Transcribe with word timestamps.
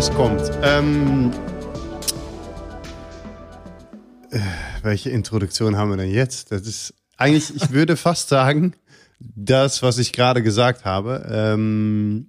es 0.00 0.10
kommt. 0.14 0.50
Ähm, 0.62 1.30
äh, 4.30 4.38
welche 4.82 5.10
Introduktion 5.10 5.76
haben 5.76 5.90
wir 5.90 5.98
denn 5.98 6.10
jetzt? 6.10 6.52
Das 6.52 6.62
ist 6.62 6.94
eigentlich, 7.18 7.54
ich 7.54 7.70
würde 7.70 7.96
fast 7.98 8.30
sagen, 8.30 8.72
das, 9.18 9.82
was 9.82 9.98
ich 9.98 10.14
gerade 10.14 10.42
gesagt 10.42 10.86
habe. 10.86 11.28
Ähm, 11.30 12.28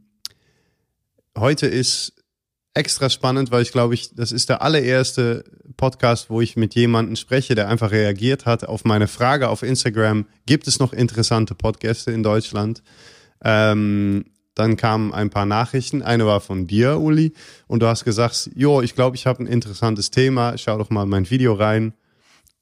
heute 1.38 1.65
ist 1.65 2.12
extra 2.73 3.09
spannend, 3.09 3.52
weil 3.52 3.62
ich 3.62 3.71
glaube, 3.71 3.93
ich, 3.93 4.15
das 4.15 4.34
ist 4.34 4.49
der 4.49 4.62
allererste 4.62 5.45
Podcast, 5.77 6.29
wo 6.29 6.41
ich 6.41 6.57
mit 6.57 6.76
jemandem 6.76 7.15
spreche, 7.15 7.55
der 7.55 7.70
einfach 7.70 7.91
reagiert 7.91 8.45
hat 8.45 8.65
auf 8.65 8.84
meine 8.84 9.07
Frage 9.07 9.48
auf 9.48 9.63
Instagram. 9.63 10.26
Gibt 10.45 10.67
es 10.67 10.79
noch 10.79 10.91
interessante 10.91 11.55
Podcasts 11.55 12.07
in 12.07 12.21
Deutschland? 12.21 12.84
Ähm, 13.41 14.26
dann 14.61 14.77
kamen 14.77 15.13
ein 15.13 15.29
paar 15.29 15.45
Nachrichten. 15.45 16.03
Eine 16.03 16.25
war 16.25 16.39
von 16.39 16.67
dir, 16.67 16.99
Uli, 16.99 17.33
und 17.67 17.81
du 17.81 17.88
hast 17.88 18.05
gesagt, 18.05 18.51
jo, 18.55 18.81
ich 18.81 18.95
glaube, 18.95 19.15
ich 19.15 19.25
habe 19.25 19.43
ein 19.43 19.47
interessantes 19.47 20.11
Thema. 20.11 20.57
Schau 20.57 20.77
doch 20.77 20.89
mal 20.89 21.05
mein 21.05 21.29
Video 21.29 21.53
rein. 21.53 21.93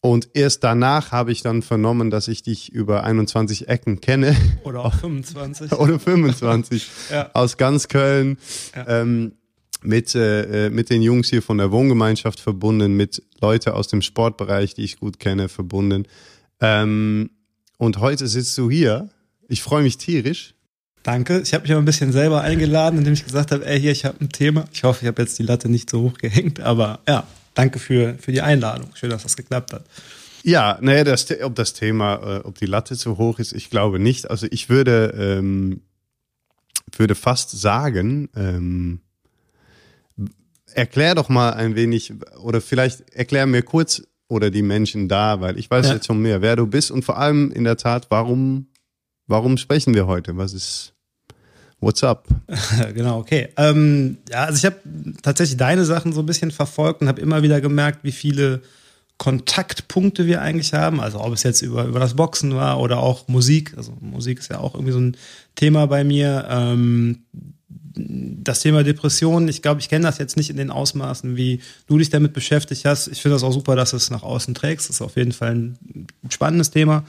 Und 0.01 0.29
erst 0.33 0.63
danach 0.63 1.11
habe 1.11 1.33
ich 1.33 1.41
dann 1.41 1.61
vernommen, 1.61 2.09
dass 2.09 2.29
ich 2.29 2.41
dich 2.41 2.71
über 2.71 3.03
21 3.03 3.67
Ecken 3.67 3.99
kenne. 3.99 4.33
Oder 4.63 4.79
auch 4.85 4.93
25. 4.93 5.73
Oder 5.73 5.99
25. 5.99 6.89
ja. 7.11 7.29
Aus 7.33 7.57
ganz 7.57 7.89
Köln. 7.89 8.37
Ja. 8.73 9.01
Ähm, 9.01 9.33
mit, 9.81 10.15
äh, 10.15 10.69
mit 10.69 10.89
den 10.89 11.01
Jungs 11.01 11.29
hier 11.29 11.41
von 11.41 11.57
der 11.57 11.71
Wohngemeinschaft 11.71 12.39
verbunden, 12.39 12.95
mit 12.95 13.23
Leute 13.41 13.73
aus 13.73 13.87
dem 13.87 14.01
Sportbereich, 14.01 14.73
die 14.73 14.83
ich 14.83 14.99
gut 14.99 15.19
kenne, 15.19 15.49
verbunden. 15.49 16.05
Ähm, 16.61 17.29
und 17.77 17.99
heute 17.99 18.27
sitzt 18.27 18.57
du 18.57 18.69
hier. 18.69 19.09
Ich 19.49 19.61
freue 19.61 19.83
mich 19.83 19.97
tierisch. 19.97 20.53
Danke. 21.03 21.39
Ich 21.39 21.53
habe 21.53 21.63
mich 21.63 21.71
aber 21.71 21.81
ein 21.81 21.85
bisschen 21.85 22.11
selber 22.11 22.41
eingeladen, 22.41 22.99
indem 22.99 23.13
ich 23.13 23.23
gesagt 23.23 23.51
habe, 23.51 23.65
ey, 23.65 23.79
hier, 23.79 23.91
ich 23.91 24.05
habe 24.05 24.17
ein 24.21 24.29
Thema. 24.29 24.65
Ich 24.71 24.83
hoffe, 24.83 24.99
ich 25.03 25.07
habe 25.07 25.21
jetzt 25.21 25.39
die 25.39 25.43
Latte 25.43 25.69
nicht 25.69 25.89
so 25.89 26.01
hoch 26.01 26.17
gehängt, 26.17 26.59
aber 26.59 26.99
ja, 27.07 27.25
danke 27.53 27.79
für, 27.79 28.15
für 28.19 28.31
die 28.31 28.41
Einladung. 28.41 28.89
Schön, 28.95 29.09
dass 29.09 29.23
das 29.23 29.37
geklappt 29.37 29.73
hat. 29.73 29.85
Ja, 30.43 30.77
nee, 30.81 31.03
das, 31.03 31.27
ob 31.41 31.55
das 31.55 31.73
Thema, 31.73 32.15
äh, 32.15 32.39
ob 32.43 32.57
die 32.57 32.65
Latte 32.65 32.97
zu 32.97 33.17
hoch 33.17 33.39
ist, 33.39 33.53
ich 33.53 33.69
glaube 33.69 33.99
nicht. 33.99 34.29
Also 34.29 34.47
ich 34.49 34.69
würde, 34.69 35.13
ähm, 35.17 35.81
würde 36.95 37.15
fast 37.15 37.51
sagen, 37.51 38.29
ähm, 38.35 39.01
erklär 40.73 41.15
doch 41.15 41.29
mal 41.29 41.51
ein 41.51 41.75
wenig, 41.75 42.13
oder 42.41 42.61
vielleicht 42.61 43.09
erklär 43.11 43.45
mir 43.45 43.63
kurz 43.63 44.03
oder 44.27 44.51
die 44.51 44.61
Menschen 44.61 45.09
da, 45.09 45.41
weil 45.41 45.57
ich 45.57 45.69
weiß 45.69 45.87
ja. 45.87 45.93
jetzt 45.95 46.05
schon 46.05 46.21
mehr, 46.21 46.41
wer 46.41 46.55
du 46.55 46.67
bist 46.67 46.91
und 46.91 47.03
vor 47.03 47.17
allem 47.17 47.51
in 47.51 47.63
der 47.63 47.77
Tat, 47.77 48.07
warum, 48.09 48.67
warum 49.29 49.57
sprechen 49.57 49.93
wir 49.93 50.07
heute? 50.07 50.35
Was 50.35 50.53
ist, 50.53 50.93
what's 51.79 52.03
up? 52.03 52.27
genau, 52.93 53.19
okay. 53.19 53.49
Ähm, 53.55 54.17
ja, 54.29 54.45
also 54.45 54.57
ich 54.57 54.65
habe 54.65 54.77
tatsächlich 55.21 55.57
deine 55.57 55.85
Sachen 55.85 56.11
so 56.11 56.21
ein 56.21 56.25
bisschen 56.25 56.51
verfolgt 56.51 57.01
und 57.01 57.07
habe 57.07 57.21
immer 57.21 57.41
wieder 57.41 57.61
gemerkt, 57.61 58.03
wie 58.03 58.11
viele 58.11 58.61
Kontaktpunkte 59.17 60.25
wir 60.25 60.41
eigentlich 60.41 60.73
haben. 60.73 60.99
Also 60.99 61.21
ob 61.21 61.33
es 61.33 61.43
jetzt 61.43 61.61
über, 61.61 61.85
über 61.85 61.99
das 61.99 62.15
Boxen 62.15 62.55
war 62.55 62.79
oder 62.79 62.99
auch 62.99 63.27
Musik. 63.27 63.73
Also 63.77 63.93
Musik 64.01 64.39
ist 64.39 64.49
ja 64.49 64.59
auch 64.59 64.73
irgendwie 64.73 64.93
so 64.93 64.99
ein 64.99 65.17
Thema 65.55 65.85
bei 65.85 66.03
mir. 66.03 66.47
Ähm, 66.49 67.19
das 68.01 68.61
Thema 68.61 68.83
Depression, 68.83 69.47
ich 69.49 69.61
glaube, 69.61 69.81
ich 69.81 69.89
kenne 69.89 70.05
das 70.05 70.19
jetzt 70.19 70.37
nicht 70.37 70.49
in 70.49 70.57
den 70.57 70.71
Ausmaßen, 70.71 71.35
wie 71.35 71.59
du 71.87 71.97
dich 71.97 72.09
damit 72.09 72.33
beschäftigt 72.33 72.85
hast. 72.85 73.07
Ich 73.07 73.21
finde 73.21 73.35
das 73.35 73.43
auch 73.43 73.51
super, 73.51 73.75
dass 73.75 73.91
du 73.91 73.97
es 73.97 74.09
nach 74.09 74.23
außen 74.23 74.55
trägst. 74.55 74.87
Das 74.87 74.97
ist 74.97 75.01
auf 75.01 75.17
jeden 75.17 75.33
Fall 75.33 75.53
ein 75.53 76.07
spannendes 76.29 76.71
Thema. 76.71 77.03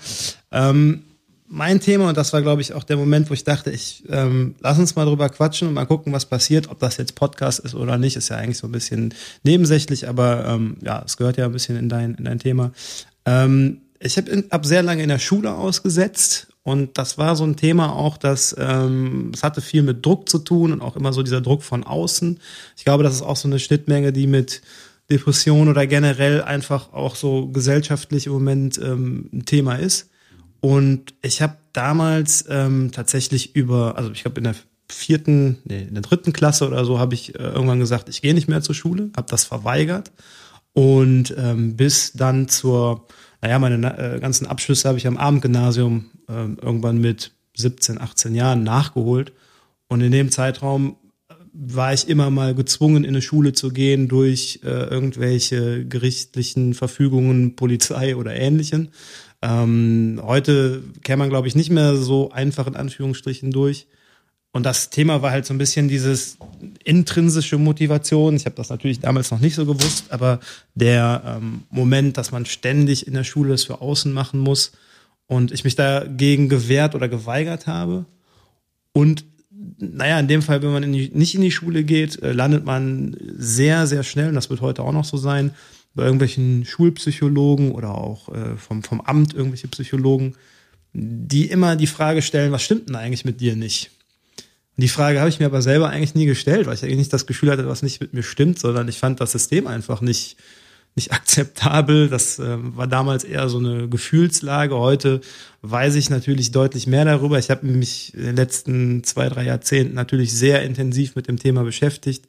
Ähm, 0.50 1.04
mein 1.52 1.80
Thema, 1.80 2.08
und 2.08 2.16
das 2.16 2.32
war, 2.32 2.42
glaube 2.42 2.62
ich, 2.62 2.74
auch 2.74 2.84
der 2.84 2.96
Moment, 2.96 3.28
wo 3.28 3.34
ich 3.34 3.42
dachte, 3.42 3.70
ich 3.72 4.04
ähm, 4.08 4.54
lass 4.60 4.78
uns 4.78 4.94
mal 4.94 5.04
drüber 5.04 5.28
quatschen 5.28 5.66
und 5.66 5.74
mal 5.74 5.84
gucken, 5.84 6.12
was 6.12 6.26
passiert, 6.26 6.70
ob 6.70 6.78
das 6.78 6.96
jetzt 6.96 7.16
Podcast 7.16 7.58
ist 7.58 7.74
oder 7.74 7.98
nicht, 7.98 8.14
ist 8.16 8.28
ja 8.28 8.36
eigentlich 8.36 8.58
so 8.58 8.68
ein 8.68 8.72
bisschen 8.72 9.12
nebensächlich, 9.42 10.08
aber 10.08 10.46
ähm, 10.46 10.76
ja, 10.80 11.02
es 11.04 11.16
gehört 11.16 11.36
ja 11.38 11.46
ein 11.46 11.52
bisschen 11.52 11.76
in 11.76 11.88
dein, 11.88 12.14
in 12.14 12.24
dein 12.24 12.38
Thema. 12.38 12.70
Ähm, 13.24 13.80
ich 13.98 14.16
habe 14.16 14.44
hab 14.48 14.64
sehr 14.64 14.84
lange 14.84 15.02
in 15.02 15.08
der 15.08 15.18
Schule 15.18 15.52
ausgesetzt 15.52 16.46
und 16.62 16.96
das 16.96 17.18
war 17.18 17.34
so 17.34 17.42
ein 17.42 17.56
Thema 17.56 17.96
auch, 17.96 18.16
dass 18.16 18.54
ähm, 18.56 19.32
es 19.34 19.42
hatte 19.42 19.60
viel 19.60 19.82
mit 19.82 20.06
Druck 20.06 20.28
zu 20.28 20.38
tun 20.38 20.70
und 20.70 20.82
auch 20.82 20.94
immer 20.94 21.12
so 21.12 21.24
dieser 21.24 21.40
Druck 21.40 21.64
von 21.64 21.82
außen. 21.82 22.38
Ich 22.76 22.84
glaube, 22.84 23.02
das 23.02 23.14
ist 23.14 23.22
auch 23.22 23.36
so 23.36 23.48
eine 23.48 23.58
Schnittmenge, 23.58 24.12
die 24.12 24.28
mit 24.28 24.62
Depression 25.10 25.68
oder 25.68 25.88
generell 25.88 26.42
einfach 26.42 26.92
auch 26.92 27.16
so 27.16 27.48
gesellschaftlich 27.48 28.26
im 28.26 28.34
Moment 28.34 28.78
ähm, 28.78 29.28
ein 29.32 29.46
Thema 29.46 29.74
ist. 29.74 30.09
Und 30.60 31.14
ich 31.22 31.42
habe 31.42 31.56
damals 31.72 32.44
ähm, 32.48 32.90
tatsächlich 32.92 33.56
über, 33.56 33.96
also 33.96 34.10
ich 34.12 34.22
glaube 34.22 34.38
in 34.38 34.44
der 34.44 34.54
vierten, 34.88 35.58
nee, 35.64 35.82
in 35.82 35.94
der 35.94 36.02
dritten 36.02 36.32
Klasse 36.32 36.66
oder 36.66 36.84
so, 36.84 36.98
habe 36.98 37.14
ich 37.14 37.34
äh, 37.34 37.42
irgendwann 37.42 37.78
gesagt, 37.78 38.08
ich 38.08 38.22
gehe 38.22 38.34
nicht 38.34 38.48
mehr 38.48 38.60
zur 38.60 38.74
Schule, 38.74 39.10
habe 39.16 39.28
das 39.30 39.44
verweigert 39.44 40.10
und 40.72 41.34
ähm, 41.38 41.76
bis 41.76 42.12
dann 42.12 42.48
zur 42.48 43.06
naja, 43.42 43.58
meine 43.58 43.98
äh, 43.98 44.20
ganzen 44.20 44.46
Abschlüsse 44.46 44.88
habe 44.88 44.98
ich 44.98 45.06
am 45.06 45.16
Abendgymnasium 45.16 46.10
äh, 46.28 46.32
irgendwann 46.32 46.98
mit 46.98 47.32
17, 47.56 48.00
18 48.00 48.34
Jahren 48.34 48.62
nachgeholt. 48.62 49.32
Und 49.88 50.02
in 50.02 50.12
dem 50.12 50.30
Zeitraum 50.30 50.96
äh, 51.28 51.34
war 51.52 51.94
ich 51.94 52.08
immer 52.08 52.30
mal 52.30 52.54
gezwungen, 52.54 53.04
in 53.04 53.10
eine 53.10 53.22
Schule 53.22 53.52
zu 53.52 53.70
gehen 53.70 54.08
durch 54.08 54.60
äh, 54.62 54.68
irgendwelche 54.68 55.86
gerichtlichen 55.86 56.74
Verfügungen, 56.74 57.56
Polizei 57.56 58.14
oder 58.14 58.34
ähnlichen. 58.34 58.90
Ähm, 59.42 60.20
heute 60.22 60.82
käme 61.02 61.20
man, 61.20 61.30
glaube 61.30 61.48
ich, 61.48 61.54
nicht 61.54 61.70
mehr 61.70 61.96
so 61.96 62.30
einfach 62.30 62.66
in 62.66 62.76
Anführungsstrichen 62.76 63.50
durch. 63.50 63.86
Und 64.52 64.66
das 64.66 64.90
Thema 64.90 65.22
war 65.22 65.30
halt 65.30 65.46
so 65.46 65.54
ein 65.54 65.58
bisschen 65.58 65.88
dieses 65.88 66.36
intrinsische 66.84 67.56
Motivation. 67.56 68.34
Ich 68.34 68.46
habe 68.46 68.56
das 68.56 68.68
natürlich 68.68 68.98
damals 68.98 69.30
noch 69.30 69.38
nicht 69.38 69.54
so 69.54 69.64
gewusst, 69.64 70.06
aber 70.10 70.40
der 70.74 71.22
ähm, 71.24 71.62
Moment, 71.70 72.16
dass 72.16 72.32
man 72.32 72.46
ständig 72.46 73.06
in 73.06 73.14
der 73.14 73.24
Schule 73.24 73.50
das 73.50 73.64
für 73.64 73.80
außen 73.80 74.12
machen 74.12 74.40
muss 74.40 74.72
und 75.26 75.52
ich 75.52 75.62
mich 75.62 75.76
dagegen 75.76 76.48
gewehrt 76.48 76.96
oder 76.96 77.08
geweigert 77.08 77.68
habe. 77.68 78.06
Und 78.92 79.24
naja, 79.78 80.18
in 80.18 80.26
dem 80.26 80.42
Fall, 80.42 80.62
wenn 80.62 80.72
man 80.72 80.82
in 80.82 80.92
die, 80.92 81.10
nicht 81.14 81.36
in 81.36 81.42
die 81.42 81.52
Schule 81.52 81.84
geht, 81.84 82.20
äh, 82.22 82.32
landet 82.32 82.64
man 82.64 83.16
sehr, 83.36 83.86
sehr 83.86 84.02
schnell, 84.02 84.28
und 84.28 84.34
das 84.34 84.50
wird 84.50 84.60
heute 84.60 84.82
auch 84.82 84.92
noch 84.92 85.04
so 85.04 85.16
sein, 85.16 85.52
bei 85.94 86.04
irgendwelchen 86.04 86.64
Schulpsychologen 86.64 87.72
oder 87.72 87.94
auch 87.96 88.28
äh, 88.28 88.56
vom, 88.56 88.82
vom 88.82 89.00
Amt 89.00 89.34
irgendwelche 89.34 89.68
Psychologen, 89.68 90.34
die 90.92 91.46
immer 91.46 91.76
die 91.76 91.86
Frage 91.86 92.22
stellen, 92.22 92.52
was 92.52 92.62
stimmt 92.62 92.88
denn 92.88 92.96
eigentlich 92.96 93.24
mit 93.24 93.40
dir 93.40 93.56
nicht? 93.56 93.90
Und 94.76 94.82
die 94.82 94.88
Frage 94.88 95.20
habe 95.20 95.28
ich 95.28 95.40
mir 95.40 95.46
aber 95.46 95.62
selber 95.62 95.90
eigentlich 95.90 96.14
nie 96.14 96.26
gestellt, 96.26 96.66
weil 96.66 96.74
ich 96.74 96.82
eigentlich 96.82 96.98
nicht 96.98 97.12
das 97.12 97.26
Gefühl 97.26 97.50
hatte, 97.50 97.66
was 97.68 97.82
nicht 97.82 98.00
mit 98.00 98.14
mir 98.14 98.22
stimmt, 98.22 98.58
sondern 98.58 98.88
ich 98.88 98.98
fand 98.98 99.20
das 99.20 99.32
System 99.32 99.66
einfach 99.66 100.00
nicht, 100.00 100.36
nicht 100.94 101.12
akzeptabel. 101.12 102.08
Das 102.08 102.38
äh, 102.38 102.56
war 102.58 102.86
damals 102.86 103.24
eher 103.24 103.48
so 103.48 103.58
eine 103.58 103.88
Gefühlslage. 103.88 104.76
Heute 104.76 105.20
weiß 105.62 105.96
ich 105.96 106.08
natürlich 106.08 106.52
deutlich 106.52 106.86
mehr 106.86 107.04
darüber. 107.04 107.38
Ich 107.38 107.50
habe 107.50 107.66
mich 107.66 108.14
in 108.14 108.24
den 108.24 108.36
letzten 108.36 109.04
zwei, 109.04 109.28
drei 109.28 109.44
Jahrzehnten 109.44 109.94
natürlich 109.94 110.32
sehr 110.32 110.62
intensiv 110.62 111.16
mit 111.16 111.28
dem 111.28 111.38
Thema 111.38 111.64
beschäftigt. 111.64 112.26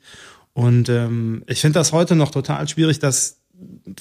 Und 0.53 0.89
ähm, 0.89 1.43
ich 1.47 1.61
finde 1.61 1.79
das 1.79 1.93
heute 1.93 2.15
noch 2.15 2.31
total 2.31 2.67
schwierig, 2.67 2.99
dass 2.99 3.40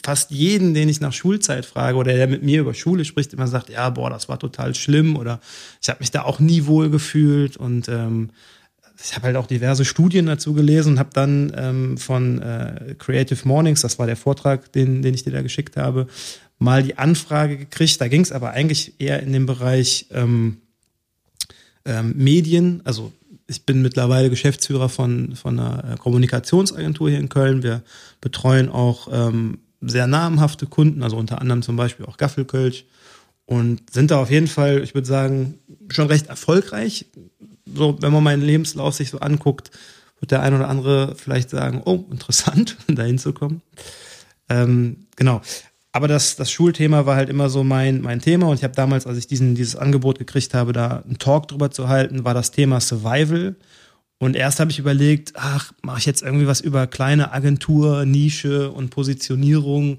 fast 0.02 0.30
jeden, 0.30 0.74
den 0.74 0.88
ich 0.88 1.00
nach 1.00 1.12
Schulzeit 1.12 1.66
frage 1.66 1.96
oder 1.96 2.12
der 2.12 2.26
mit 2.26 2.42
mir 2.42 2.60
über 2.60 2.74
Schule 2.74 3.04
spricht, 3.04 3.32
immer 3.32 3.46
sagt, 3.46 3.70
ja, 3.70 3.90
boah, 3.90 4.10
das 4.10 4.28
war 4.28 4.38
total 4.38 4.74
schlimm 4.74 5.16
oder 5.16 5.40
ich 5.82 5.88
habe 5.88 6.00
mich 6.00 6.10
da 6.10 6.22
auch 6.22 6.40
nie 6.40 6.66
wohl 6.66 6.90
gefühlt 6.90 7.56
und 7.56 7.88
ähm, 7.88 8.30
ich 9.02 9.14
habe 9.14 9.26
halt 9.26 9.36
auch 9.36 9.46
diverse 9.46 9.84
Studien 9.84 10.26
dazu 10.26 10.52
gelesen 10.52 10.94
und 10.94 10.98
habe 10.98 11.10
dann 11.12 11.52
ähm, 11.56 11.98
von 11.98 12.40
äh, 12.42 12.94
Creative 12.98 13.48
Mornings, 13.48 13.80
das 13.80 13.98
war 13.98 14.06
der 14.06 14.16
Vortrag, 14.16 14.72
den, 14.72 15.02
den 15.02 15.14
ich 15.14 15.24
dir 15.24 15.32
da 15.32 15.42
geschickt 15.42 15.76
habe, 15.76 16.06
mal 16.58 16.82
die 16.82 16.98
Anfrage 16.98 17.56
gekriegt. 17.56 18.00
Da 18.00 18.08
ging 18.08 18.20
es 18.20 18.32
aber 18.32 18.50
eigentlich 18.50 18.94
eher 18.98 19.22
in 19.22 19.32
den 19.32 19.46
Bereich 19.46 20.06
ähm, 20.12 20.58
ähm, 21.84 22.14
Medien, 22.16 22.82
also 22.84 23.12
ich 23.50 23.66
bin 23.66 23.82
mittlerweile 23.82 24.30
Geschäftsführer 24.30 24.88
von, 24.88 25.34
von 25.34 25.58
einer 25.58 25.96
Kommunikationsagentur 25.96 27.10
hier 27.10 27.18
in 27.18 27.28
Köln. 27.28 27.64
Wir 27.64 27.82
betreuen 28.20 28.68
auch 28.68 29.08
ähm, 29.10 29.58
sehr 29.80 30.06
namhafte 30.06 30.66
Kunden, 30.66 31.02
also 31.02 31.16
unter 31.16 31.40
anderem 31.40 31.62
zum 31.62 31.76
Beispiel 31.76 32.06
auch 32.06 32.16
Gaffelkölsch 32.16 32.84
und 33.46 33.92
sind 33.92 34.12
da 34.12 34.20
auf 34.20 34.30
jeden 34.30 34.46
Fall, 34.46 34.82
ich 34.84 34.94
würde 34.94 35.08
sagen, 35.08 35.58
schon 35.88 36.06
recht 36.06 36.28
erfolgreich. 36.28 37.06
So, 37.66 38.00
wenn 38.00 38.12
man 38.12 38.22
meinen 38.22 38.42
Lebenslauf 38.42 38.94
sich 38.94 39.10
so 39.10 39.18
anguckt, 39.18 39.72
wird 40.20 40.30
der 40.30 40.42
ein 40.42 40.54
oder 40.54 40.68
andere 40.68 41.16
vielleicht 41.16 41.50
sagen, 41.50 41.82
oh, 41.84 42.04
interessant, 42.12 42.76
da 42.86 43.02
hinzukommen. 43.02 43.62
Ähm, 44.48 45.06
genau. 45.16 45.42
Aber 45.92 46.06
das, 46.06 46.36
das 46.36 46.50
Schulthema 46.50 47.04
war 47.04 47.16
halt 47.16 47.28
immer 47.28 47.50
so 47.50 47.64
mein, 47.64 48.00
mein 48.00 48.20
Thema 48.20 48.48
und 48.48 48.56
ich 48.56 48.64
habe 48.64 48.74
damals, 48.74 49.06
als 49.06 49.18
ich 49.18 49.26
diesen, 49.26 49.56
dieses 49.56 49.74
Angebot 49.74 50.18
gekriegt 50.18 50.54
habe, 50.54 50.72
da 50.72 51.02
einen 51.04 51.18
Talk 51.18 51.48
drüber 51.48 51.70
zu 51.70 51.88
halten, 51.88 52.24
war 52.24 52.34
das 52.34 52.52
Thema 52.52 52.80
Survival. 52.80 53.56
Und 54.18 54.36
erst 54.36 54.60
habe 54.60 54.70
ich 54.70 54.78
überlegt, 54.78 55.32
ach, 55.34 55.72
mache 55.82 55.98
ich 55.98 56.06
jetzt 56.06 56.22
irgendwie 56.22 56.46
was 56.46 56.60
über 56.60 56.86
kleine 56.86 57.32
Agentur, 57.32 58.04
Nische 58.04 58.70
und 58.70 58.90
Positionierung. 58.90 59.98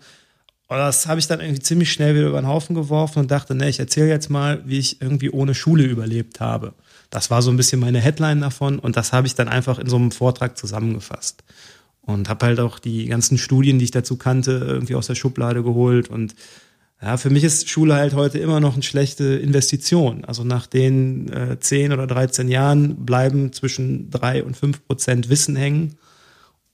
Und 0.68 0.78
das 0.78 1.08
habe 1.08 1.20
ich 1.20 1.28
dann 1.28 1.42
irgendwie 1.42 1.60
ziemlich 1.60 1.92
schnell 1.92 2.16
wieder 2.16 2.28
über 2.28 2.40
den 2.40 2.48
Haufen 2.48 2.76
geworfen 2.76 3.20
und 3.20 3.32
dachte, 3.32 3.56
ne, 3.56 3.68
ich 3.68 3.80
erzähle 3.80 4.08
jetzt 4.08 4.30
mal, 4.30 4.62
wie 4.66 4.80
ich 4.80 5.02
irgendwie 5.02 5.32
ohne 5.32 5.56
Schule 5.56 5.84
überlebt 5.84 6.40
habe. 6.40 6.74
Das 7.10 7.30
war 7.30 7.42
so 7.42 7.52
ein 7.52 7.58
bisschen 7.58 7.82
meine 7.82 8.00
Headline 8.00 8.40
davon 8.40 8.80
und 8.80 8.96
das 8.96 9.12
habe 9.12 9.28
ich 9.28 9.36
dann 9.36 9.50
einfach 9.50 9.80
in 9.80 9.90
so 9.90 9.98
einem 9.98 10.12
Vortrag 10.12 10.58
zusammengefasst. 10.58 11.44
Und 12.13 12.30
habe 12.30 12.46
halt 12.46 12.60
auch 12.60 12.80
die 12.80 13.06
ganzen 13.06 13.38
Studien, 13.38 13.80
die 13.80 13.86
ich 13.86 13.92
dazu 13.92 14.18
kannte, 14.18 14.52
irgendwie 14.52 14.96
aus 14.96 15.08
der 15.08 15.16
Schublade 15.16 15.63
geholt. 15.63 16.10
Und 16.10 16.36
ja, 17.02 17.18
für 17.18 17.30
mich 17.30 17.44
ist 17.44 17.69
Schule 17.69 17.96
halt 17.96 18.13
heute 18.13 18.38
immer 18.40 18.60
noch 18.60 18.74
eine 18.74 18.84
schlechte 18.84 19.24
Investition. 19.36 20.25
Also 20.25 20.44
nach 20.44 20.68
den 20.68 21.31
äh, 21.31 21.60
10 21.60 21.94
oder 21.94 22.08
13 22.08 22.48
Jahren 22.48 23.06
bleiben 23.06 23.54
zwischen 23.54 24.10
3 24.12 24.44
und 24.44 24.56
5 24.56 24.86
Prozent 24.86 25.30
Wissen 25.30 25.56
hängen. 25.56 25.96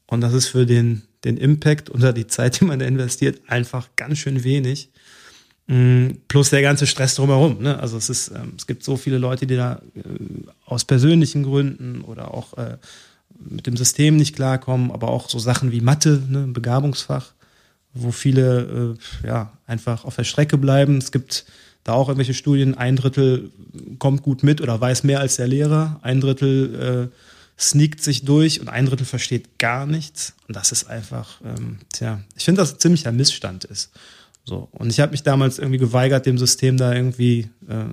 Und 0.06 0.22
das 0.22 0.34
ist 0.34 0.48
für 0.48 0.66
den 0.66 1.04
den 1.24 1.38
Impact 1.38 1.89
unter 1.89 2.13
die 2.13 2.28
Zeit, 2.28 2.60
die 2.60 2.66
man 2.66 2.80
da 2.80 2.86
investiert, 2.86 3.42
einfach 3.48 3.89
ganz 3.95 4.19
schön 4.19 4.44
wenig. 4.44 4.89
Mm, 5.68 6.07
plus 6.28 6.50
der 6.50 6.62
ganze 6.62 6.88
Stress 6.88 7.16
drumherum. 7.16 7.62
Ne? 7.62 7.78
Also 7.80 7.98
es 7.98 8.10
ist, 8.10 8.30
ähm, 8.30 8.54
es 8.56 8.68
gibt 8.68 8.84
so 8.84 8.95
viele 8.95 9.18
Leute, 9.18 9.45
die 9.48 9.57
da 9.57 9.81
äh, 9.95 10.01
aus 10.66 10.86
persönlichen 10.86 11.44
Gründen 11.44 12.01
oder 12.01 12.34
auch 12.34 12.57
äh, 12.57 12.78
mit 13.39 13.68
dem 13.68 13.78
System 13.78 14.18
nicht 14.18 14.36
klarkommen, 14.36 14.92
aber 14.92 15.10
auch 15.10 15.30
so 15.30 15.39
Sachen 15.39 15.72
wie 15.72 15.81
Mathe, 15.81 16.22
ne, 16.30 16.48
Begabungsfach, 16.48 17.34
wo 17.94 18.12
viele 18.12 18.98
äh, 19.24 19.28
ja 19.28 19.54
einfach 19.66 20.06
auf 20.06 20.16
der 20.16 20.24
Strecke 20.24 20.57
bleiben. 20.57 20.98
Es 20.98 21.12
gibt 21.12 21.45
da 21.84 21.94
auch 21.94 22.10
irgendwelche 22.10 22.34
Studien, 22.34 22.75
ein 22.75 22.98
Drittel 22.98 23.51
kommt 24.00 24.22
gut 24.22 24.44
mit 24.44 24.62
oder 24.62 24.80
weiß 24.80 25.04
mehr 25.04 25.19
als 25.19 25.38
der 25.38 25.48
Lehrer, 25.48 26.00
ein 26.01 26.19
Drittel 26.19 27.10
äh, 27.12 27.16
sneakt 27.60 28.04
sich 28.04 28.24
durch 28.24 28.60
und 28.60 28.69
ein 28.69 28.86
Drittel 28.86 29.06
versteht 29.06 29.57
gar 29.57 29.86
nichts. 29.86 30.34
Und 30.48 30.56
das 30.56 30.72
ist 30.72 30.89
einfach, 30.89 31.42
ähm, 31.44 31.80
tja, 31.92 32.19
ich 32.36 32.45
finde, 32.45 32.62
dass 32.62 32.74
ein 32.74 32.80
ziemlicher 32.80 33.12
Missstand 33.12 33.63
ist. 33.63 33.92
So. 34.44 34.69
Und 34.72 34.89
ich 34.89 35.00
habe 35.00 35.12
mich 35.12 35.24
damals 35.24 35.60
irgendwie 35.60 35.80
geweigert, 35.80 36.25
dem 36.25 36.38
System 36.38 36.78
da 36.78 36.94
irgendwie 36.94 37.50
äh, 37.68 37.86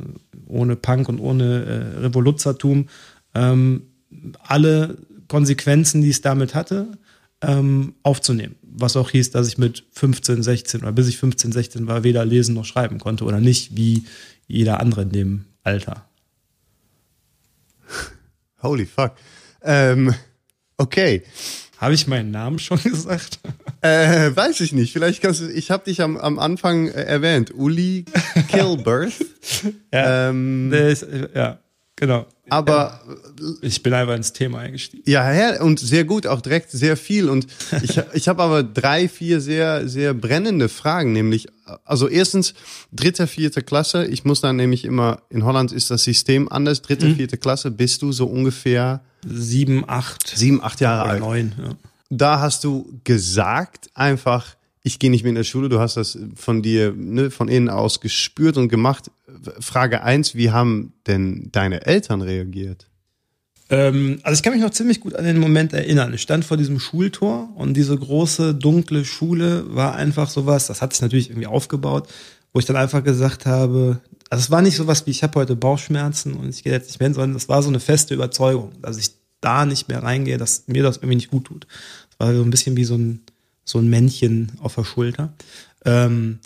ohne 0.46 0.76
Punk 0.76 1.08
und 1.08 1.18
ohne 1.18 1.64
äh, 1.64 1.98
Revoluzertum 2.00 2.88
ähm, 3.34 3.82
alle 4.42 4.98
Konsequenzen, 5.28 6.02
die 6.02 6.10
es 6.10 6.20
damit 6.20 6.54
hatte, 6.54 6.98
ähm, 7.40 7.94
aufzunehmen. 8.02 8.56
Was 8.62 8.96
auch 8.96 9.10
hieß, 9.10 9.30
dass 9.30 9.48
ich 9.48 9.58
mit 9.58 9.84
15, 9.92 10.42
16 10.42 10.82
oder 10.82 10.92
bis 10.92 11.08
ich 11.08 11.18
15, 11.18 11.52
16 11.52 11.86
war, 11.86 12.04
weder 12.04 12.24
lesen 12.24 12.54
noch 12.54 12.64
schreiben 12.64 12.98
konnte 12.98 13.24
oder 13.24 13.40
nicht, 13.40 13.76
wie 13.76 14.04
jeder 14.46 14.80
andere 14.80 15.02
in 15.02 15.10
dem 15.10 15.44
Alter. 15.62 16.08
Holy 18.62 18.86
fuck. 18.86 19.12
Ähm, 19.62 20.14
okay. 20.76 21.22
Habe 21.78 21.94
ich 21.94 22.06
meinen 22.06 22.30
Namen 22.30 22.58
schon 22.58 22.78
gesagt? 22.82 23.40
Äh, 23.82 24.34
weiß 24.34 24.60
ich 24.60 24.72
nicht. 24.72 24.92
Vielleicht 24.92 25.20
kannst 25.20 25.40
du. 25.40 25.50
Ich 25.50 25.70
habe 25.70 25.84
dich 25.84 26.00
am, 26.00 26.16
am 26.16 26.38
Anfang 26.38 26.88
äh, 26.88 27.02
erwähnt. 27.02 27.52
Uli 27.54 28.06
Kilberth. 28.48 29.24
ja, 29.92 30.30
ähm, 30.30 30.72
ist, 30.72 31.06
ja, 31.34 31.58
genau. 31.96 32.26
Aber 32.50 33.00
ich 33.62 33.82
bin 33.82 33.94
einfach 33.94 34.14
ins 34.14 34.32
Thema 34.32 34.58
eingestiegen. 34.58 35.02
Ja, 35.06 35.32
ja, 35.32 35.62
und 35.62 35.80
sehr 35.80 36.04
gut, 36.04 36.26
auch 36.26 36.40
direkt 36.40 36.70
sehr 36.70 36.96
viel. 36.96 37.28
Und 37.28 37.46
ich, 37.82 38.00
ich 38.12 38.28
habe 38.28 38.42
aber 38.42 38.62
drei, 38.62 39.08
vier 39.08 39.40
sehr, 39.40 39.88
sehr 39.88 40.12
brennende 40.12 40.68
Fragen, 40.68 41.12
nämlich, 41.12 41.46
also 41.84 42.08
erstens, 42.08 42.54
dritte, 42.92 43.26
vierte 43.26 43.62
Klasse. 43.62 44.04
Ich 44.06 44.24
muss 44.24 44.40
dann 44.40 44.56
nämlich 44.56 44.84
immer, 44.84 45.22
in 45.30 45.44
Holland 45.44 45.72
ist 45.72 45.90
das 45.90 46.04
System 46.04 46.50
anders. 46.50 46.82
Dritte, 46.82 47.06
mhm. 47.06 47.16
vierte 47.16 47.38
Klasse 47.38 47.70
bist 47.70 48.02
du 48.02 48.12
so 48.12 48.26
ungefähr 48.26 49.02
sieben, 49.26 49.84
acht. 49.88 50.28
Sieben, 50.28 50.62
acht 50.62 50.80
Jahre 50.80 51.08
alt. 51.08 51.20
Neun, 51.20 51.52
ja. 51.58 51.70
Da 52.10 52.40
hast 52.40 52.62
du 52.64 53.00
gesagt 53.04 53.90
einfach, 53.94 54.56
ich 54.86 54.98
gehe 54.98 55.10
nicht 55.10 55.22
mehr 55.24 55.30
in 55.30 55.34
der 55.34 55.44
Schule, 55.44 55.70
du 55.70 55.80
hast 55.80 55.96
das 55.96 56.16
von 56.36 56.62
dir, 56.62 56.92
ne, 56.94 57.30
von 57.30 57.48
innen 57.48 57.70
aus 57.70 58.00
gespürt 58.00 58.58
und 58.58 58.68
gemacht. 58.68 59.10
Frage 59.58 60.02
eins: 60.02 60.34
wie 60.34 60.50
haben 60.50 60.92
denn 61.06 61.48
deine 61.52 61.86
Eltern 61.86 62.20
reagiert? 62.20 62.86
Ähm, 63.70 64.20
also 64.22 64.36
ich 64.36 64.42
kann 64.42 64.52
mich 64.52 64.60
noch 64.60 64.70
ziemlich 64.70 65.00
gut 65.00 65.16
an 65.16 65.24
den 65.24 65.38
Moment 65.38 65.72
erinnern. 65.72 66.12
Ich 66.12 66.20
stand 66.20 66.44
vor 66.44 66.58
diesem 66.58 66.78
Schultor 66.78 67.48
und 67.56 67.74
diese 67.74 67.96
große, 67.96 68.54
dunkle 68.54 69.06
Schule 69.06 69.74
war 69.74 69.94
einfach 69.94 70.28
sowas, 70.28 70.66
das 70.66 70.82
hat 70.82 70.92
sich 70.92 71.00
natürlich 71.00 71.30
irgendwie 71.30 71.46
aufgebaut, 71.46 72.06
wo 72.52 72.58
ich 72.58 72.66
dann 72.66 72.76
einfach 72.76 73.02
gesagt 73.02 73.46
habe, 73.46 74.00
also 74.28 74.42
es 74.42 74.50
war 74.50 74.60
nicht 74.60 74.76
sowas 74.76 75.06
wie, 75.06 75.12
ich 75.12 75.22
habe 75.22 75.40
heute 75.40 75.56
Bauchschmerzen 75.56 76.34
und 76.34 76.50
ich 76.50 76.62
gehe 76.62 76.74
jetzt 76.74 76.88
nicht 76.88 77.00
mehr 77.00 77.06
hin, 77.06 77.14
sondern 77.14 77.36
es 77.36 77.48
war 77.48 77.62
so 77.62 77.70
eine 77.70 77.80
feste 77.80 78.12
Überzeugung, 78.12 78.72
dass 78.82 78.98
ich 78.98 79.12
da 79.40 79.64
nicht 79.64 79.88
mehr 79.88 80.02
reingehe, 80.02 80.36
dass 80.36 80.64
mir 80.66 80.82
das 80.82 80.98
irgendwie 80.98 81.16
nicht 81.16 81.30
gut 81.30 81.46
tut. 81.46 81.66
Es 82.10 82.20
war 82.20 82.34
so 82.34 82.42
ein 82.42 82.50
bisschen 82.50 82.76
wie 82.76 82.84
so 82.84 82.96
ein 82.96 83.22
so 83.64 83.78
ein 83.78 83.88
Männchen 83.88 84.52
auf 84.60 84.74
der 84.74 84.84
Schulter. 84.84 85.32
Ähm, 85.84 86.38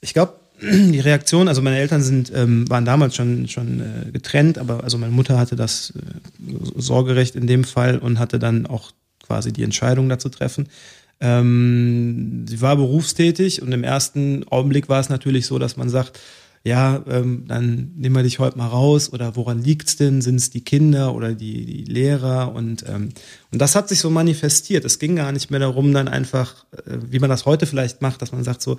ich 0.00 0.14
glaube, 0.14 0.34
die 0.62 1.00
Reaktion, 1.00 1.48
also 1.48 1.62
meine 1.62 1.78
Eltern 1.78 2.02
sind, 2.02 2.32
ähm, 2.34 2.68
waren 2.68 2.84
damals 2.84 3.16
schon, 3.16 3.48
schon 3.48 3.80
äh, 3.80 4.10
getrennt, 4.10 4.58
aber 4.58 4.84
also 4.84 4.98
meine 4.98 5.12
Mutter 5.12 5.38
hatte 5.38 5.56
das 5.56 5.92
äh, 5.96 6.00
Sorgerecht 6.76 7.36
in 7.36 7.46
dem 7.46 7.64
Fall 7.64 7.98
und 7.98 8.18
hatte 8.18 8.38
dann 8.38 8.66
auch 8.66 8.92
quasi 9.24 9.52
die 9.52 9.62
Entscheidung 9.62 10.08
dazu 10.08 10.28
treffen. 10.28 10.68
Ähm, 11.20 12.44
sie 12.46 12.60
war 12.60 12.76
berufstätig 12.76 13.62
und 13.62 13.72
im 13.72 13.84
ersten 13.84 14.46
Augenblick 14.48 14.88
war 14.88 15.00
es 15.00 15.08
natürlich 15.08 15.46
so, 15.46 15.58
dass 15.58 15.76
man 15.76 15.88
sagt, 15.88 16.20
ja, 16.66 17.00
ähm, 17.06 17.44
dann 17.46 17.92
nehmen 17.94 18.16
wir 18.16 18.24
dich 18.24 18.40
heute 18.40 18.58
mal 18.58 18.66
raus 18.66 19.12
oder 19.12 19.36
woran 19.36 19.62
liegt's 19.62 19.94
denn? 19.94 20.20
Sind 20.20 20.34
es 20.34 20.50
die 20.50 20.64
Kinder 20.64 21.14
oder 21.14 21.32
die, 21.32 21.64
die 21.64 21.84
Lehrer? 21.84 22.52
Und, 22.52 22.84
ähm, 22.88 23.10
und 23.52 23.62
das 23.62 23.76
hat 23.76 23.88
sich 23.88 24.00
so 24.00 24.10
manifestiert. 24.10 24.84
Es 24.84 24.98
ging 24.98 25.14
gar 25.14 25.30
nicht 25.30 25.48
mehr 25.48 25.60
darum, 25.60 25.94
dann 25.94 26.08
einfach, 26.08 26.64
äh, 26.72 26.98
wie 27.08 27.20
man 27.20 27.30
das 27.30 27.46
heute 27.46 27.66
vielleicht 27.66 28.02
macht, 28.02 28.20
dass 28.20 28.32
man 28.32 28.42
sagt 28.42 28.62
so, 28.62 28.78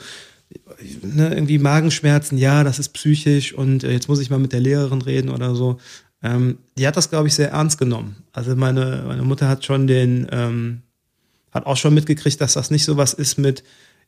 ne, 1.02 1.34
irgendwie 1.34 1.60
Magenschmerzen, 1.60 2.38
ja, 2.38 2.66
das 2.66 2.78
ist 2.78 2.90
psychisch 2.90 3.54
und 3.54 3.86
äh, 3.86 3.92
jetzt 3.94 4.10
muss 4.10 4.20
ich 4.20 4.30
mal 4.30 4.38
mit 4.38 4.52
der 4.52 4.60
Lehrerin 4.60 5.02
reden 5.02 5.30
oder 5.30 5.56
so. 5.56 5.78
Ähm, 6.22 6.58
die 6.78 6.86
hat 6.86 6.98
das, 6.98 7.10
glaube 7.10 7.30
ich, 7.30 7.36
sehr 7.36 7.52
ernst 7.52 7.78
genommen. 7.78 8.18
Also 8.34 8.54
meine, 8.58 9.06
meine 9.08 9.22
Mutter 9.22 9.48
hat 9.48 9.64
schon 9.64 9.88
den, 9.88 10.28
ähm, 10.32 10.82
hat 11.52 11.66
auch 11.66 11.78
schon 11.78 11.94
mitgekriegt, 11.94 12.42
dass 12.42 12.52
das 12.52 12.70
nicht 12.70 12.84
so 12.84 12.98
was 12.98 13.14
ist 13.14 13.38
mit, 13.38 13.64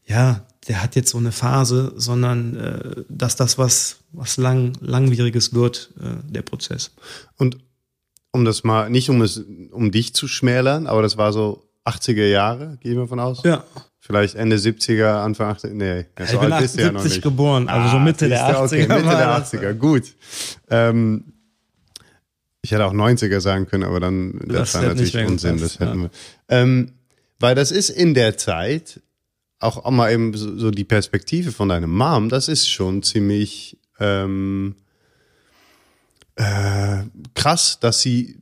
ja, 0.10 0.42
der 0.68 0.84
hat 0.84 0.96
jetzt 0.96 1.12
so 1.12 1.18
eine 1.18 1.32
Phase, 1.32 1.94
sondern 1.96 2.58
äh, 2.58 3.04
dass 3.10 3.36
das 3.36 3.58
was, 3.58 3.98
was 4.12 4.38
lang, 4.38 4.74
langwieriges 4.82 5.54
wird, 5.54 5.92
äh, 6.00 6.32
der 6.32 6.42
Prozess. 6.42 6.92
Und 7.38 7.58
um 8.32 8.44
das 8.46 8.64
mal, 8.64 8.90
nicht 8.90 9.10
um 9.10 9.22
es, 9.22 9.44
um 9.72 9.92
dich 9.92 10.14
zu 10.14 10.28
schmälern, 10.28 10.88
aber 10.88 11.02
das 11.02 11.18
war 11.18 11.32
so 11.32 11.64
80er 11.86 12.26
Jahre, 12.28 12.78
gehen 12.82 12.98
wir 12.98 13.08
von 13.08 13.20
aus? 13.20 13.44
Ja. 13.44 13.64
Vielleicht 14.00 14.36
Ende 14.36 14.56
70er, 14.56 15.24
Anfang 15.24 15.56
80er, 15.56 15.74
nee, 15.74 16.06
ja, 16.18 16.26
so 16.26 16.34
ich 16.34 16.40
bin 16.40 16.54
78 16.54 16.80
ja 16.80 16.92
noch 16.92 17.04
nicht. 17.04 17.22
geboren, 17.22 17.70
also 17.70 17.88
ah, 17.88 17.92
so 17.92 18.00
Mitte 18.00 18.28
der 18.28 18.48
80er. 18.48 18.66
Okay, 18.66 18.88
Mitte 18.88 19.04
der 19.04 19.46
80er, 19.46 19.74
gut. 19.74 20.04
Ähm, 20.70 21.34
ich 22.62 22.72
hätte 22.72 22.86
auch 22.86 22.94
90er 22.94 23.40
sagen 23.40 23.68
können, 23.68 23.84
aber 23.84 24.00
dann, 24.00 24.40
das, 24.46 24.72
das 24.72 24.74
war 24.76 24.82
natürlich 24.82 25.16
Unsinn, 25.16 25.60
das 25.60 25.80
hätten 25.80 26.02
ja. 26.02 26.04
wir. 26.04 26.10
Ähm, 26.50 26.92
weil 27.40 27.56
das 27.56 27.72
ist 27.72 27.90
in 27.90 28.14
der 28.14 28.38
Zeit, 28.38 29.02
auch 29.60 29.90
mal 29.92 30.12
eben 30.12 30.36
so, 30.36 30.58
so 30.58 30.72
die 30.72 30.86
Perspektive 30.86 31.52
von 31.52 31.70
deinem 31.70 31.96
Mom, 31.96 32.30
das 32.30 32.48
ist 32.48 32.70
schon 32.70 33.04
ziemlich 33.04 33.78
ähm, 34.00 34.76
äh, 36.40 37.04
krass, 37.34 37.80
dass 37.82 38.02
sie 38.02 38.38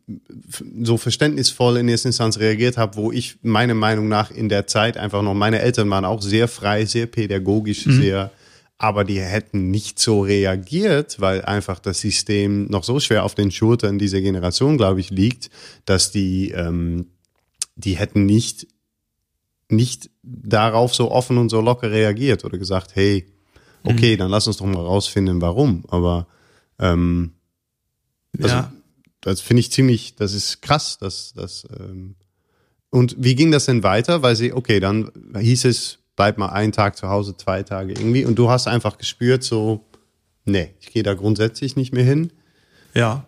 so 0.83 0.97
verständnisvoll 0.97 1.77
in 1.77 1.88
erster 1.88 2.09
Instanz 2.09 2.38
reagiert 2.38 2.77
hat, 2.77 2.95
wo 2.95 3.12
ich 3.12 3.38
meiner 3.41 3.74
Meinung 3.74 4.07
nach 4.07 4.29
in 4.29 4.50
der 4.50 4.67
Zeit 4.67 4.97
einfach 4.97 5.24
noch, 5.24 5.33
meine 5.33 5.62
Eltern 5.62 5.89
waren 5.89 6.05
auch 6.05 6.21
sehr 6.21 6.47
frei, 6.47 6.86
sehr 6.86 7.07
pädagogisch, 7.07 7.88
mhm. 7.88 8.01
sehr, 8.01 8.31
aber 8.77 9.03
die 9.03 9.19
hätten 9.19 9.71
nicht 9.71 9.97
so 9.97 10.21
reagiert, 10.21 11.19
weil 11.19 11.43
einfach 11.43 11.79
das 11.79 12.00
System 12.00 12.67
noch 12.67 12.83
so 12.83 13.00
schwer 13.00 13.24
auf 13.24 13.33
den 13.33 13.50
Schultern 13.50 13.97
dieser 13.97 14.21
Generation, 14.21 14.77
glaube 14.77 15.00
ich, 15.00 15.09
liegt, 15.09 15.50
dass 15.86 16.12
die, 16.12 16.51
ähm, 16.51 17.07
die 17.75 17.97
hätten 17.97 18.27
nicht 18.27 18.67
nicht 19.69 20.09
darauf 20.24 20.95
so 20.95 21.12
offen 21.12 21.38
und 21.38 21.50
so 21.50 21.62
locker 21.62 21.91
reagiert 21.91 22.45
oder 22.45 22.57
gesagt, 22.57 22.95
hey, 22.95 23.25
okay, 23.83 24.13
mhm. 24.13 24.19
dann 24.19 24.31
lass 24.31 24.47
uns 24.47 24.57
doch 24.57 24.65
mal 24.65 24.75
rausfinden, 24.75 25.41
warum. 25.41 25.83
Aber 25.89 26.27
ähm, 26.79 27.33
also, 28.41 28.55
ja. 28.55 28.71
das 29.21 29.41
finde 29.41 29.62
ich 29.62 29.71
ziemlich, 29.71 30.15
das 30.15 30.33
ist 30.33 30.62
krass, 30.62 30.97
dass 30.97 31.33
das. 31.33 31.67
Ähm, 31.79 32.15
und 32.89 33.15
wie 33.19 33.36
ging 33.36 33.51
das 33.51 33.65
denn 33.65 33.83
weiter? 33.83 34.21
Weil 34.21 34.36
sie, 34.36 34.53
okay, 34.53 34.79
dann 34.79 35.12
hieß 35.38 35.65
es, 35.65 36.00
bleib 36.15 36.38
mal 36.38 36.50
einen 36.50 36.71
Tag 36.71 36.97
zu 36.97 37.09
Hause, 37.09 37.36
zwei 37.36 37.63
Tage 37.63 37.93
irgendwie, 37.93 38.25
und 38.25 38.36
du 38.36 38.50
hast 38.50 38.67
einfach 38.67 38.97
gespürt, 38.97 39.43
so, 39.43 39.86
nee, 40.45 40.74
ich 40.79 40.91
gehe 40.91 41.03
da 41.03 41.13
grundsätzlich 41.13 41.75
nicht 41.75 41.93
mehr 41.93 42.05
hin. 42.05 42.31
Ja. 42.93 43.25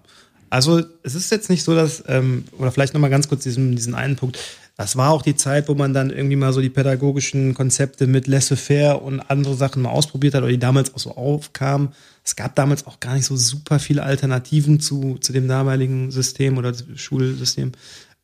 Also 0.50 0.82
es 1.04 1.14
ist 1.14 1.30
jetzt 1.30 1.50
nicht 1.50 1.64
so, 1.64 1.76
dass, 1.76 2.04
ähm, 2.08 2.46
oder 2.58 2.72
vielleicht 2.72 2.94
nochmal 2.94 3.12
ganz 3.12 3.28
kurz 3.28 3.44
diesen, 3.44 3.76
diesen 3.76 3.94
einen 3.94 4.16
Punkt, 4.16 4.40
das 4.80 4.96
war 4.96 5.10
auch 5.10 5.22
die 5.22 5.36
Zeit, 5.36 5.68
wo 5.68 5.76
man 5.76 5.94
dann 5.94 6.10
irgendwie 6.10 6.38
mal 6.38 6.54
so 6.54 6.62
die 6.62 6.70
pädagogischen 6.70 7.54
Konzepte 7.54 8.08
mit 8.08 8.28
Laissez-faire 8.28 9.02
und 9.02 9.20
andere 9.20 9.56
Sachen 9.56 9.82
mal 9.82 9.90
ausprobiert 9.90 10.36
hat 10.36 10.42
oder 10.42 10.54
die 10.54 10.58
damals 10.58 10.96
auch 10.96 11.00
so 11.00 11.18
aufkamen. 11.18 11.90
Es 12.24 12.38
gab 12.38 12.56
damals 12.56 12.88
auch 12.88 13.02
gar 13.02 13.16
nicht 13.16 13.26
so 13.26 13.36
super 13.36 13.80
viele 13.80 14.04
Alternativen 14.04 14.80
zu, 14.80 15.18
zu 15.20 15.34
dem 15.34 15.50
damaligen 15.50 16.12
System 16.12 16.58
oder 16.58 16.72
Schulsystem. 16.96 17.74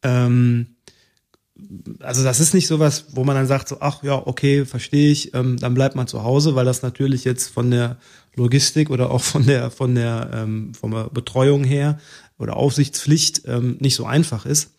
Ähm, 0.01 0.67
also 2.00 2.24
das 2.24 2.39
ist 2.39 2.53
nicht 2.53 2.67
sowas, 2.67 3.07
wo 3.12 3.25
man 3.25 3.35
dann 3.35 3.47
sagt, 3.47 3.67
so, 3.67 3.81
ach 3.81 4.01
ja, 4.01 4.15
okay, 4.25 4.63
verstehe 4.63 5.12
ich, 5.12 5.33
ähm, 5.33 5.57
dann 5.57 5.74
bleibt 5.74 5.97
man 5.97 6.07
zu 6.07 6.24
Hause, 6.24 6.55
weil 6.55 6.63
das 6.63 6.81
natürlich 6.81 7.25
jetzt 7.25 7.50
von 7.50 7.69
der 7.69 7.97
Logistik 8.33 8.91
oder 8.91 9.12
auch 9.12 9.24
von 9.24 9.45
der, 9.45 9.71
von 9.71 9.93
der, 9.93 10.29
ähm, 10.33 10.74
von 10.74 10.91
der 10.91 11.09
Betreuung 11.09 11.65
her 11.65 12.00
oder 12.39 12.55
Aufsichtspflicht 12.55 13.41
ähm, 13.45 13.75
nicht 13.81 13.95
so 13.97 14.05
einfach 14.05 14.45
ist. 14.45 14.75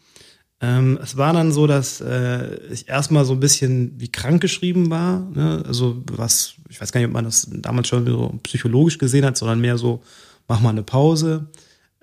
Ähm, 0.60 0.98
es 1.02 1.16
war 1.16 1.32
dann 1.34 1.52
so, 1.52 1.66
dass 1.66 2.00
äh, 2.00 2.56
ich 2.72 2.88
erstmal 2.88 3.24
so 3.24 3.34
ein 3.34 3.40
bisschen 3.40 3.92
wie 3.98 4.10
krank 4.10 4.40
geschrieben 4.40 4.88
war. 4.90 5.20
Ne? 5.34 5.62
Also 5.66 6.02
was, 6.12 6.54
ich 6.70 6.80
weiß 6.80 6.92
gar 6.92 7.00
nicht, 7.00 7.08
ob 7.08 7.12
man 7.12 7.24
das 7.24 7.48
damals 7.50 7.88
schon 7.88 8.06
so 8.06 8.38
psychologisch 8.42 8.96
gesehen 8.98 9.26
hat, 9.26 9.36
sondern 9.36 9.60
mehr 9.60 9.76
so, 9.76 10.02
mach 10.48 10.60
mal 10.60 10.70
eine 10.70 10.82
Pause. 10.82 11.48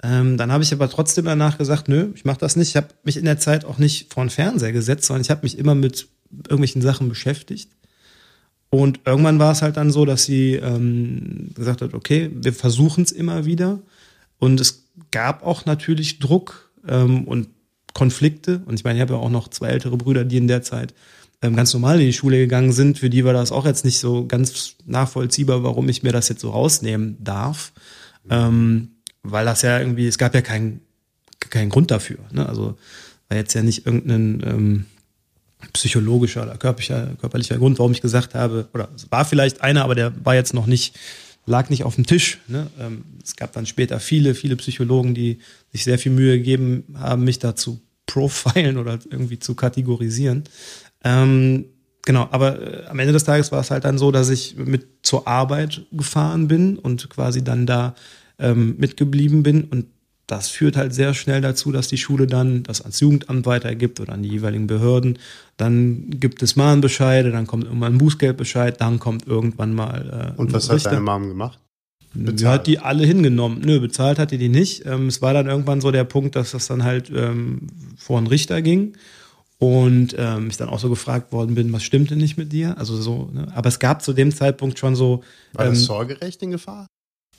Ähm, 0.03 0.38
dann 0.38 0.51
habe 0.51 0.63
ich 0.63 0.74
aber 0.74 0.89
trotzdem 0.89 1.25
danach 1.25 1.57
gesagt, 1.57 1.88
nö, 1.88 2.12
ich 2.13 2.25
mache 2.25 2.39
das 2.39 2.55
nicht. 2.55 2.69
Ich 2.69 2.75
habe 2.75 2.89
mich 3.03 3.17
in 3.17 3.25
der 3.25 3.39
Zeit 3.39 3.65
auch 3.65 3.79
nicht 3.79 4.13
vor 4.13 4.24
den 4.24 4.29
Fernseher 4.29 4.72
gesetzt, 4.72 5.05
sondern 5.05 5.22
ich 5.22 5.31
habe 5.31 5.41
mich 5.43 5.57
immer 5.57 5.74
mit 5.74 6.07
irgendwelchen 6.48 6.81
Sachen 6.81 7.10
beschäftigt. 7.10 7.72
Und 8.69 9.01
irgendwann 9.05 9.39
war 9.39 9.51
es 9.51 9.62
halt 9.62 9.77
dann 9.77 9.91
so, 9.91 10.03
dass 10.03 10.25
sie 10.25 10.55
ähm, 10.55 11.51
gesagt 11.55 11.81
hat, 11.81 11.93
okay, 11.93 12.31
wir 12.33 12.53
versuchen 12.53 13.03
es 13.03 13.12
immer 13.12 13.45
wieder. 13.45 13.79
Und 14.39 14.60
es 14.60 14.86
gab 15.12 15.43
auch 15.43 15.65
natürlich 15.65 16.19
Druck 16.19 16.72
ähm, 16.88 17.25
und 17.25 17.48
Konflikte. 17.93 18.62
Und 18.65 18.75
ich 18.75 18.83
meine, 18.83 18.97
ich 18.97 19.01
habe 19.01 19.13
ja 19.13 19.19
auch 19.19 19.29
noch 19.29 19.47
zwei 19.47 19.67
ältere 19.67 19.97
Brüder, 19.97 20.25
die 20.25 20.38
in 20.38 20.47
der 20.47 20.62
Zeit 20.62 20.93
ähm, 21.41 21.55
ganz 21.55 21.73
normal 21.73 22.00
in 22.00 22.07
die 22.07 22.13
Schule 22.13 22.38
gegangen 22.38 22.71
sind. 22.71 23.00
Für 23.00 23.09
die 23.09 23.25
war 23.25 23.33
das 23.33 23.51
auch 23.51 23.65
jetzt 23.65 23.85
nicht 23.85 24.00
so 24.00 24.25
ganz 24.25 24.75
nachvollziehbar, 24.85 25.63
warum 25.63 25.89
ich 25.89 26.03
mir 26.03 26.12
das 26.12 26.29
jetzt 26.29 26.41
so 26.41 26.51
rausnehmen 26.51 27.17
darf. 27.19 27.73
Ähm, 28.29 28.89
weil 29.21 29.45
das 29.45 29.62
ja 29.62 29.79
irgendwie, 29.79 30.07
es 30.07 30.17
gab 30.17 30.33
ja 30.33 30.41
keinen 30.41 30.81
keinen 31.50 31.69
Grund 31.69 31.91
dafür. 31.91 32.19
Ne? 32.31 32.47
Also 32.47 32.77
war 33.29 33.38
jetzt 33.38 33.53
ja 33.53 33.62
nicht 33.62 33.85
irgendein 33.85 34.43
ähm, 34.45 34.85
psychologischer 35.73 36.43
oder 36.43 36.57
körperlicher, 36.57 37.15
körperlicher 37.19 37.57
Grund, 37.57 37.79
warum 37.79 37.91
ich 37.91 38.01
gesagt 38.01 38.35
habe, 38.35 38.67
oder 38.73 38.89
es 38.95 39.12
war 39.12 39.25
vielleicht 39.25 39.62
einer, 39.62 39.83
aber 39.83 39.95
der 39.95 40.13
war 40.25 40.35
jetzt 40.35 40.53
noch 40.53 40.65
nicht, 40.65 40.97
lag 41.45 41.69
nicht 41.69 41.83
auf 41.83 41.95
dem 41.95 42.05
Tisch. 42.05 42.39
Ne? 42.47 42.67
Ähm, 42.79 43.03
es 43.23 43.35
gab 43.35 43.53
dann 43.53 43.65
später 43.65 44.00
viele, 44.00 44.35
viele 44.35 44.55
Psychologen, 44.55 45.13
die 45.13 45.39
sich 45.71 45.83
sehr 45.83 46.00
viel 46.00 46.12
Mühe 46.12 46.38
gegeben 46.38 46.95
haben, 46.97 47.23
mich 47.23 47.39
da 47.39 47.55
zu 47.55 47.81
profilen 48.05 48.77
oder 48.77 49.00
irgendwie 49.09 49.39
zu 49.39 49.55
kategorisieren. 49.55 50.43
Ähm, 51.03 51.65
genau, 52.05 52.27
aber 52.31 52.83
äh, 52.83 52.85
am 52.88 53.00
Ende 53.00 53.13
des 53.13 53.23
Tages 53.23 53.51
war 53.51 53.62
es 53.62 53.71
halt 53.71 53.85
dann 53.85 53.97
so, 53.97 54.12
dass 54.12 54.29
ich 54.29 54.55
mit 54.55 54.88
zur 55.03 55.27
Arbeit 55.27 55.85
gefahren 55.91 56.47
bin 56.47 56.77
und 56.77 57.09
quasi 57.09 57.43
dann 57.43 57.65
da 57.65 57.95
ähm, 58.39 58.75
mitgeblieben 58.77 59.43
bin. 59.43 59.65
Und 59.65 59.88
das 60.27 60.49
führt 60.49 60.77
halt 60.77 60.93
sehr 60.93 61.13
schnell 61.13 61.41
dazu, 61.41 61.71
dass 61.71 61.87
die 61.87 61.97
Schule 61.97 62.27
dann 62.27 62.63
das 62.63 62.81
ans 62.81 62.99
Jugendamt 62.99 63.45
weitergibt 63.45 63.99
oder 63.99 64.13
an 64.13 64.23
die 64.23 64.29
jeweiligen 64.29 64.67
Behörden. 64.67 65.19
Dann 65.57 66.09
gibt 66.11 66.41
es 66.41 66.55
Mahnbescheide, 66.55 67.31
dann 67.31 67.45
kommt 67.45 67.65
irgendwann 67.65 67.93
ein 67.93 67.97
Bußgeldbescheid, 67.97 68.79
dann 68.79 68.99
kommt 68.99 69.27
irgendwann 69.27 69.73
mal. 69.73 70.33
Äh, 70.37 70.39
Und 70.39 70.53
was 70.53 70.69
hat 70.69 70.85
deine 70.85 71.01
Mom 71.01 71.27
gemacht? 71.27 71.59
Bezahlt. 72.13 72.39
Sie 72.39 72.47
hat 72.47 72.67
die 72.67 72.79
alle 72.79 73.05
hingenommen. 73.05 73.61
Nö, 73.65 73.79
bezahlt 73.79 74.19
hat 74.19 74.31
die 74.31 74.37
die 74.37 74.49
nicht. 74.49 74.85
Ähm, 74.85 75.07
es 75.07 75.21
war 75.21 75.33
dann 75.33 75.47
irgendwann 75.47 75.81
so 75.81 75.91
der 75.91 76.03
Punkt, 76.03 76.35
dass 76.35 76.51
das 76.51 76.67
dann 76.67 76.83
halt 76.83 77.11
ähm, 77.13 77.67
vor 77.97 78.19
einen 78.19 78.27
Richter 78.27 78.61
ging 78.61 78.93
und 79.57 80.15
ähm, 80.17 80.47
ich 80.49 80.57
dann 80.57 80.69
auch 80.69 80.79
so 80.79 80.89
gefragt 80.89 81.31
worden 81.31 81.55
bin, 81.55 81.73
was 81.73 81.83
stimmt 81.83 82.11
denn 82.11 82.19
nicht 82.19 82.37
mit 82.37 82.51
dir? 82.51 82.77
Also 82.77 82.95
so, 82.95 83.29
ne? 83.33 83.47
aber 83.55 83.69
es 83.69 83.79
gab 83.79 84.01
zu 84.01 84.13
dem 84.13 84.33
Zeitpunkt 84.33 84.77
schon 84.77 84.95
so. 84.95 85.23
War 85.53 85.65
das 85.65 85.79
ähm, 85.79 85.85
Sorgerecht 85.85 86.41
in 86.43 86.51
Gefahr? 86.51 86.87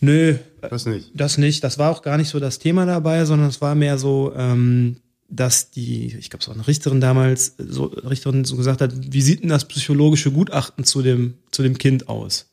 Nö, 0.05 0.37
das 0.61 0.87
nicht. 0.87 1.11
Das 1.15 1.39
nicht. 1.39 1.65
Das 1.65 1.79
war 1.79 1.91
auch 1.91 2.03
gar 2.03 2.17
nicht 2.19 2.29
so 2.29 2.41
das 2.41 2.59
Thema 2.59 2.87
dabei, 2.87 3.25
sondern 3.25 3.49
es 3.49 3.61
war 3.61 3.75
mehr 3.75 3.99
so, 3.99 4.33
ähm, 4.37 4.97
dass 5.29 5.71
die, 5.71 6.15
ich 6.19 6.31
glaube, 6.31 6.43
es 6.43 6.49
war 6.49 6.55
eine 6.55 6.67
Richterin 6.67 7.01
damals, 7.01 7.55
so 7.59 7.85
Richterin 7.87 8.45
so 8.45 8.57
gesagt 8.57 8.81
hat, 8.81 8.93
wie 8.95 9.23
sieht 9.23 9.43
denn 9.43 9.49
das 9.49 9.67
psychologische 9.67 10.31
Gutachten 10.31 10.85
zu 10.85 11.03
dem, 11.03 11.35
zu 11.51 11.63
dem 11.63 11.79
Kind 11.79 12.09
aus? 12.09 12.51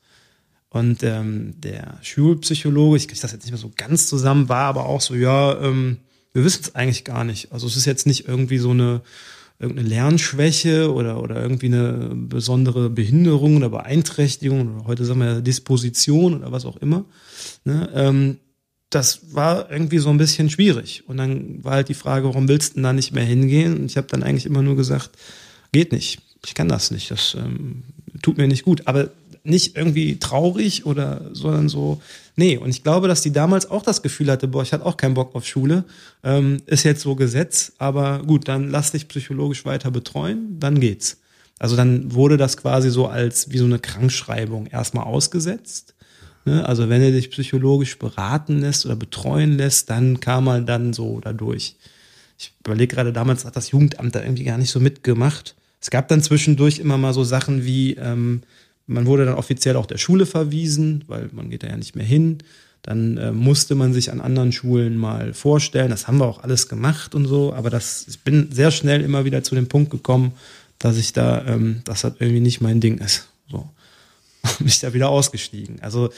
Und 0.70 1.02
ähm, 1.02 1.54
der 1.60 1.98
Schulpsychologe, 2.00 2.96
ich 2.96 3.06
kriege 3.06 3.20
das 3.20 3.32
jetzt 3.32 3.42
nicht 3.42 3.52
mehr 3.52 3.60
so 3.60 3.70
ganz 3.76 4.06
zusammen, 4.06 4.48
war 4.48 4.64
aber 4.64 4.86
auch 4.86 5.02
so, 5.02 5.14
ja, 5.14 5.60
ähm, 5.60 5.98
wir 6.32 6.44
wissen 6.44 6.62
es 6.62 6.74
eigentlich 6.74 7.04
gar 7.04 7.24
nicht. 7.24 7.52
Also 7.52 7.66
es 7.66 7.76
ist 7.76 7.84
jetzt 7.84 8.06
nicht 8.06 8.26
irgendwie 8.26 8.56
so 8.56 8.70
eine 8.70 9.02
irgendeine 9.62 9.88
Lernschwäche 9.88 10.92
oder, 10.92 11.22
oder 11.22 11.40
irgendwie 11.40 11.66
eine 11.66 12.10
besondere 12.14 12.90
Behinderung 12.90 13.56
oder 13.56 13.70
Beeinträchtigung 13.70 14.76
oder 14.76 14.86
heute 14.86 15.04
sagen 15.04 15.20
wir 15.20 15.40
Disposition 15.40 16.34
oder 16.34 16.52
was 16.52 16.66
auch 16.66 16.76
immer. 16.76 17.04
Ne? 17.64 17.88
Ähm, 17.94 18.36
das 18.90 19.34
war 19.34 19.70
irgendwie 19.70 19.98
so 19.98 20.10
ein 20.10 20.18
bisschen 20.18 20.50
schwierig. 20.50 21.04
Und 21.06 21.16
dann 21.16 21.64
war 21.64 21.74
halt 21.74 21.88
die 21.88 21.94
Frage, 21.94 22.26
warum 22.26 22.48
willst 22.48 22.72
du 22.72 22.74
denn 22.74 22.82
da 22.82 22.92
nicht 22.92 23.12
mehr 23.12 23.24
hingehen? 23.24 23.78
Und 23.78 23.86
ich 23.86 23.96
habe 23.96 24.08
dann 24.08 24.22
eigentlich 24.22 24.46
immer 24.46 24.62
nur 24.62 24.76
gesagt, 24.76 25.10
geht 25.72 25.92
nicht. 25.92 26.20
Ich 26.44 26.54
kann 26.54 26.68
das 26.68 26.90
nicht. 26.90 27.10
Das 27.10 27.34
ähm, 27.38 27.84
tut 28.20 28.36
mir 28.36 28.48
nicht 28.48 28.64
gut. 28.64 28.86
Aber 28.86 29.10
nicht 29.44 29.76
irgendwie 29.76 30.18
traurig 30.18 30.86
oder, 30.86 31.30
sondern 31.32 31.68
so, 31.68 32.00
nee. 32.36 32.56
Und 32.56 32.70
ich 32.70 32.82
glaube, 32.82 33.08
dass 33.08 33.22
die 33.22 33.32
damals 33.32 33.70
auch 33.70 33.82
das 33.82 34.02
Gefühl 34.02 34.30
hatte, 34.30 34.48
boah, 34.48 34.62
ich 34.62 34.72
hatte 34.72 34.86
auch 34.86 34.96
keinen 34.96 35.14
Bock 35.14 35.34
auf 35.34 35.46
Schule. 35.46 35.84
Ähm, 36.22 36.58
ist 36.66 36.84
jetzt 36.84 37.02
so 37.02 37.16
Gesetz, 37.16 37.72
aber 37.78 38.22
gut, 38.24 38.48
dann 38.48 38.70
lass 38.70 38.92
dich 38.92 39.08
psychologisch 39.08 39.64
weiter 39.64 39.90
betreuen, 39.90 40.58
dann 40.60 40.80
geht's. 40.80 41.18
Also 41.58 41.76
dann 41.76 42.12
wurde 42.12 42.36
das 42.36 42.56
quasi 42.56 42.90
so 42.90 43.06
als 43.06 43.50
wie 43.50 43.58
so 43.58 43.64
eine 43.64 43.78
Krankschreibung 43.78 44.66
erstmal 44.66 45.04
ausgesetzt. 45.04 45.94
Ne? 46.44 46.66
Also 46.66 46.88
wenn 46.88 47.02
er 47.02 47.12
dich 47.12 47.30
psychologisch 47.30 47.98
beraten 47.98 48.60
lässt 48.60 48.84
oder 48.84 48.96
betreuen 48.96 49.56
lässt, 49.56 49.90
dann 49.90 50.20
kam 50.20 50.48
er 50.48 50.60
dann 50.60 50.92
so 50.92 51.20
dadurch. 51.20 51.76
Ich 52.38 52.52
überlege 52.64 52.94
gerade, 52.94 53.12
damals 53.12 53.44
hat 53.44 53.54
das 53.54 53.70
Jugendamt 53.70 54.14
da 54.14 54.22
irgendwie 54.22 54.44
gar 54.44 54.58
nicht 54.58 54.70
so 54.70 54.80
mitgemacht. 54.80 55.54
Es 55.80 55.90
gab 55.90 56.08
dann 56.08 56.22
zwischendurch 56.22 56.78
immer 56.78 56.98
mal 56.98 57.12
so 57.12 57.22
Sachen 57.24 57.64
wie, 57.64 57.94
ähm, 57.94 58.42
man 58.92 59.06
wurde 59.06 59.24
dann 59.24 59.34
offiziell 59.34 59.76
auch 59.76 59.86
der 59.86 59.98
Schule 59.98 60.26
verwiesen, 60.26 61.04
weil 61.06 61.30
man 61.32 61.50
geht 61.50 61.62
da 61.62 61.68
ja 61.68 61.76
nicht 61.76 61.96
mehr 61.96 62.04
hin. 62.04 62.38
Dann 62.82 63.16
äh, 63.16 63.32
musste 63.32 63.74
man 63.76 63.92
sich 63.92 64.10
an 64.10 64.20
anderen 64.20 64.50
Schulen 64.50 64.96
mal 64.96 65.34
vorstellen. 65.34 65.90
Das 65.90 66.08
haben 66.08 66.18
wir 66.18 66.26
auch 66.26 66.42
alles 66.42 66.68
gemacht 66.68 67.14
und 67.14 67.26
so. 67.26 67.52
Aber 67.52 67.70
das, 67.70 68.06
ich 68.08 68.20
bin 68.20 68.50
sehr 68.50 68.72
schnell 68.72 69.02
immer 69.02 69.24
wieder 69.24 69.44
zu 69.44 69.54
dem 69.54 69.68
Punkt 69.68 69.90
gekommen, 69.90 70.32
dass 70.78 70.96
ich 70.96 71.12
da, 71.12 71.44
ähm, 71.46 71.82
dass 71.84 72.00
das 72.00 72.14
irgendwie 72.18 72.40
nicht 72.40 72.60
mein 72.60 72.80
Ding 72.80 72.98
ist. 72.98 73.28
So. 73.48 73.68
bin 74.58 74.66
ich 74.66 74.80
da 74.80 74.92
wieder 74.92 75.08
ausgestiegen. 75.08 75.80
Also, 75.80 76.10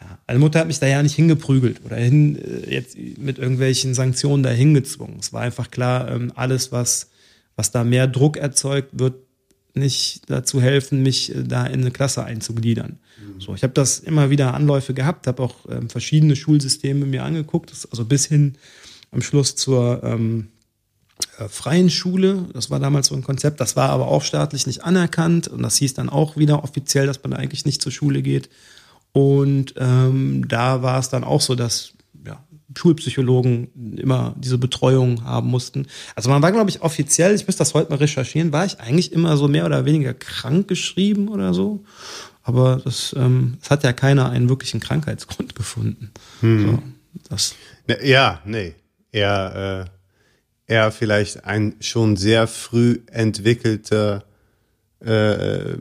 ja, 0.00 0.18
meine 0.26 0.38
Mutter 0.38 0.60
hat 0.60 0.66
mich 0.66 0.78
da 0.78 0.86
ja 0.86 1.02
nicht 1.02 1.14
hingeprügelt 1.14 1.84
oder 1.84 1.96
hin, 1.96 2.36
äh, 2.36 2.74
jetzt 2.74 2.96
mit 3.18 3.38
irgendwelchen 3.38 3.94
Sanktionen 3.94 4.42
da 4.42 4.50
hingezwungen. 4.50 5.18
Es 5.20 5.32
war 5.32 5.40
einfach 5.42 5.70
klar, 5.70 6.10
ähm, 6.10 6.32
alles, 6.36 6.70
was, 6.70 7.08
was 7.56 7.70
da 7.70 7.82
mehr 7.82 8.06
Druck 8.06 8.36
erzeugt, 8.36 8.90
wird 8.92 9.14
nicht 9.74 10.22
dazu 10.28 10.60
helfen, 10.60 11.02
mich 11.02 11.34
äh, 11.34 11.44
da 11.44 11.66
in 11.66 11.80
eine 11.80 11.90
Klasse 11.90 12.24
einzugliedern. 12.24 12.98
So, 13.38 13.54
ich 13.54 13.62
habe 13.62 13.72
das 13.72 14.00
immer 14.00 14.30
wieder 14.30 14.54
Anläufe 14.54 14.94
gehabt, 14.94 15.26
habe 15.26 15.42
auch 15.42 15.54
ähm, 15.70 15.88
verschiedene 15.88 16.36
Schulsysteme 16.36 17.06
mir 17.06 17.24
angeguckt, 17.24 17.72
also 17.90 18.04
bis 18.04 18.26
hin 18.26 18.56
am 19.10 19.22
Schluss 19.22 19.56
zur 19.56 20.02
ähm, 20.04 20.48
äh, 21.38 21.48
freien 21.48 21.90
Schule. 21.90 22.46
Das 22.52 22.70
war 22.70 22.80
damals 22.80 23.08
so 23.08 23.14
ein 23.14 23.22
Konzept, 23.22 23.60
das 23.60 23.76
war 23.76 23.90
aber 23.90 24.08
auch 24.08 24.22
staatlich 24.22 24.66
nicht 24.66 24.84
anerkannt 24.84 25.48
und 25.48 25.62
das 25.62 25.76
hieß 25.76 25.94
dann 25.94 26.08
auch 26.08 26.36
wieder 26.36 26.64
offiziell, 26.64 27.06
dass 27.06 27.22
man 27.22 27.32
eigentlich 27.32 27.64
nicht 27.64 27.82
zur 27.82 27.92
Schule 27.92 28.22
geht. 28.22 28.50
Und 29.12 29.74
ähm, 29.76 30.46
da 30.46 30.82
war 30.82 30.98
es 30.98 31.08
dann 31.08 31.24
auch 31.24 31.40
so, 31.40 31.54
dass 31.54 31.94
Schulpsychologen 32.76 33.96
immer 33.96 34.34
diese 34.38 34.58
Betreuung 34.58 35.24
haben 35.24 35.48
mussten. 35.48 35.86
Also 36.14 36.30
man 36.30 36.42
war, 36.42 36.52
glaube 36.52 36.70
ich, 36.70 36.82
offiziell, 36.82 37.34
ich 37.34 37.46
müsste 37.46 37.60
das 37.60 37.74
heute 37.74 37.90
mal 37.90 37.96
recherchieren, 37.96 38.52
war 38.52 38.64
ich 38.64 38.80
eigentlich 38.80 39.12
immer 39.12 39.36
so 39.36 39.48
mehr 39.48 39.66
oder 39.66 39.84
weniger 39.84 40.14
krank 40.14 40.68
geschrieben 40.68 41.28
oder 41.28 41.52
so. 41.52 41.84
Aber 42.42 42.80
das, 42.84 43.14
ähm, 43.16 43.58
es 43.60 43.70
hat 43.70 43.84
ja 43.84 43.92
keiner 43.92 44.30
einen 44.30 44.48
wirklichen 44.48 44.80
Krankheitsgrund 44.80 45.54
gefunden. 45.54 46.10
Hm. 46.40 46.66
So, 46.66 46.82
das. 47.28 47.54
Ne, 47.86 47.98
ja, 48.06 48.40
nee. 48.44 48.74
Er, 49.12 49.88
äh, 50.68 50.74
er 50.74 50.92
vielleicht 50.92 51.44
ein 51.44 51.74
schon 51.80 52.16
sehr 52.16 52.46
früh 52.46 53.00
entwickelter 53.10 54.24
äh, 55.00 55.76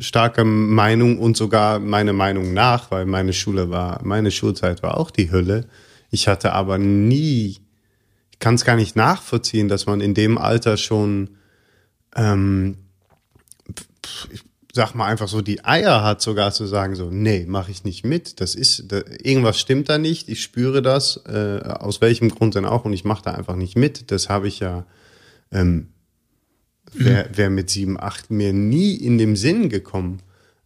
starke 0.00 0.44
Meinung 0.44 1.18
und 1.18 1.36
sogar 1.36 1.78
meine 1.78 2.12
Meinung 2.12 2.52
nach, 2.52 2.90
weil 2.90 3.06
meine 3.06 3.32
Schule 3.32 3.70
war, 3.70 4.00
meine 4.04 4.30
Schulzeit 4.30 4.82
war 4.82 4.98
auch 4.98 5.10
die 5.10 5.30
Hölle 5.30 5.66
ich 6.14 6.28
hatte 6.28 6.52
aber 6.52 6.78
nie, 6.78 7.58
ich 8.30 8.38
kann 8.38 8.54
es 8.54 8.64
gar 8.64 8.76
nicht 8.76 8.94
nachvollziehen, 8.94 9.68
dass 9.68 9.86
man 9.86 10.00
in 10.00 10.14
dem 10.14 10.38
Alter 10.38 10.76
schon, 10.76 11.30
ähm, 12.14 12.78
ich 14.30 14.42
sag 14.72 14.94
mal 14.94 15.06
einfach 15.06 15.26
so, 15.26 15.40
die 15.40 15.64
Eier 15.64 16.04
hat 16.04 16.22
sogar 16.22 16.52
zu 16.52 16.66
sagen, 16.66 16.94
so, 16.94 17.10
nee, 17.10 17.46
mache 17.46 17.72
ich 17.72 17.82
nicht 17.82 18.04
mit. 18.04 18.40
Das 18.40 18.54
ist, 18.54 18.92
da, 18.92 19.02
irgendwas 19.22 19.58
stimmt 19.58 19.88
da 19.88 19.98
nicht, 19.98 20.28
ich 20.28 20.40
spüre 20.40 20.82
das, 20.82 21.20
äh, 21.26 21.60
aus 21.64 22.00
welchem 22.00 22.28
Grund 22.28 22.54
denn 22.54 22.64
auch, 22.64 22.84
und 22.84 22.92
ich 22.92 23.04
mache 23.04 23.24
da 23.24 23.32
einfach 23.32 23.56
nicht 23.56 23.76
mit. 23.76 24.12
Das 24.12 24.28
habe 24.28 24.46
ich 24.46 24.60
ja, 24.60 24.86
ähm, 25.50 25.88
wäre 26.92 27.28
wär 27.36 27.50
mit 27.50 27.70
sieben, 27.70 27.98
acht 28.00 28.30
mir 28.30 28.52
nie 28.52 28.94
in 28.94 29.18
dem 29.18 29.34
Sinn 29.34 29.68
gekommen. 29.68 30.22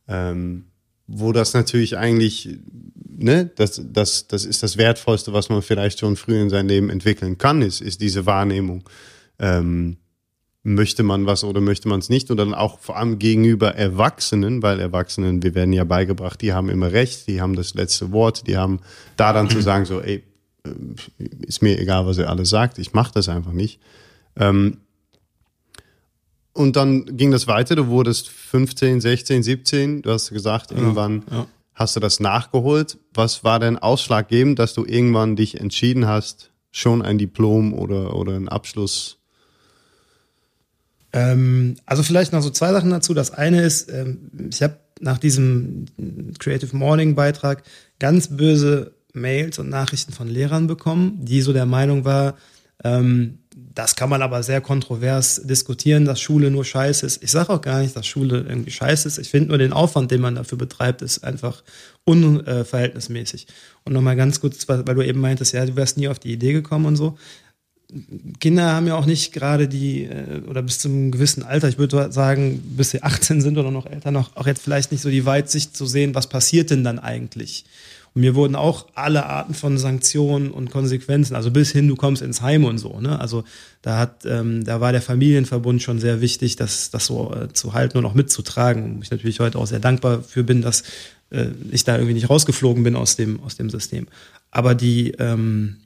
Ähm, 0.06 0.64
wo 1.06 1.32
das 1.32 1.54
natürlich 1.54 1.96
eigentlich, 1.96 2.58
ne, 3.18 3.50
das, 3.56 3.80
das, 3.84 4.28
das 4.28 4.44
ist 4.44 4.62
das 4.62 4.76
Wertvollste, 4.76 5.32
was 5.32 5.48
man 5.48 5.62
vielleicht 5.62 5.98
schon 5.98 6.16
früh 6.16 6.40
in 6.40 6.50
seinem 6.50 6.68
Leben 6.68 6.90
entwickeln 6.90 7.36
kann, 7.38 7.62
ist, 7.62 7.80
ist 7.80 8.00
diese 8.00 8.26
Wahrnehmung. 8.26 8.88
Ähm, 9.38 9.98
möchte 10.62 11.02
man 11.02 11.24
was 11.26 11.44
oder 11.44 11.60
möchte 11.60 11.88
man 11.88 12.00
es 12.00 12.08
nicht 12.08 12.30
und 12.30 12.36
dann 12.36 12.52
auch 12.52 12.78
vor 12.80 12.96
allem 12.96 13.18
gegenüber 13.18 13.74
Erwachsenen, 13.74 14.62
weil 14.62 14.80
Erwachsenen, 14.80 15.42
wir 15.42 15.54
werden 15.54 15.72
ja 15.72 15.84
beigebracht, 15.84 16.42
die 16.42 16.52
haben 16.52 16.68
immer 16.68 16.92
recht, 16.92 17.26
die 17.26 17.40
haben 17.40 17.56
das 17.56 17.74
letzte 17.74 18.12
Wort, 18.12 18.46
die 18.46 18.56
haben 18.56 18.80
da 19.16 19.32
dann 19.32 19.48
zu 19.48 19.60
sagen 19.62 19.84
so, 19.84 20.00
ey, 20.00 20.22
äh, 20.64 21.24
ist 21.46 21.62
mir 21.62 21.78
egal, 21.78 22.06
was 22.06 22.18
ihr 22.18 22.28
alles 22.28 22.50
sagt, 22.50 22.78
ich 22.78 22.92
mache 22.92 23.12
das 23.14 23.28
einfach 23.28 23.52
nicht. 23.52 23.80
Ähm, 24.36 24.78
und 26.52 26.74
dann 26.74 27.16
ging 27.16 27.30
das 27.30 27.46
weiter, 27.46 27.76
du 27.76 27.86
wurdest 27.86 28.28
15, 28.28 29.00
16, 29.00 29.42
17, 29.44 30.02
du 30.02 30.10
hast 30.10 30.30
gesagt, 30.30 30.72
irgendwann 30.72 31.22
ja, 31.30 31.36
ja. 31.36 31.46
Hast 31.78 31.96
du 31.96 32.00
das 32.00 32.20
nachgeholt. 32.20 32.98
Was 33.14 33.44
war 33.44 33.60
denn 33.60 33.78
ausschlaggebend, 33.78 34.58
dass 34.58 34.74
du 34.74 34.84
irgendwann 34.84 35.36
dich 35.36 35.60
entschieden 35.60 36.06
hast, 36.06 36.50
schon 36.70 37.02
ein 37.02 37.18
Diplom 37.18 37.72
oder, 37.72 38.14
oder 38.14 38.34
einen 38.34 38.48
Abschluss 38.48 39.18
ähm, 41.12 41.76
also 41.86 42.02
vielleicht 42.02 42.32
noch 42.32 42.42
so 42.42 42.50
zwei 42.50 42.72
Sachen 42.72 42.90
dazu. 42.90 43.14
Das 43.14 43.30
eine 43.30 43.62
ist, 43.62 43.90
ähm, 43.90 44.30
ich 44.50 44.62
habe 44.62 44.78
nach 45.00 45.18
diesem 45.18 45.86
Creative 46.38 46.76
Morning 46.76 47.14
Beitrag 47.14 47.62
ganz 47.98 48.36
böse 48.36 48.94
Mails 49.14 49.58
und 49.58 49.68
Nachrichten 49.68 50.12
von 50.12 50.28
Lehrern 50.28 50.66
bekommen, 50.66 51.24
die 51.24 51.40
so 51.40 51.52
der 51.52 51.66
Meinung 51.66 52.04
war, 52.04 52.36
ähm, 52.84 53.38
das 53.78 53.94
kann 53.94 54.10
man 54.10 54.22
aber 54.22 54.42
sehr 54.42 54.60
kontrovers 54.60 55.40
diskutieren, 55.44 56.04
dass 56.04 56.20
Schule 56.20 56.50
nur 56.50 56.64
scheiße 56.64 57.06
ist. 57.06 57.22
Ich 57.22 57.30
sage 57.30 57.50
auch 57.50 57.60
gar 57.60 57.80
nicht, 57.80 57.94
dass 57.94 58.08
Schule 58.08 58.38
irgendwie 58.38 58.72
scheiße 58.72 59.06
ist. 59.06 59.18
Ich 59.18 59.28
finde 59.28 59.50
nur 59.50 59.58
den 59.58 59.72
Aufwand, 59.72 60.10
den 60.10 60.20
man 60.20 60.34
dafür 60.34 60.58
betreibt, 60.58 61.00
ist 61.00 61.22
einfach 61.22 61.62
unverhältnismäßig. 62.02 63.46
Und 63.84 63.92
nochmal 63.92 64.16
ganz 64.16 64.40
kurz, 64.40 64.66
weil 64.66 64.82
du 64.82 65.02
eben 65.02 65.20
meintest, 65.20 65.52
ja, 65.52 65.64
du 65.64 65.76
wärst 65.76 65.96
nie 65.96 66.08
auf 66.08 66.18
die 66.18 66.32
Idee 66.32 66.54
gekommen 66.54 66.86
und 66.86 66.96
so. 66.96 67.16
Kinder 68.40 68.72
haben 68.72 68.88
ja 68.88 68.96
auch 68.96 69.06
nicht 69.06 69.32
gerade 69.32 69.68
die, 69.68 70.06
äh, 70.06 70.42
oder 70.48 70.62
bis 70.62 70.80
zu 70.80 70.88
einem 70.88 71.12
gewissen 71.12 71.44
Alter, 71.44 71.68
ich 71.68 71.78
würde 71.78 72.10
sagen, 72.10 72.60
bis 72.76 72.90
sie 72.90 73.04
18 73.04 73.40
sind 73.40 73.58
oder 73.58 73.70
noch 73.70 73.86
älter, 73.86 74.10
noch 74.10 74.34
auch 74.34 74.48
jetzt 74.48 74.60
vielleicht 74.60 74.90
nicht 74.90 75.02
so 75.02 75.08
die 75.08 75.24
Weitsicht 75.24 75.76
zu 75.76 75.86
sehen, 75.86 76.16
was 76.16 76.28
passiert 76.28 76.70
denn 76.70 76.82
dann 76.82 76.98
eigentlich. 76.98 77.64
Und 78.14 78.20
mir 78.22 78.34
wurden 78.34 78.56
auch 78.56 78.86
alle 78.94 79.26
Arten 79.26 79.54
von 79.54 79.78
Sanktionen 79.78 80.50
und 80.50 80.70
Konsequenzen, 80.70 81.34
also 81.36 81.50
bis 81.50 81.70
hin, 81.72 81.88
du 81.88 81.96
kommst 81.96 82.22
ins 82.22 82.42
Heim 82.42 82.64
und 82.64 82.78
so, 82.78 83.00
ne? 83.00 83.20
Also 83.20 83.44
da 83.82 83.98
hat, 83.98 84.24
ähm, 84.24 84.64
da 84.64 84.80
war 84.80 84.92
der 84.92 85.02
Familienverbund 85.02 85.82
schon 85.82 86.00
sehr 86.00 86.20
wichtig, 86.20 86.56
das, 86.56 86.90
das 86.90 87.06
so 87.06 87.32
äh, 87.34 87.52
zu 87.52 87.74
halten 87.74 87.98
und 87.98 88.06
auch 88.06 88.14
mitzutragen. 88.14 88.96
Und 88.96 89.02
ich 89.02 89.10
natürlich 89.10 89.40
heute 89.40 89.58
auch 89.58 89.66
sehr 89.66 89.80
dankbar 89.80 90.22
für 90.22 90.44
bin, 90.44 90.62
dass 90.62 90.82
äh, 91.30 91.46
ich 91.70 91.84
da 91.84 91.94
irgendwie 91.94 92.14
nicht 92.14 92.30
rausgeflogen 92.30 92.82
bin 92.82 92.96
aus 92.96 93.16
dem, 93.16 93.40
aus 93.42 93.56
dem 93.56 93.70
System. 93.70 94.08
Aber 94.50 94.74
die, 94.74 95.12
ähm, 95.18 95.76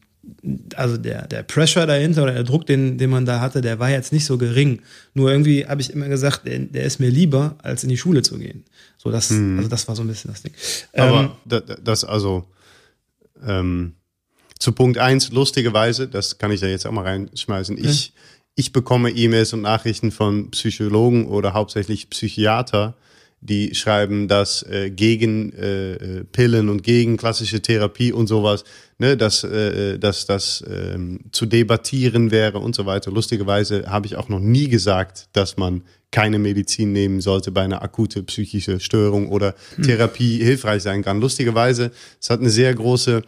also 0.76 0.96
der, 0.96 1.26
der 1.26 1.42
Pressure 1.42 1.86
dahinter 1.86 2.22
oder 2.22 2.32
der 2.32 2.44
Druck, 2.44 2.66
den, 2.66 2.98
den 2.98 3.10
man 3.10 3.26
da 3.26 3.40
hatte, 3.40 3.60
der 3.60 3.78
war 3.78 3.90
jetzt 3.90 4.12
nicht 4.12 4.24
so 4.24 4.38
gering. 4.38 4.80
Nur 5.14 5.30
irgendwie 5.30 5.66
habe 5.66 5.80
ich 5.80 5.90
immer 5.90 6.08
gesagt, 6.08 6.46
der, 6.46 6.58
der, 6.60 6.84
ist 6.84 7.00
mir 7.00 7.10
lieber, 7.10 7.56
als 7.62 7.82
in 7.82 7.88
die 7.88 7.96
Schule 7.96 8.22
zu 8.22 8.38
gehen. 8.38 8.64
So, 8.98 9.10
das, 9.10 9.30
hm. 9.30 9.58
also 9.58 9.68
das 9.68 9.88
war 9.88 9.96
so 9.96 10.02
ein 10.02 10.08
bisschen 10.08 10.30
das 10.30 10.42
Ding. 10.42 10.52
Aber 10.92 11.36
ähm, 11.50 11.62
das, 11.82 12.04
also, 12.04 12.46
ähm, 13.44 13.94
zu 14.58 14.72
Punkt 14.72 14.98
eins 14.98 15.32
lustigerweise, 15.32 16.06
das 16.06 16.38
kann 16.38 16.52
ich 16.52 16.60
da 16.60 16.68
jetzt 16.68 16.86
auch 16.86 16.92
mal 16.92 17.04
reinschmeißen. 17.04 17.76
Ich, 17.76 18.06
ja. 18.06 18.12
ich 18.54 18.72
bekomme 18.72 19.10
E-Mails 19.10 19.52
und 19.54 19.62
Nachrichten 19.62 20.12
von 20.12 20.52
Psychologen 20.52 21.26
oder 21.26 21.52
hauptsächlich 21.52 22.10
Psychiater, 22.10 22.94
die 23.42 23.74
schreiben, 23.74 24.28
dass 24.28 24.62
äh, 24.62 24.90
gegen 24.90 25.52
äh, 25.52 25.94
äh, 25.94 26.24
Pillen 26.24 26.68
und 26.68 26.84
gegen 26.84 27.16
klassische 27.16 27.60
Therapie 27.60 28.12
und 28.12 28.28
sowas, 28.28 28.62
ne, 28.98 29.16
dass, 29.16 29.42
äh, 29.42 29.98
dass 29.98 30.26
das 30.26 30.60
äh, 30.62 30.96
zu 31.32 31.46
debattieren 31.46 32.30
wäre 32.30 32.60
und 32.60 32.76
so 32.76 32.86
weiter. 32.86 33.10
Lustigerweise 33.10 33.86
habe 33.88 34.06
ich 34.06 34.14
auch 34.14 34.28
noch 34.28 34.38
nie 34.38 34.68
gesagt, 34.68 35.28
dass 35.32 35.56
man 35.56 35.82
keine 36.12 36.38
Medizin 36.38 36.92
nehmen 36.92 37.20
sollte 37.20 37.50
bei 37.50 37.62
einer 37.62 37.82
akute 37.82 38.22
psychische 38.22 38.78
Störung 38.78 39.28
oder 39.28 39.56
hm. 39.74 39.84
Therapie 39.84 40.38
hilfreich 40.38 40.82
sein 40.82 41.02
kann. 41.02 41.20
Lustigerweise, 41.20 41.90
es 42.20 42.30
hat 42.30 42.38
eine 42.38 42.50
sehr 42.50 42.72
große 42.72 43.22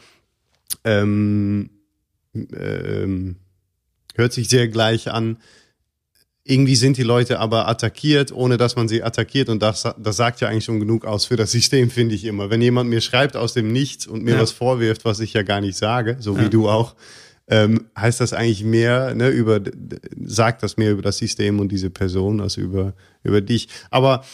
ähm, 0.84 1.70
ähm, 2.34 3.36
hört 4.14 4.32
sich 4.32 4.48
sehr 4.48 4.68
gleich 4.68 5.10
an 5.10 5.38
irgendwie 6.44 6.76
sind 6.76 6.98
die 6.98 7.02
Leute 7.02 7.40
aber 7.40 7.68
attackiert, 7.68 8.30
ohne 8.30 8.58
dass 8.58 8.76
man 8.76 8.86
sie 8.86 9.02
attackiert. 9.02 9.48
Und 9.48 9.62
das, 9.62 9.88
das 9.98 10.16
sagt 10.16 10.40
ja 10.42 10.48
eigentlich 10.48 10.64
schon 10.64 10.78
genug 10.78 11.06
aus 11.06 11.24
für 11.24 11.36
das 11.36 11.50
System, 11.52 11.90
finde 11.90 12.14
ich 12.14 12.24
immer. 12.24 12.50
Wenn 12.50 12.60
jemand 12.60 12.90
mir 12.90 13.00
schreibt 13.00 13.36
aus 13.36 13.54
dem 13.54 13.72
Nichts 13.72 14.06
und 14.06 14.22
mir 14.22 14.34
ja. 14.34 14.40
was 14.40 14.52
vorwirft, 14.52 15.04
was 15.04 15.20
ich 15.20 15.32
ja 15.32 15.42
gar 15.42 15.60
nicht 15.60 15.76
sage, 15.76 16.16
so 16.20 16.38
wie 16.38 16.50
du 16.50 16.68
auch, 16.68 16.94
ähm, 17.48 17.86
heißt 17.98 18.20
das 18.20 18.32
eigentlich 18.32 18.64
mehr, 18.64 19.14
ne, 19.14 19.28
über, 19.28 19.60
sagt 20.24 20.62
das 20.62 20.76
mehr 20.76 20.92
über 20.92 21.02
das 21.02 21.18
System 21.18 21.60
und 21.60 21.70
diese 21.70 21.90
Person 21.90 22.40
als 22.40 22.56
über, 22.56 22.94
über 23.22 23.40
dich. 23.40 23.68
Aber 23.90 24.24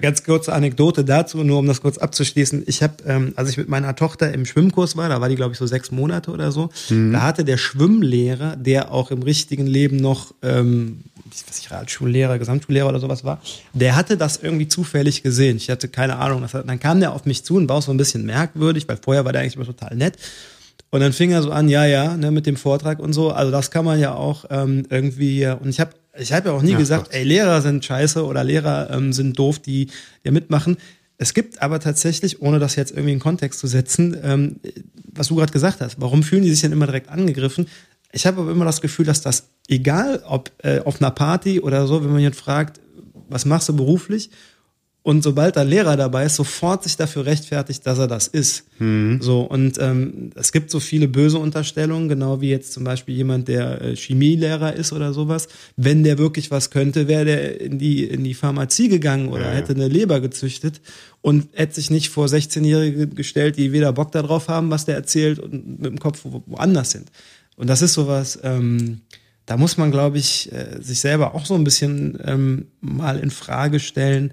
Ganz 0.00 0.24
kurze 0.24 0.52
Anekdote 0.52 1.04
dazu, 1.04 1.44
nur 1.44 1.60
um 1.60 1.68
das 1.68 1.80
kurz 1.80 1.98
abzuschließen. 1.98 2.64
Ich 2.66 2.82
habe, 2.82 2.94
ähm, 3.06 3.32
als 3.36 3.50
ich 3.50 3.56
mit 3.56 3.68
meiner 3.68 3.94
Tochter 3.94 4.32
im 4.34 4.44
Schwimmkurs 4.44 4.96
war, 4.96 5.08
da 5.08 5.20
war 5.20 5.28
die, 5.28 5.36
glaube 5.36 5.52
ich, 5.52 5.58
so 5.58 5.68
sechs 5.68 5.92
Monate 5.92 6.32
oder 6.32 6.50
so, 6.50 6.70
mhm. 6.90 7.12
da 7.12 7.22
hatte 7.22 7.44
der 7.44 7.58
Schwimmlehrer, 7.58 8.56
der 8.56 8.90
auch 8.90 9.12
im 9.12 9.22
richtigen 9.22 9.66
Leben 9.68 9.98
noch, 9.98 10.34
ähm, 10.42 11.04
was 11.48 11.58
ich 11.58 11.70
Realschullehrer, 11.70 12.38
Gesamtschullehrer 12.38 12.88
oder 12.88 13.00
sowas 13.00 13.24
war, 13.24 13.40
der 13.72 13.96
hatte 13.96 14.16
das 14.16 14.36
irgendwie 14.36 14.68
zufällig 14.68 15.22
gesehen. 15.22 15.56
Ich 15.56 15.70
hatte 15.70 15.88
keine 15.88 16.16
Ahnung. 16.16 16.42
Hat, 16.42 16.68
dann 16.68 16.80
kam 16.80 17.00
der 17.00 17.12
auf 17.12 17.24
mich 17.24 17.44
zu 17.44 17.56
und 17.56 17.68
war 17.68 17.76
auch 17.76 17.82
so 17.82 17.92
ein 17.92 17.96
bisschen 17.96 18.24
merkwürdig, 18.24 18.86
weil 18.88 18.98
vorher 19.02 19.24
war 19.24 19.32
der 19.32 19.42
eigentlich 19.42 19.56
immer 19.56 19.64
total 19.64 19.96
nett. 19.96 20.16
Und 20.90 21.00
dann 21.00 21.12
fing 21.12 21.32
er 21.32 21.42
so 21.42 21.50
an, 21.50 21.68
ja, 21.68 21.84
ja, 21.86 22.16
ne, 22.16 22.30
mit 22.30 22.46
dem 22.46 22.56
Vortrag 22.56 23.00
und 23.00 23.12
so. 23.12 23.32
Also 23.32 23.50
das 23.50 23.72
kann 23.72 23.84
man 23.84 23.98
ja 23.98 24.14
auch 24.14 24.44
ähm, 24.50 24.86
irgendwie. 24.90 25.44
Und 25.46 25.68
ich 25.68 25.80
habe 25.80 25.90
ich 26.16 26.32
hab 26.32 26.46
ja 26.46 26.52
auch 26.52 26.62
nie 26.62 26.74
Ach 26.74 26.78
gesagt, 26.78 27.06
Gott. 27.06 27.14
ey, 27.14 27.24
Lehrer 27.24 27.60
sind 27.62 27.84
scheiße 27.84 28.24
oder 28.24 28.44
Lehrer 28.44 28.90
ähm, 28.92 29.12
sind 29.12 29.36
doof, 29.38 29.58
die 29.58 29.88
ja 30.22 30.30
mitmachen. 30.30 30.76
Es 31.16 31.34
gibt 31.34 31.62
aber 31.62 31.80
tatsächlich, 31.80 32.42
ohne 32.42 32.58
das 32.58 32.76
jetzt 32.76 32.92
irgendwie 32.92 33.12
in 33.12 33.20
Kontext 33.20 33.60
zu 33.60 33.66
setzen, 33.66 34.16
ähm, 34.22 34.60
was 35.12 35.28
du 35.28 35.36
gerade 35.36 35.52
gesagt 35.52 35.80
hast, 35.80 36.00
warum 36.00 36.22
fühlen 36.22 36.42
die 36.42 36.50
sich 36.50 36.60
denn 36.60 36.72
immer 36.72 36.86
direkt 36.86 37.08
angegriffen? 37.08 37.66
Ich 38.14 38.26
habe 38.26 38.40
aber 38.40 38.52
immer 38.52 38.64
das 38.64 38.80
Gefühl, 38.80 39.04
dass 39.04 39.20
das, 39.20 39.48
egal 39.68 40.22
ob 40.26 40.50
äh, 40.58 40.80
auf 40.80 41.00
einer 41.00 41.10
Party 41.10 41.60
oder 41.60 41.86
so, 41.86 42.04
wenn 42.04 42.12
man 42.12 42.22
jetzt 42.22 42.38
fragt, 42.38 42.80
was 43.28 43.44
machst 43.44 43.68
du 43.68 43.76
beruflich? 43.76 44.30
und 45.04 45.22
sobald 45.22 45.58
ein 45.58 45.68
Lehrer 45.68 45.98
dabei 45.98 46.24
ist, 46.24 46.36
sofort 46.36 46.82
sich 46.82 46.96
dafür 46.96 47.26
rechtfertigt, 47.26 47.86
dass 47.86 47.98
er 47.98 48.08
das 48.08 48.26
ist. 48.26 48.64
Mhm. 48.78 49.18
So 49.20 49.42
und 49.42 49.76
ähm, 49.78 50.30
es 50.34 50.50
gibt 50.50 50.70
so 50.70 50.80
viele 50.80 51.08
böse 51.08 51.38
Unterstellungen, 51.38 52.08
genau 52.08 52.40
wie 52.40 52.48
jetzt 52.48 52.72
zum 52.72 52.84
Beispiel 52.84 53.14
jemand, 53.14 53.46
der 53.48 53.82
äh, 53.82 53.96
Chemielehrer 53.96 54.72
ist 54.72 54.94
oder 54.94 55.12
sowas. 55.12 55.48
Wenn 55.76 56.04
der 56.04 56.16
wirklich 56.16 56.50
was 56.50 56.70
könnte, 56.70 57.06
wäre 57.06 57.26
der 57.26 57.60
in 57.60 57.78
die 57.78 58.04
in 58.04 58.24
die 58.24 58.32
Pharmazie 58.32 58.88
gegangen 58.88 59.28
oder 59.28 59.44
ja. 59.44 59.50
hätte 59.50 59.74
eine 59.74 59.88
Leber 59.88 60.20
gezüchtet 60.20 60.80
und 61.20 61.48
hätte 61.52 61.74
sich 61.74 61.90
nicht 61.90 62.08
vor 62.08 62.26
16-Jährige 62.26 63.08
gestellt, 63.08 63.58
die 63.58 63.72
weder 63.72 63.92
Bock 63.92 64.10
darauf 64.10 64.48
haben, 64.48 64.70
was 64.70 64.86
der 64.86 64.94
erzählt 64.94 65.38
und 65.38 65.82
mit 65.82 65.90
dem 65.90 66.00
Kopf 66.00 66.20
woanders 66.24 66.92
sind. 66.92 67.12
Und 67.56 67.68
das 67.68 67.82
ist 67.82 67.94
sowas. 67.94 68.38
Ähm, 68.42 69.00
da 69.46 69.56
muss 69.56 69.76
man, 69.76 69.90
glaube 69.90 70.18
ich, 70.18 70.50
äh, 70.52 70.80
sich 70.80 71.00
selber 71.00 71.34
auch 71.34 71.46
so 71.46 71.54
ein 71.54 71.64
bisschen 71.64 72.18
ähm, 72.24 72.66
mal 72.80 73.18
in 73.18 73.30
Frage 73.30 73.80
stellen 73.80 74.32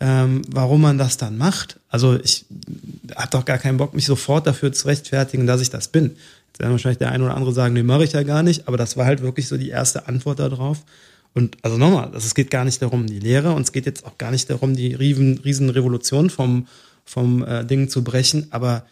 ähm, 0.00 0.42
warum 0.48 0.82
man 0.82 0.98
das 0.98 1.16
dann 1.16 1.38
macht. 1.38 1.80
Also 1.88 2.18
ich 2.22 2.44
habe 3.14 3.30
doch 3.30 3.44
gar 3.44 3.58
keinen 3.58 3.78
Bock, 3.78 3.94
mich 3.94 4.06
sofort 4.06 4.46
dafür 4.46 4.72
zu 4.72 4.88
rechtfertigen, 4.88 5.46
dass 5.46 5.60
ich 5.60 5.70
das 5.70 5.88
bin. 5.88 6.16
Jetzt 6.48 6.60
werden 6.60 6.72
wahrscheinlich 6.72 6.98
der 6.98 7.12
eine 7.12 7.24
oder 7.24 7.34
andere 7.34 7.52
sagen, 7.52 7.74
nee, 7.74 7.82
mache 7.82 8.04
ich 8.04 8.12
ja 8.12 8.22
gar 8.22 8.42
nicht, 8.42 8.68
aber 8.68 8.76
das 8.76 8.96
war 8.96 9.06
halt 9.06 9.22
wirklich 9.22 9.48
so 9.48 9.56
die 9.56 9.70
erste 9.70 10.06
Antwort 10.06 10.38
darauf. 10.38 10.84
Und 11.34 11.56
also 11.62 11.76
nochmal, 11.76 12.12
es 12.14 12.34
geht 12.34 12.50
gar 12.50 12.64
nicht 12.64 12.80
darum, 12.80 13.06
die 13.06 13.18
Lehre, 13.18 13.52
und 13.52 13.62
es 13.62 13.72
geht 13.72 13.86
jetzt 13.86 14.06
auch 14.06 14.16
gar 14.16 14.30
nicht 14.30 14.48
darum, 14.48 14.74
die 14.74 14.94
riesen, 14.94 15.38
riesen 15.38 15.68
Revolution 15.68 16.30
vom, 16.30 16.66
vom 17.04 17.44
äh, 17.44 17.64
Ding 17.64 17.88
zu 17.88 18.02
brechen, 18.04 18.46
aber 18.50 18.86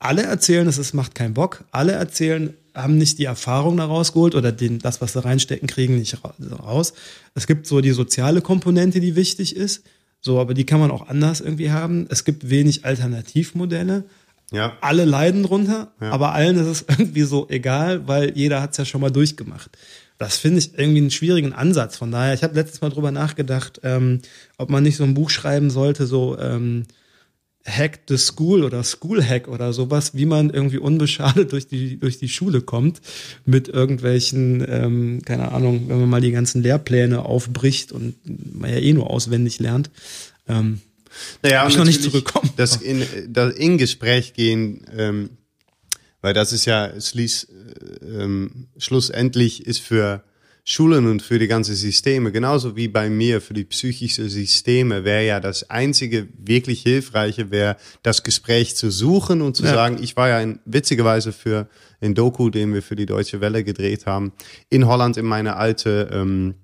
alle 0.00 0.22
erzählen, 0.22 0.66
es 0.68 0.94
macht 0.94 1.16
keinen 1.16 1.34
Bock. 1.34 1.64
Alle 1.72 1.92
erzählen, 1.92 2.54
haben 2.82 2.96
nicht 2.96 3.18
die 3.18 3.24
Erfahrung 3.24 3.76
daraus 3.76 4.12
geholt 4.12 4.34
oder 4.34 4.52
den, 4.52 4.78
das, 4.78 5.00
was 5.00 5.12
sie 5.12 5.24
reinstecken, 5.24 5.68
kriegen 5.68 5.98
nicht 5.98 6.16
raus. 6.22 6.94
Es 7.34 7.46
gibt 7.46 7.66
so 7.66 7.80
die 7.80 7.90
soziale 7.90 8.40
Komponente, 8.40 9.00
die 9.00 9.16
wichtig 9.16 9.56
ist. 9.56 9.84
So, 10.20 10.40
aber 10.40 10.54
die 10.54 10.66
kann 10.66 10.80
man 10.80 10.90
auch 10.90 11.08
anders 11.08 11.40
irgendwie 11.40 11.70
haben. 11.70 12.06
Es 12.10 12.24
gibt 12.24 12.50
wenig 12.50 12.84
Alternativmodelle. 12.84 14.04
Ja. 14.50 14.78
Alle 14.80 15.04
leiden 15.04 15.42
drunter, 15.42 15.92
ja. 16.00 16.10
aber 16.10 16.32
allen 16.32 16.56
ist 16.56 16.66
es 16.66 16.84
irgendwie 16.98 17.22
so 17.22 17.48
egal, 17.50 18.08
weil 18.08 18.36
jeder 18.36 18.62
hat 18.62 18.72
es 18.72 18.78
ja 18.78 18.84
schon 18.84 19.00
mal 19.00 19.10
durchgemacht. 19.10 19.70
Das 20.16 20.36
finde 20.36 20.58
ich 20.58 20.76
irgendwie 20.76 20.98
einen 20.98 21.10
schwierigen 21.10 21.52
Ansatz. 21.52 21.96
Von 21.96 22.10
daher, 22.10 22.34
ich 22.34 22.42
habe 22.42 22.54
letztes 22.54 22.80
Mal 22.80 22.90
drüber 22.90 23.12
nachgedacht, 23.12 23.80
ähm, 23.84 24.20
ob 24.56 24.68
man 24.70 24.82
nicht 24.82 24.96
so 24.96 25.04
ein 25.04 25.14
Buch 25.14 25.30
schreiben 25.30 25.70
sollte, 25.70 26.06
so 26.06 26.36
ähm, 26.38 26.84
Hack 27.68 28.00
the 28.08 28.16
School 28.16 28.64
oder 28.64 28.82
School 28.82 29.22
Hack 29.22 29.48
oder 29.48 29.72
sowas, 29.72 30.14
wie 30.14 30.26
man 30.26 30.50
irgendwie 30.50 30.78
unbeschadet 30.78 31.52
durch 31.52 31.66
die, 31.66 31.98
durch 31.98 32.18
die 32.18 32.28
Schule 32.28 32.60
kommt 32.60 33.00
mit 33.44 33.68
irgendwelchen, 33.68 34.64
ähm, 34.68 35.22
keine 35.24 35.52
Ahnung, 35.52 35.88
wenn 35.88 36.00
man 36.00 36.08
mal 36.08 36.20
die 36.20 36.32
ganzen 36.32 36.62
Lehrpläne 36.62 37.24
aufbricht 37.24 37.92
und 37.92 38.16
man 38.24 38.70
ja 38.70 38.78
eh 38.78 38.92
nur 38.92 39.10
auswendig 39.10 39.58
lernt. 39.60 39.90
Ähm, 40.48 40.80
naja, 41.42 41.66
ich 41.68 41.76
noch 41.76 41.84
nicht 41.84 42.02
zurückkommen. 42.02 42.50
Das 42.56 42.76
in, 42.76 43.04
das 43.28 43.54
in 43.54 43.78
Gespräch 43.78 44.34
gehen, 44.34 44.84
ähm, 44.96 45.30
weil 46.20 46.34
das 46.34 46.52
ist 46.52 46.64
ja 46.64 47.00
schließ, 47.00 47.44
äh, 47.44 48.22
ähm, 48.22 48.68
schlussendlich 48.76 49.66
ist 49.66 49.80
für 49.80 50.22
Schulen 50.70 51.06
und 51.06 51.22
für 51.22 51.38
die 51.38 51.46
ganzen 51.46 51.74
Systeme, 51.74 52.30
genauso 52.30 52.76
wie 52.76 52.88
bei 52.88 53.08
mir 53.08 53.40
für 53.40 53.54
die 53.54 53.64
psychischen 53.64 54.28
Systeme, 54.28 55.02
wäre 55.02 55.24
ja 55.24 55.40
das 55.40 55.70
einzige 55.70 56.28
wirklich 56.36 56.82
hilfreiche, 56.82 57.50
wäre 57.50 57.78
das 58.02 58.22
Gespräch 58.22 58.76
zu 58.76 58.90
suchen 58.90 59.40
und 59.40 59.56
zu 59.56 59.64
ja. 59.64 59.72
sagen, 59.72 59.96
ich 60.02 60.14
war 60.18 60.28
ja 60.28 60.40
in, 60.40 60.58
witzigerweise 60.66 61.32
für 61.32 61.70
ein 62.02 62.14
Doku, 62.14 62.50
den 62.50 62.74
wir 62.74 62.82
für 62.82 62.96
die 62.96 63.06
Deutsche 63.06 63.40
Welle 63.40 63.64
gedreht 63.64 64.04
haben, 64.04 64.34
in 64.68 64.86
Holland 64.86 65.16
in 65.16 65.24
meine 65.24 65.56
alte 65.56 66.10
ähm, 66.12 66.56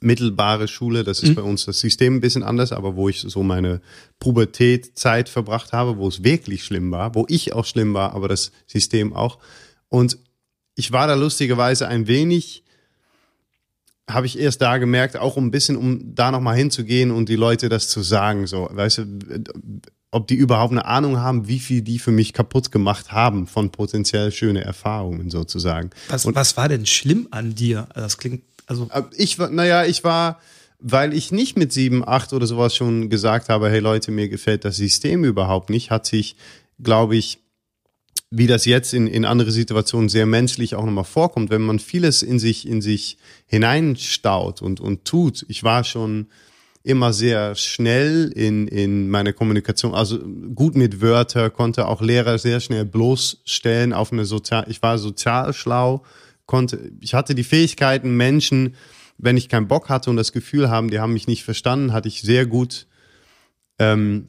mittelbare 0.00 0.66
Schule. 0.66 1.04
Das 1.04 1.22
ist 1.22 1.28
mhm. 1.28 1.34
bei 1.36 1.42
uns 1.42 1.64
das 1.64 1.78
System 1.78 2.16
ein 2.16 2.20
bisschen 2.20 2.42
anders, 2.42 2.72
aber 2.72 2.96
wo 2.96 3.08
ich 3.08 3.20
so 3.20 3.44
meine 3.44 3.80
Pubertät 4.18 4.98
Zeit 4.98 5.28
verbracht 5.28 5.72
habe, 5.72 5.96
wo 5.96 6.08
es 6.08 6.24
wirklich 6.24 6.64
schlimm 6.64 6.90
war, 6.90 7.14
wo 7.14 7.24
ich 7.28 7.52
auch 7.52 7.66
schlimm 7.66 7.94
war, 7.94 8.14
aber 8.14 8.26
das 8.26 8.50
System 8.66 9.12
auch. 9.12 9.38
Und 9.88 10.18
ich 10.74 10.90
war 10.90 11.06
da 11.06 11.14
lustigerweise 11.14 11.86
ein 11.86 12.08
wenig 12.08 12.63
habe 14.08 14.26
ich 14.26 14.38
erst 14.38 14.60
da 14.60 14.78
gemerkt, 14.78 15.16
auch 15.16 15.36
um 15.36 15.46
ein 15.46 15.50
bisschen, 15.50 15.76
um 15.76 16.14
da 16.14 16.30
nochmal 16.30 16.56
hinzugehen 16.56 17.10
und 17.10 17.28
die 17.28 17.36
Leute 17.36 17.68
das 17.68 17.88
zu 17.88 18.02
sagen, 18.02 18.46
so, 18.46 18.68
weißt 18.70 18.98
du, 18.98 19.04
ob 20.10 20.28
die 20.28 20.34
überhaupt 20.34 20.72
eine 20.72 20.84
Ahnung 20.84 21.18
haben, 21.18 21.48
wie 21.48 21.58
viel 21.58 21.82
die 21.82 21.98
für 21.98 22.12
mich 22.12 22.32
kaputt 22.32 22.70
gemacht 22.70 23.12
haben 23.12 23.46
von 23.46 23.70
potenziell 23.70 24.30
schöne 24.30 24.62
Erfahrungen 24.62 25.30
sozusagen. 25.30 25.90
Was, 26.08 26.24
und, 26.24 26.36
was 26.36 26.56
war 26.56 26.68
denn 26.68 26.86
schlimm 26.86 27.28
an 27.30 27.54
dir? 27.54 27.88
Das 27.94 28.18
klingt, 28.18 28.42
also. 28.66 28.88
Ich 29.16 29.38
war, 29.38 29.50
naja, 29.50 29.84
ich 29.84 30.04
war, 30.04 30.40
weil 30.78 31.14
ich 31.14 31.32
nicht 31.32 31.56
mit 31.56 31.72
sieben, 31.72 32.06
acht 32.06 32.32
oder 32.32 32.46
sowas 32.46 32.76
schon 32.76 33.10
gesagt 33.10 33.48
habe, 33.48 33.70
hey 33.70 33.80
Leute, 33.80 34.12
mir 34.12 34.28
gefällt 34.28 34.64
das 34.64 34.76
System 34.76 35.24
überhaupt 35.24 35.70
nicht, 35.70 35.90
hat 35.90 36.06
sich, 36.06 36.36
glaube 36.80 37.16
ich, 37.16 37.43
wie 38.30 38.46
das 38.46 38.64
jetzt 38.64 38.94
in, 38.94 39.06
in 39.06 39.24
andere 39.24 39.52
Situationen 39.52 40.08
sehr 40.08 40.26
menschlich 40.26 40.74
auch 40.74 40.84
nochmal 40.84 41.04
vorkommt, 41.04 41.50
wenn 41.50 41.62
man 41.62 41.78
vieles 41.78 42.22
in 42.22 42.38
sich, 42.38 42.66
in 42.66 42.82
sich 42.82 43.18
hineinstaut 43.46 44.60
und, 44.62 44.80
und 44.80 45.04
tut. 45.04 45.44
Ich 45.48 45.62
war 45.62 45.84
schon 45.84 46.26
immer 46.82 47.12
sehr 47.12 47.54
schnell 47.54 48.30
in, 48.34 48.68
in 48.68 49.08
meine 49.08 49.32
Kommunikation, 49.32 49.94
also 49.94 50.18
gut 50.54 50.76
mit 50.76 51.00
Wörter, 51.00 51.48
konnte 51.48 51.88
auch 51.88 52.02
Lehrer 52.02 52.38
sehr 52.38 52.60
schnell 52.60 52.84
bloßstellen 52.84 53.94
auf 53.94 54.12
eine 54.12 54.26
sozial, 54.26 54.66
ich 54.68 54.82
war 54.82 54.98
sozial 54.98 55.54
schlau, 55.54 56.04
konnte, 56.44 56.92
ich 57.00 57.14
hatte 57.14 57.34
die 57.34 57.44
Fähigkeiten, 57.44 58.16
Menschen, 58.16 58.74
wenn 59.16 59.38
ich 59.38 59.48
keinen 59.48 59.68
Bock 59.68 59.88
hatte 59.88 60.10
und 60.10 60.16
das 60.16 60.32
Gefühl 60.32 60.68
haben, 60.68 60.90
die 60.90 60.98
haben 60.98 61.14
mich 61.14 61.26
nicht 61.26 61.42
verstanden, 61.42 61.94
hatte 61.94 62.08
ich 62.08 62.20
sehr 62.20 62.44
gut 62.44 62.86
ähm, 63.78 64.28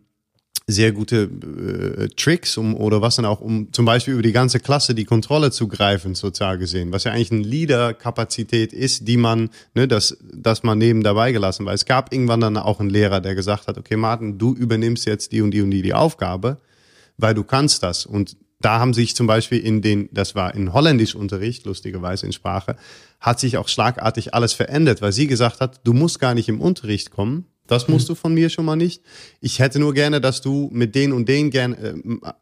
sehr 0.68 0.92
gute 0.92 1.24
äh, 1.24 2.08
Tricks, 2.16 2.58
um 2.58 2.76
oder 2.76 3.02
was 3.02 3.18
dann 3.18 3.26
auch, 3.26 3.40
um 3.40 3.72
zum 3.72 3.86
Beispiel 3.86 4.16
über 4.16 4.24
die 4.24 4.32
ganze 4.32 4.60
Klasse 4.60 4.96
die 4.96 5.06
Kontrolle 5.06 5.52
zu 5.52 5.68
greifen, 5.68 6.16
sozial 6.16 6.58
gesehen, 6.58 6.92
was 6.92 7.04
ja 7.04 7.12
eigentlich 7.12 7.32
eine 7.32 7.42
Leader-Kapazität 7.42 8.74
ist, 8.74 9.08
die 9.08 9.18
man, 9.18 9.50
ne, 9.76 9.88
das, 9.88 10.18
das 10.34 10.64
man 10.64 10.80
neben 10.80 11.04
dabei 11.04 11.32
gelassen, 11.32 11.66
weil 11.66 11.76
es 11.76 11.86
gab 11.86 12.12
irgendwann 12.12 12.40
dann 12.40 12.58
auch 12.58 12.80
einen 12.80 12.90
Lehrer, 12.90 13.22
der 13.22 13.36
gesagt 13.36 13.68
hat, 13.68 13.78
okay, 13.78 13.96
Martin, 13.96 14.40
du 14.40 14.56
übernimmst 14.56 15.06
jetzt 15.06 15.32
die 15.32 15.42
und 15.42 15.52
die 15.52 15.62
und 15.62 15.70
die 15.70 15.84
die 15.84 15.94
Aufgabe, 15.94 16.58
weil 17.18 17.36
du 17.36 17.44
kannst 17.44 17.84
das. 17.84 18.08
Und 18.08 18.36
da 18.60 18.80
haben 18.80 18.96
sich 18.96 19.16
zum 19.16 19.28
Beispiel 19.28 19.60
in 19.60 19.84
den, 19.84 20.10
das 20.12 20.34
war 20.34 20.56
in 20.56 20.74
Holländischunterricht, 20.74 21.68
lustigerweise 21.68 22.26
in 22.26 22.34
Sprache, 22.34 22.76
hat 23.20 23.40
sich 23.40 23.58
auch 23.58 23.68
schlagartig 23.68 24.34
alles 24.34 24.54
verändert, 24.54 25.04
weil 25.04 25.12
sie 25.12 25.28
gesagt 25.28 25.62
hat, 25.62 25.82
du 25.84 25.94
musst 25.94 26.20
gar 26.20 26.34
nicht 26.34 26.50
im 26.50 26.60
Unterricht 26.60 27.12
kommen, 27.12 27.46
das 27.68 27.88
musst 27.88 28.08
mhm. 28.08 28.14
du 28.14 28.16
von 28.16 28.34
mir 28.34 28.50
schon 28.50 28.66
mal 28.66 28.76
nicht. 28.76 29.02
Ich 29.42 29.60
hätte 29.60 29.80
nur 29.80 29.94
gerne, 29.94 30.22
dass 30.22 30.42
du 30.42 30.70
mit 30.72 30.96
den 30.96 31.12
und 31.14 31.28
den 31.28 31.50
gerne, 31.50 31.78
äh, 31.78 31.94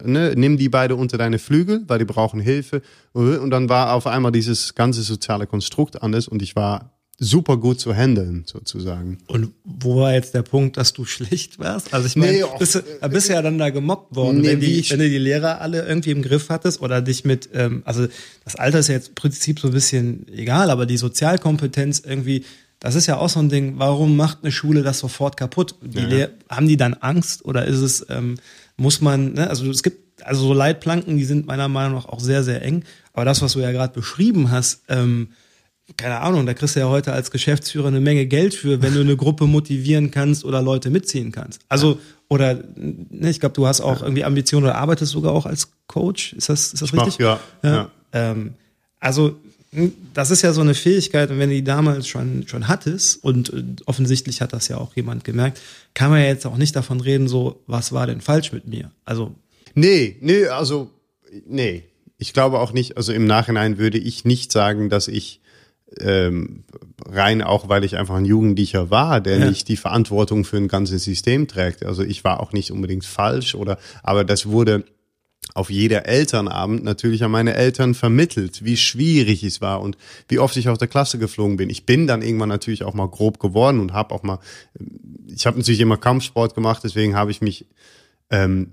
ne, 0.03 0.33
nimm 0.36 0.57
die 0.57 0.69
beide 0.69 0.95
unter 0.95 1.17
deine 1.17 1.39
Flügel, 1.39 1.83
weil 1.88 1.99
die 1.99 2.05
brauchen 2.05 2.39
Hilfe. 2.39 2.81
Und 3.13 3.49
dann 3.51 3.69
war 3.69 3.93
auf 3.93 4.07
einmal 4.07 4.31
dieses 4.31 4.75
ganze 4.75 5.01
soziale 5.03 5.47
Konstrukt 5.47 6.01
anders 6.01 6.27
und 6.27 6.41
ich 6.41 6.55
war 6.55 6.93
super 7.19 7.57
gut 7.57 7.79
zu 7.79 7.93
handeln, 7.93 8.43
sozusagen. 8.45 9.19
Und 9.27 9.53
wo 9.63 10.01
war 10.01 10.13
jetzt 10.13 10.33
der 10.33 10.41
Punkt, 10.41 10.77
dass 10.77 10.93
du 10.93 11.05
schlecht 11.05 11.59
warst? 11.59 11.93
Also 11.93 12.07
ich 12.07 12.15
meine, 12.15 12.33
nee, 12.33 12.43
bist, 12.59 12.75
du, 12.75 13.09
bist 13.09 13.29
ja 13.29 13.41
dann 13.41 13.57
da 13.57 13.69
gemobbt 13.69 14.15
worden, 14.15 14.41
nee, 14.41 14.47
wenn, 14.47 14.59
die, 14.59 14.89
wenn 14.89 14.99
du 14.99 15.09
die 15.09 15.17
Lehrer 15.17 15.62
alle 15.62 15.86
irgendwie 15.86 16.12
im 16.12 16.21
Griff 16.21 16.49
hattest 16.49 16.81
oder 16.81 17.01
dich 17.01 17.23
mit, 17.23 17.49
ähm, 17.53 17.83
also 17.86 18.07
das 18.43 18.55
Alter 18.55 18.79
ist 18.79 18.88
ja 18.88 18.95
jetzt 18.95 19.09
im 19.09 19.15
Prinzip 19.15 19.59
so 19.59 19.67
ein 19.67 19.73
bisschen 19.73 20.27
egal, 20.27 20.69
aber 20.69 20.86
die 20.86 20.97
Sozialkompetenz 20.97 22.01
irgendwie 22.05 22.43
das 22.84 22.96
ist 22.96 23.08
ja 23.08 23.17
auch 23.17 23.30
so 23.30 23.39
ein 23.39 23.48
Ding. 23.48 23.76
Warum 23.78 24.17
macht 24.17 24.39
eine 24.41 24.52
Schule 24.52 24.84
das 24.84 25.00
sofort 25.00 25.38
kaputt? 25.38 25.76
Die 25.82 26.02
ja. 26.02 26.28
Haben 26.50 26.67
die 26.67 26.76
dann 26.76 26.93
Angst 26.96 27.46
oder 27.46 27.63
ist 27.63 27.80
es, 27.80 28.06
ähm, 28.10 28.36
muss 28.76 29.00
man, 29.00 29.32
ne? 29.34 29.50
also 29.50 29.72
es 29.72 29.84
gibt, 29.84 30.22
also 30.22 30.48
so 30.48 30.54
Leitplanken, 30.54 31.15
die 31.17 31.24
sind 31.24 31.48
meiner 31.48 31.69
Meinung 31.69 31.96
nach 31.96 32.08
auch 32.08 32.19
sehr, 32.19 32.43
sehr 32.43 32.62
eng. 32.62 32.84
Aber 33.13 33.24
das, 33.24 33.41
was 33.41 33.54
du 33.54 33.62
ja 33.62 33.72
gerade 33.72 33.93
beschrieben 33.93 34.52
hast, 34.52 34.82
ähm, 34.89 35.30
keine 35.96 36.19
Ahnung, 36.19 36.46
da 36.46 36.54
kriegst 36.54 36.76
du 36.76 36.82
ja 36.82 36.89
heute 36.89 37.13
als 37.13 37.32
Geschäftsführer 37.32 37.88
eine 37.88 38.02
Menge 38.02 38.26
Geld 38.26 38.54
für, 38.54 38.82
wenn 38.82 38.93
du 38.93 39.00
eine 39.00 39.15
Gruppe 39.15 39.48
motivieren 39.48 40.12
kannst 40.12 40.43
oder 40.43 40.62
Leute 40.62 40.89
mitziehen 40.89 41.32
kannst. 41.32 41.62
Also, 41.69 42.00
oder, 42.28 42.56
ne, 42.76 43.30
ich 43.30 43.39
glaube, 43.39 43.56
du 43.56 43.65
hast 43.65 43.80
auch 43.80 44.02
irgendwie 44.02 44.26
Ambitionen 44.26 44.65
oder 44.65 44.76
arbeitest 44.76 45.13
sogar 45.13 45.32
auch 45.32 45.46
als 45.46 45.72
Coach. 45.88 46.34
Ist 46.34 46.50
das, 46.50 46.74
ist 46.74 46.82
das 46.82 46.89
ich 46.89 47.00
richtig? 47.00 47.19
Mach, 47.19 47.19
ja. 47.19 47.39
ja. 47.63 47.76
ja. 47.76 47.89
Ähm, 48.12 48.56
also, 49.00 49.38
das 50.13 50.31
ist 50.31 50.41
ja 50.41 50.53
so 50.53 50.62
eine 50.62 50.73
Fähigkeit, 50.73 51.29
und 51.31 51.39
wenn 51.39 51.49
du 51.49 51.55
die 51.55 51.63
damals 51.63 52.07
schon, 52.07 52.47
schon 52.47 52.67
hattest, 52.67 53.23
und 53.23 53.51
äh, 53.53 53.63
offensichtlich 53.86 54.41
hat 54.41 54.53
das 54.53 54.67
ja 54.67 54.77
auch 54.77 54.95
jemand 54.95 55.23
gemerkt, 55.23 55.59
kann 55.93 56.09
man 56.09 56.21
ja 56.21 56.27
jetzt 56.27 56.45
auch 56.45 56.57
nicht 56.57 56.75
davon 56.75 57.01
reden, 57.01 57.27
so, 57.27 57.62
was 57.67 57.91
war 57.91 58.07
denn 58.07 58.21
falsch 58.21 58.51
mit 58.51 58.67
mir? 58.67 58.91
Also. 59.05 59.33
Nee, 59.73 60.17
nee, 60.21 60.45
also, 60.47 60.89
nee. 61.47 61.83
Ich 62.17 62.33
glaube 62.33 62.59
auch 62.59 62.71
nicht, 62.71 62.95
also 62.95 63.12
im 63.12 63.25
Nachhinein 63.25 63.77
würde 63.77 63.97
ich 63.97 64.23
nicht 64.23 64.51
sagen, 64.51 64.89
dass 64.89 65.07
ich 65.07 65.41
ähm, 65.99 66.63
rein 67.05 67.41
auch, 67.41 67.69
weil 67.69 67.83
ich 67.83 67.97
einfach 67.97 68.15
ein 68.15 68.25
Jugendlicher 68.25 68.89
war, 68.89 69.21
der 69.21 69.39
ja. 69.39 69.49
nicht 69.49 69.67
die 69.67 69.77
Verantwortung 69.77 70.45
für 70.45 70.57
ein 70.57 70.67
ganzes 70.67 71.03
System 71.03 71.47
trägt. 71.47 71.86
Also 71.86 72.03
ich 72.03 72.23
war 72.23 72.39
auch 72.39 72.53
nicht 72.53 72.71
unbedingt 72.71 73.05
falsch 73.05 73.55
oder, 73.55 73.77
aber 74.03 74.23
das 74.23 74.47
wurde 74.47 74.86
auf 75.53 75.69
jeder 75.69 76.07
Elternabend 76.07 76.83
natürlich 76.83 77.23
an 77.23 77.31
meine 77.31 77.53
Eltern 77.55 77.93
vermittelt, 77.93 78.63
wie 78.63 78.77
schwierig 78.77 79.43
es 79.43 79.61
war 79.61 79.81
und 79.81 79.97
wie 80.27 80.39
oft 80.39 80.57
ich 80.57 80.69
aus 80.69 80.79
der 80.79 80.87
Klasse 80.87 81.19
geflogen 81.19 81.57
bin. 81.57 81.69
Ich 81.69 81.85
bin 81.85 82.07
dann 82.07 82.21
irgendwann 82.21 82.49
natürlich 82.49 82.83
auch 82.83 82.93
mal 82.93 83.07
grob 83.07 83.39
geworden 83.39 83.79
und 83.79 83.93
habe 83.93 84.13
auch 84.13 84.23
mal, 84.23 84.39
ich 85.27 85.45
habe 85.45 85.57
natürlich 85.57 85.81
immer 85.81 85.97
Kampfsport 85.97 86.55
gemacht, 86.55 86.81
deswegen 86.83 87.15
habe 87.15 87.31
ich 87.31 87.41
mich 87.41 87.67
ähm, 88.31 88.71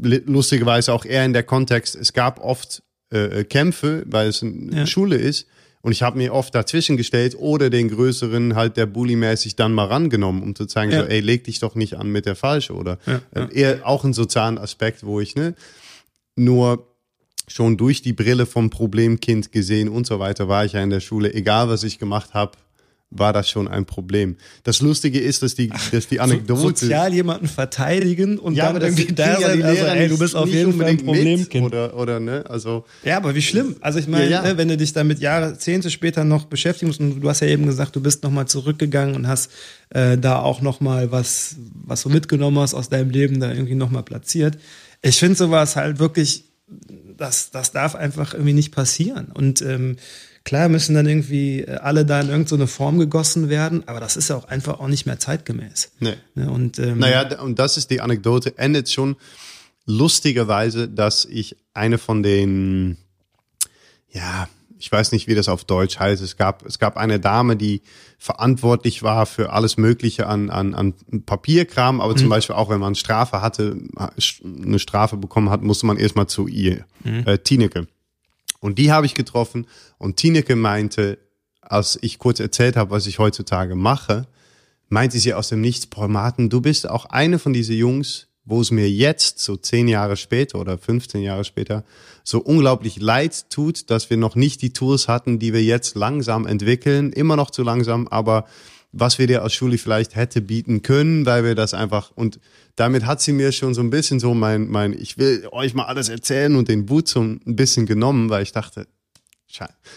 lustigerweise 0.00 0.92
auch 0.92 1.04
eher 1.04 1.24
in 1.24 1.32
der 1.32 1.42
Kontext, 1.42 1.94
es 1.94 2.12
gab 2.12 2.40
oft 2.40 2.82
äh, 3.10 3.44
Kämpfe, 3.44 4.04
weil 4.06 4.28
es 4.28 4.42
eine 4.42 4.80
ja. 4.80 4.86
Schule 4.86 5.16
ist. 5.16 5.46
Und 5.80 5.92
ich 5.92 6.02
habe 6.02 6.18
mir 6.18 6.34
oft 6.34 6.54
dazwischen 6.54 6.96
gestellt 6.96 7.36
oder 7.38 7.70
den 7.70 7.88
größeren 7.88 8.56
halt 8.56 8.76
der 8.76 8.86
Bully-mäßig 8.86 9.54
dann 9.54 9.72
mal 9.72 9.86
rangenommen, 9.86 10.42
um 10.42 10.54
zu 10.56 10.66
zeigen, 10.66 10.90
ja. 10.90 11.02
so, 11.02 11.06
ey, 11.06 11.20
leg 11.20 11.44
dich 11.44 11.60
doch 11.60 11.76
nicht 11.76 11.94
an 11.94 12.08
mit 12.10 12.26
der 12.26 12.34
Falsche 12.34 12.74
oder 12.74 12.98
ja, 13.06 13.20
äh, 13.34 13.54
eher 13.54 13.86
auch 13.86 14.02
einen 14.02 14.12
sozialen 14.12 14.58
Aspekt, 14.58 15.04
wo 15.04 15.20
ich, 15.20 15.36
ne, 15.36 15.54
nur 16.38 16.86
schon 17.46 17.76
durch 17.76 18.02
die 18.02 18.12
Brille 18.12 18.46
vom 18.46 18.70
Problemkind 18.70 19.52
gesehen 19.52 19.88
und 19.88 20.06
so 20.06 20.18
weiter 20.18 20.48
war 20.48 20.64
ich 20.64 20.72
ja 20.72 20.82
in 20.82 20.90
der 20.90 21.00
Schule, 21.00 21.32
egal 21.32 21.68
was 21.68 21.82
ich 21.82 21.98
gemacht 21.98 22.34
habe, 22.34 22.52
war 23.10 23.32
das 23.32 23.48
schon 23.48 23.68
ein 23.68 23.86
Problem. 23.86 24.36
Das 24.64 24.80
Lustige 24.80 25.18
ist, 25.18 25.42
dass 25.42 25.54
die, 25.54 25.70
dass 25.92 26.08
die 26.08 26.20
Anekdote. 26.20 26.60
So, 26.60 26.68
sozial 26.68 27.14
jemanden 27.14 27.46
verteidigen 27.46 28.38
und 28.38 28.54
ja, 28.54 28.70
dann 28.70 28.82
irgendwie 28.82 29.14
da 29.14 29.40
ja 29.40 29.48
sein, 29.48 29.62
also, 29.62 29.84
ey, 29.84 30.08
du 30.08 30.18
bist 30.18 30.36
auf 30.36 30.48
jeden 30.48 30.74
Fall 30.74 30.88
ein 30.88 30.98
Problemkind. 30.98 31.66
Oder, 31.66 31.96
oder, 31.96 32.20
ne, 32.20 32.44
also. 32.48 32.84
Ja, 33.04 33.16
aber 33.16 33.34
wie 33.34 33.42
schlimm. 33.42 33.76
Also 33.80 33.98
ich 33.98 34.08
meine, 34.08 34.24
ja, 34.24 34.42
ja. 34.42 34.52
ne, 34.52 34.58
wenn 34.58 34.68
du 34.68 34.76
dich 34.76 34.92
damit 34.92 35.20
Jahrzehnte 35.20 35.90
später 35.90 36.24
noch 36.24 36.44
beschäftigen 36.44 36.88
musst 36.88 37.00
und 37.00 37.20
du 37.20 37.28
hast 37.28 37.40
ja 37.40 37.46
eben 37.46 37.64
gesagt, 37.64 37.96
du 37.96 38.00
bist 38.00 38.22
nochmal 38.22 38.46
zurückgegangen 38.46 39.14
und 39.14 39.26
hast 39.26 39.50
äh, 39.90 40.18
da 40.18 40.40
auch 40.40 40.60
nochmal 40.60 41.10
was, 41.10 41.56
was 41.72 42.02
du 42.02 42.10
mitgenommen 42.10 42.58
hast 42.58 42.74
aus 42.74 42.90
deinem 42.90 43.10
Leben 43.10 43.40
da 43.40 43.50
irgendwie 43.50 43.74
nochmal 43.74 44.02
platziert 44.02 44.58
ich 45.02 45.18
finde 45.18 45.36
sowas 45.36 45.76
halt 45.76 45.98
wirklich, 45.98 46.44
das, 47.16 47.50
das 47.50 47.72
darf 47.72 47.94
einfach 47.94 48.34
irgendwie 48.34 48.52
nicht 48.52 48.72
passieren. 48.72 49.28
Und 49.32 49.62
ähm, 49.62 49.96
klar 50.44 50.68
müssen 50.68 50.94
dann 50.94 51.06
irgendwie 51.06 51.60
äh, 51.60 51.76
alle 51.76 52.04
da 52.04 52.20
in 52.20 52.28
irgendeine 52.28 52.66
Form 52.66 52.98
gegossen 52.98 53.48
werden, 53.48 53.86
aber 53.86 54.00
das 54.00 54.16
ist 54.16 54.28
ja 54.28 54.36
auch 54.36 54.46
einfach 54.46 54.80
auch 54.80 54.88
nicht 54.88 55.06
mehr 55.06 55.18
zeitgemäß. 55.18 55.92
Nee. 56.00 56.14
Ne, 56.34 56.50
und, 56.50 56.78
ähm, 56.78 56.98
naja, 56.98 57.40
und 57.40 57.58
das 57.58 57.76
ist 57.76 57.90
die 57.90 58.00
Anekdote, 58.00 58.56
endet 58.58 58.90
schon 58.90 59.16
lustigerweise, 59.86 60.88
dass 60.88 61.24
ich 61.24 61.56
eine 61.74 61.98
von 61.98 62.22
den, 62.22 62.98
ja, 64.10 64.48
ich 64.78 64.90
weiß 64.90 65.12
nicht, 65.12 65.26
wie 65.26 65.34
das 65.34 65.48
auf 65.48 65.64
Deutsch 65.64 65.98
heißt. 65.98 66.22
Es 66.22 66.36
gab, 66.36 66.64
es 66.64 66.78
gab 66.78 66.96
eine 66.96 67.18
Dame, 67.18 67.56
die 67.56 67.82
verantwortlich 68.18 69.02
war 69.02 69.26
für 69.26 69.52
alles 69.52 69.76
Mögliche 69.76 70.26
an, 70.26 70.50
an, 70.50 70.74
an 70.74 70.94
Papierkram, 71.26 72.00
aber 72.00 72.12
mhm. 72.12 72.18
zum 72.18 72.28
Beispiel 72.28 72.54
auch, 72.54 72.70
wenn 72.70 72.80
man 72.80 72.94
Strafe 72.94 73.42
hatte, 73.42 73.76
eine 74.44 74.78
Strafe 74.78 75.16
bekommen 75.16 75.50
hat, 75.50 75.62
musste 75.62 75.86
man 75.86 75.96
erstmal 75.96 76.28
zu 76.28 76.46
ihr, 76.46 76.84
mhm. 77.04 77.26
äh, 77.26 77.38
Tineke. 77.38 77.88
Und 78.60 78.78
die 78.78 78.92
habe 78.92 79.06
ich 79.06 79.14
getroffen 79.14 79.66
und 79.98 80.16
Tineke 80.16 80.56
meinte, 80.56 81.18
als 81.60 81.98
ich 82.00 82.18
kurz 82.18 82.40
erzählt 82.40 82.76
habe, 82.76 82.90
was 82.90 83.06
ich 83.06 83.18
heutzutage 83.18 83.74
mache, 83.74 84.26
meinte 84.88 85.18
sie 85.18 85.34
aus 85.34 85.48
dem 85.48 85.60
Nichts, 85.60 85.86
Paul 85.86 86.08
Martin, 86.08 86.48
du 86.48 86.60
bist 86.60 86.88
auch 86.88 87.06
eine 87.06 87.38
von 87.38 87.52
diesen 87.52 87.76
Jungs, 87.76 88.27
wo 88.48 88.62
es 88.62 88.70
mir 88.70 88.90
jetzt, 88.90 89.40
so 89.40 89.56
zehn 89.56 89.88
Jahre 89.88 90.16
später 90.16 90.58
oder 90.58 90.78
15 90.78 91.22
Jahre 91.22 91.44
später, 91.44 91.84
so 92.24 92.38
unglaublich 92.40 92.98
leid 92.98 93.50
tut, 93.50 93.90
dass 93.90 94.08
wir 94.08 94.16
noch 94.16 94.36
nicht 94.36 94.62
die 94.62 94.72
Tools 94.72 95.06
hatten, 95.06 95.38
die 95.38 95.52
wir 95.52 95.62
jetzt 95.62 95.96
langsam 95.96 96.46
entwickeln, 96.46 97.12
immer 97.12 97.36
noch 97.36 97.50
zu 97.50 97.62
langsam, 97.62 98.08
aber 98.08 98.46
was 98.90 99.18
wir 99.18 99.26
dir 99.26 99.42
als 99.42 99.52
Schule 99.52 99.76
vielleicht 99.76 100.16
hätte 100.16 100.40
bieten 100.40 100.80
können, 100.80 101.26
weil 101.26 101.44
wir 101.44 101.54
das 101.54 101.74
einfach 101.74 102.10
und 102.14 102.40
damit 102.74 103.04
hat 103.04 103.20
sie 103.20 103.32
mir 103.32 103.52
schon 103.52 103.74
so 103.74 103.82
ein 103.82 103.90
bisschen 103.90 104.18
so 104.18 104.32
mein, 104.32 104.68
mein, 104.68 104.94
ich 104.94 105.18
will 105.18 105.46
euch 105.52 105.74
mal 105.74 105.84
alles 105.84 106.08
erzählen 106.08 106.56
und 106.56 106.68
den 106.68 106.88
Wut 106.88 107.06
so 107.06 107.20
ein 107.20 107.40
bisschen 107.44 107.84
genommen, 107.84 108.30
weil 108.30 108.42
ich 108.42 108.52
dachte. 108.52 108.86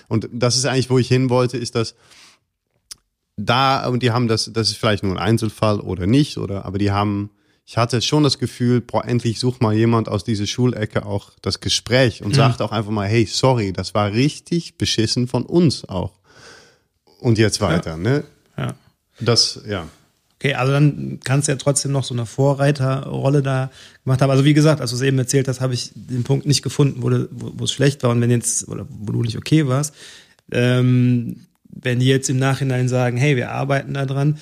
Und 0.10 0.28
das 0.34 0.58
ist 0.58 0.66
eigentlich, 0.66 0.90
wo 0.90 0.98
ich 0.98 1.08
hin 1.08 1.30
wollte, 1.30 1.58
ist 1.58 1.76
das, 1.76 1.96
da, 3.38 3.88
und 3.88 4.04
die 4.04 4.12
haben 4.12 4.28
das, 4.28 4.52
das 4.52 4.70
ist 4.70 4.78
vielleicht 4.78 5.04
nur 5.04 5.14
ein 5.14 5.20
Einzelfall 5.20 5.80
oder 5.80 6.06
nicht, 6.06 6.38
oder, 6.38 6.66
aber 6.66 6.78
die 6.78 6.92
haben, 6.92 7.30
ich 7.72 7.78
hatte 7.78 8.02
schon 8.02 8.24
das 8.24 8.38
Gefühl, 8.38 8.82
boah, 8.82 9.06
endlich 9.06 9.40
sucht 9.40 9.62
mal 9.62 9.74
jemand 9.74 10.10
aus 10.10 10.26
dieser 10.26 10.46
Schulecke 10.46 11.06
auch 11.06 11.32
das 11.42 11.62
Gespräch 11.62 12.22
und 12.22 12.32
mhm. 12.32 12.36
sagt 12.36 12.62
auch 12.62 12.74
einfach 12.74 12.92
mal, 12.92 13.08
hey, 13.08 13.26
sorry, 13.26 13.72
das 13.72 13.94
war 13.94 14.12
richtig 14.12 14.78
beschissen 14.78 15.30
von 15.30 15.46
uns 15.46 15.88
auch. 15.88 16.12
Und 17.22 17.38
jetzt 17.38 17.62
weiter, 17.62 17.92
ja. 17.92 17.98
ne? 17.98 18.24
Ja. 18.58 18.74
Das, 19.22 19.62
ja. 19.66 19.88
Okay, 20.36 20.56
also 20.56 20.74
dann 20.74 21.22
kannst 21.24 21.48
du 21.48 21.54
ja 21.54 21.58
trotzdem 21.58 21.94
noch 21.94 22.04
so 22.04 22.14
eine 22.14 22.26
Vorreiterrolle 22.26 23.42
da 23.42 23.72
gemacht 24.04 24.22
haben. 24.22 24.32
Also 24.32 24.44
wie 24.44 24.54
gesagt, 24.54 24.82
als 24.82 24.90
du 24.90 24.98
es 24.98 25.02
eben 25.02 25.18
erzählt 25.18 25.48
hast, 25.48 25.62
habe 25.62 25.74
ich 25.74 25.92
den 25.96 26.26
Punkt 26.26 26.46
nicht 26.46 26.64
gefunden, 26.64 27.02
wo, 27.02 27.10
wo, 27.32 27.54
wo 27.56 27.64
es 27.64 27.72
schlecht 27.72 28.04
war 28.04 28.10
und 28.10 28.20
wenn 28.20 28.32
jetzt, 28.32 28.68
oder 28.68 28.86
wo 28.90 29.14
du 29.14 29.22
nicht 29.22 29.38
okay 29.38 29.66
warst. 29.70 29.96
Ähm, 30.52 31.46
wenn 31.70 32.00
die 32.00 32.08
jetzt 32.08 32.30
im 32.30 32.38
Nachhinein 32.38 32.90
sagen, 32.90 33.16
hey, 33.16 33.38
wir 33.38 33.52
arbeiten 33.52 33.94
da 33.94 34.06
dran, 34.06 34.40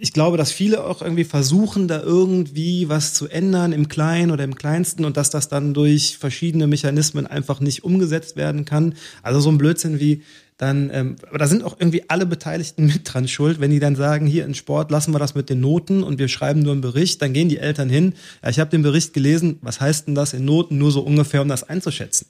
ich 0.00 0.14
glaube, 0.14 0.38
dass 0.38 0.50
viele 0.50 0.84
auch 0.84 1.02
irgendwie 1.02 1.24
versuchen, 1.24 1.86
da 1.86 2.00
irgendwie 2.00 2.88
was 2.88 3.12
zu 3.12 3.28
ändern 3.28 3.72
im 3.72 3.88
Kleinen 3.88 4.30
oder 4.30 4.44
im 4.44 4.54
Kleinsten 4.54 5.04
und 5.04 5.18
dass 5.18 5.28
das 5.28 5.48
dann 5.48 5.74
durch 5.74 6.16
verschiedene 6.16 6.66
Mechanismen 6.66 7.26
einfach 7.26 7.60
nicht 7.60 7.84
umgesetzt 7.84 8.34
werden 8.34 8.64
kann. 8.64 8.94
Also 9.22 9.40
so 9.40 9.50
ein 9.50 9.58
Blödsinn 9.58 10.00
wie 10.00 10.22
dann, 10.56 10.90
ähm, 10.92 11.16
aber 11.28 11.38
da 11.38 11.46
sind 11.46 11.64
auch 11.64 11.76
irgendwie 11.78 12.04
alle 12.08 12.24
Beteiligten 12.24 12.86
mit 12.92 13.02
dran 13.04 13.28
schuld, 13.28 13.60
wenn 13.60 13.70
die 13.70 13.78
dann 13.78 13.94
sagen, 13.94 14.26
hier 14.26 14.46
in 14.46 14.54
Sport 14.54 14.90
lassen 14.90 15.12
wir 15.12 15.18
das 15.18 15.34
mit 15.34 15.50
den 15.50 15.60
Noten 15.60 16.02
und 16.02 16.18
wir 16.18 16.28
schreiben 16.28 16.60
nur 16.60 16.72
einen 16.72 16.80
Bericht, 16.80 17.20
dann 17.20 17.34
gehen 17.34 17.50
die 17.50 17.58
Eltern 17.58 17.90
hin, 17.90 18.14
ja, 18.42 18.48
ich 18.48 18.58
habe 18.58 18.70
den 18.70 18.82
Bericht 18.82 19.12
gelesen, 19.12 19.58
was 19.60 19.80
heißt 19.82 20.06
denn 20.06 20.14
das 20.14 20.32
in 20.32 20.46
Noten, 20.46 20.78
nur 20.78 20.92
so 20.92 21.02
ungefähr, 21.02 21.42
um 21.42 21.48
das 21.48 21.62
einzuschätzen. 21.62 22.26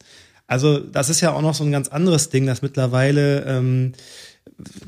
Also 0.49 0.81
das 0.81 1.09
ist 1.09 1.21
ja 1.21 1.33
auch 1.33 1.43
noch 1.43 1.55
so 1.55 1.63
ein 1.63 1.71
ganz 1.71 1.87
anderes 1.87 2.31
Ding, 2.31 2.47
dass 2.47 2.63
mittlerweile 2.63 3.45
ähm, 3.47 3.93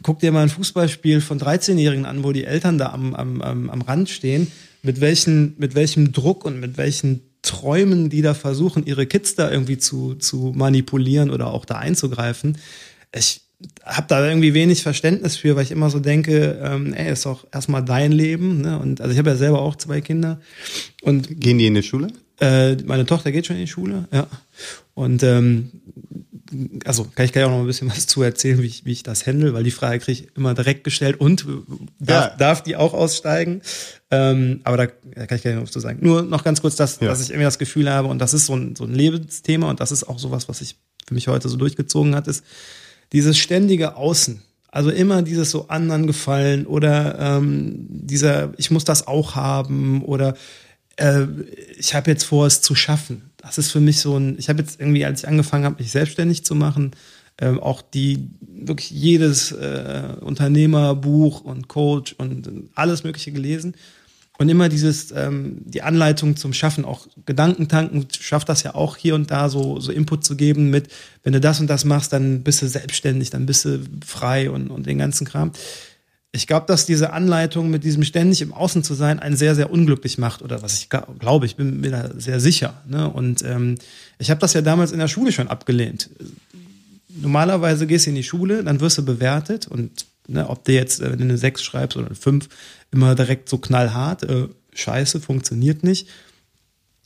guck 0.03 0.21
dir 0.21 0.33
mal 0.33 0.43
ein 0.43 0.49
Fußballspiel 0.49 1.21
von 1.21 1.39
13-Jährigen 1.39 2.07
an, 2.07 2.25
wo 2.25 2.33
die 2.33 2.45
Eltern 2.45 2.79
da 2.79 2.93
am, 2.93 3.15
am, 3.15 3.41
am 3.41 3.83
Rand 3.83 4.09
stehen, 4.09 4.51
mit, 4.83 5.01
welchen, 5.01 5.55
mit 5.59 5.75
welchem 5.75 6.13
Druck 6.13 6.45
und 6.45 6.61
mit 6.61 6.77
welchen 6.77 7.23
Träumen, 7.43 8.09
die 8.09 8.23
da 8.23 8.35
versuchen, 8.35 8.87
ihre 8.87 9.07
Kids 9.07 9.35
da 9.35 9.51
irgendwie 9.51 9.79
zu, 9.79 10.15
zu 10.15 10.53
manipulieren 10.55 11.31
oder 11.31 11.53
auch 11.53 11.65
da 11.65 11.77
einzugreifen. 11.77 12.59
Ich 13.15 13.41
habe 13.85 14.07
da 14.09 14.27
irgendwie 14.27 14.55
wenig 14.55 14.83
Verständnis 14.83 15.37
für, 15.37 15.57
weil 15.57 15.65
ich 15.65 15.71
immer 15.71 15.91
so 15.91 16.01
denke, 16.01 16.61
ähm, 16.63 16.95
ey, 16.95 17.13
ist 17.13 17.27
doch 17.27 17.47
erstmal 17.53 17.85
dein 17.85 18.13
Leben. 18.13 18.61
Ne? 18.61 18.79
Und 18.79 19.01
also 19.01 19.13
ich 19.13 19.19
habe 19.19 19.31
ja 19.31 19.37
selber 19.37 19.61
auch 19.61 19.77
zwei 19.77 20.01
Kinder. 20.01 20.41
Und 21.03 21.41
Gehen 21.41 21.59
die 21.59 21.67
in 21.67 21.75
die 21.75 21.83
Schule? 21.83 22.09
Äh, 22.41 22.77
meine 22.85 23.07
Tochter 23.07 23.31
geht 23.33 23.47
schon 23.47 23.57
in 23.57 23.63
die 23.63 23.71
Schule, 23.71 24.09
ja. 24.13 24.27
Und 24.95 25.23
ähm, 25.23 25.71
also 26.85 27.05
kann 27.05 27.25
ich 27.25 27.33
gleich 27.33 27.45
auch 27.45 27.51
noch 27.51 27.61
ein 27.61 27.67
bisschen 27.67 27.89
was 27.89 28.07
zu 28.07 28.23
erzählen, 28.23 28.63
wie 28.63 28.67
ich, 28.67 28.85
wie 28.85 28.93
ich 28.93 29.03
das 29.03 29.27
handle, 29.27 29.55
weil 29.55 29.65
die 29.65 29.71
Frage 29.71 29.99
kriege 29.99 30.13
ich 30.13 30.37
immer 30.37 30.55
direkt 30.55 30.85
gestellt 30.85 31.21
und 31.21 31.47
darf, 31.99 32.31
ja. 32.31 32.37
darf 32.37 32.63
die 32.63 32.77
auch 32.77 32.95
aussteigen? 32.95 33.63
Ähm, 34.11 34.61
aber 34.65 34.77
da, 34.77 34.87
da 35.15 35.27
kann 35.27 35.37
ich 35.37 35.43
gleich 35.43 35.55
noch 35.55 35.63
was 35.63 35.71
zu 35.71 35.81
sagen. 35.81 35.99
Nur 36.03 36.23
noch 36.23 36.45
ganz 36.45 36.61
kurz, 36.61 36.77
dass, 36.77 37.01
ja. 37.01 37.09
dass 37.09 37.23
ich 37.23 37.31
irgendwie 37.31 37.45
das 37.45 37.59
Gefühl 37.59 37.91
habe, 37.91 38.09
und 38.09 38.19
das 38.19 38.35
ist 38.35 38.47
so 38.47 38.55
ein, 38.55 38.77
so 38.77 38.85
ein 38.85 38.95
Lebensthema 38.95 39.71
und 39.71 39.81
das 39.81 39.93
ist 39.93 40.05
auch 40.05 40.19
sowas, 40.19 40.49
was 40.49 40.59
sich 40.59 40.77
für 41.07 41.15
mich 41.15 41.29
heute 41.29 41.49
so 41.49 41.57
durchgezogen 41.57 42.15
hat, 42.15 42.29
ist 42.29 42.45
dieses 43.13 43.39
ständige 43.39 43.97
Außen. 43.97 44.43
Also 44.69 44.91
immer 44.91 45.21
dieses 45.21 45.51
so 45.51 45.69
anderen 45.69 46.07
gefallen 46.07 46.67
oder 46.67 47.19
ähm, 47.19 47.87
dieser, 47.91 48.55
ich 48.57 48.71
muss 48.71 48.85
das 48.85 49.07
auch 49.07 49.35
haben 49.35 50.03
oder 50.03 50.35
äh, 50.97 51.27
ich 51.77 51.95
habe 51.95 52.11
jetzt 52.11 52.25
vor, 52.25 52.47
es 52.47 52.61
zu 52.63 52.75
schaffen. 52.75 53.31
Das 53.37 53.59
ist 53.59 53.71
für 53.71 53.81
mich 53.81 54.01
so 54.01 54.17
ein, 54.17 54.39
ich 54.39 54.49
habe 54.49 54.61
jetzt 54.61 54.81
irgendwie, 54.81 55.05
als 55.05 55.23
ich 55.23 55.29
angefangen 55.29 55.65
habe, 55.65 55.83
mich 55.83 55.91
selbstständig 55.91 56.45
zu 56.45 56.55
machen, 56.55 56.93
ähm, 57.39 57.61
auch 57.61 57.83
die 57.83 58.31
wirklich 58.41 58.91
jedes 58.91 59.53
äh, 59.53 60.15
Unternehmerbuch 60.21 61.41
und 61.41 61.69
Coach 61.69 62.15
und 62.19 62.49
alles 62.75 63.05
Mögliche 63.05 63.33
gelesen. 63.33 63.75
Und 64.39 64.49
immer 64.49 64.69
dieses 64.69 65.13
ähm, 65.13 65.59
die 65.65 65.83
Anleitung 65.83 66.37
zum 66.37 66.53
Schaffen, 66.53 66.85
auch 66.85 67.07
Gedankentanken 67.27 68.09
schafft 68.19 68.49
das 68.49 68.63
ja 68.63 68.75
auch 68.75 68.97
hier 68.97 69.15
und 69.15 69.31
da 69.31 69.49
so 69.49 69.79
so 69.79 69.93
Input 69.93 70.25
zu 70.25 70.37
geben 70.37 70.71
mit, 70.71 70.89
wenn 71.23 71.33
du 71.33 71.41
das 71.41 71.61
und 71.61 71.69
das 71.69 71.85
machst, 71.85 72.13
dann 72.13 72.43
bist 72.43 72.63
du 72.63 72.69
selbstständig, 72.69 73.31
dann 73.31 73.47
bist 73.47 73.65
du 73.65 73.81
frei 74.05 74.51
und 74.51 74.71
und 74.71 74.87
den 74.87 74.99
ganzen 74.99 75.27
Kram 75.27 75.53
ich 76.35 76.47
glaube, 76.47 76.65
dass 76.67 76.87
diese 76.87 77.13
Anleitung 77.13 77.71
mit 77.71 77.85
diesem 77.85 78.03
ständig 78.05 78.41
im 78.41 78.55
Außen 78.55 78.83
zu 78.83 78.95
sein 78.95 79.19
einen 79.19 79.37
sehr, 79.37 79.55
sehr 79.55 79.71
unglücklich 79.71 80.17
macht 80.17 80.41
oder 80.41 80.63
was 80.63 80.79
ich 80.79 80.89
glaube, 80.89 81.45
ich 81.45 81.57
bin 81.57 81.81
mir 81.81 81.91
da 81.91 82.11
sehr 82.17 82.41
sicher. 82.41 82.83
Ne? 82.89 83.09
Und 83.09 83.43
ähm, 83.43 83.77
ich 84.19 84.31
habe 84.31 84.41
das 84.41 84.55
ja 84.55 84.63
damals 84.63 84.93
in 84.93 84.99
der 84.99 85.09
Schule 85.09 85.31
schon 85.31 85.49
abgelehnt. 85.49 86.09
Normalerweise 87.11 87.87
gehst 87.87 88.07
du 88.07 88.11
in 88.11 88.17
die 88.17 88.23
Schule, 88.23 88.65
dann 88.65 88.81
wirst 88.81 88.97
du 88.97 89.05
bewertet 89.05 89.69
und 89.69 90.07
ne, 90.27 90.49
ob 90.49 90.65
du 90.65 90.73
jetzt, 90.73 91.03
wenn 91.03 91.19
du 91.19 91.25
eine 91.25 91.37
6 91.37 91.63
schreibst 91.63 91.99
oder 91.99 92.07
eine 92.07 92.17
5, 92.17 92.49
immer 92.91 93.15
direkt 93.15 93.51
so 93.51 93.59
knallhart, 93.59 94.23
äh, 94.23 94.49
scheiße, 94.73 95.21
funktioniert 95.21 95.85
nicht. 95.85 96.09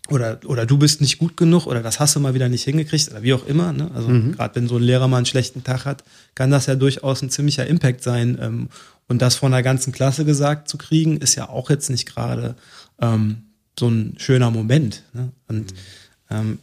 Oder, 0.08 0.38
oder 0.44 0.66
du 0.66 0.78
bist 0.78 1.00
nicht 1.00 1.18
gut 1.18 1.36
genug 1.36 1.66
oder 1.66 1.82
das 1.82 1.98
hast 1.98 2.14
du 2.14 2.20
mal 2.20 2.32
wieder 2.32 2.48
nicht 2.48 2.62
hingekriegt 2.62 3.10
oder 3.10 3.24
wie 3.24 3.34
auch 3.34 3.44
immer. 3.44 3.72
Ne? 3.72 3.90
Also 3.92 4.08
mhm. 4.08 4.32
gerade 4.32 4.54
wenn 4.54 4.68
so 4.68 4.76
ein 4.76 4.82
Lehrer 4.84 5.08
mal 5.08 5.16
einen 5.16 5.26
schlechten 5.26 5.64
Tag 5.64 5.84
hat, 5.84 6.04
kann 6.36 6.52
das 6.52 6.66
ja 6.66 6.76
durchaus 6.76 7.22
ein 7.22 7.30
ziemlicher 7.30 7.66
Impact 7.66 8.04
sein. 8.04 8.38
Ähm, 8.40 8.68
und 9.08 9.22
das 9.22 9.36
von 9.36 9.52
der 9.52 9.62
ganzen 9.62 9.92
Klasse 9.92 10.24
gesagt 10.24 10.68
zu 10.68 10.78
kriegen, 10.78 11.18
ist 11.18 11.34
ja 11.36 11.48
auch 11.48 11.70
jetzt 11.70 11.90
nicht 11.90 12.06
gerade 12.06 12.56
ähm, 13.00 13.42
so 13.78 13.88
ein 13.88 14.14
schöner 14.18 14.50
Moment. 14.50 15.04
Ne? 15.12 15.32
Und 15.48 15.72
mhm. 15.72 15.76
ähm, 16.30 16.58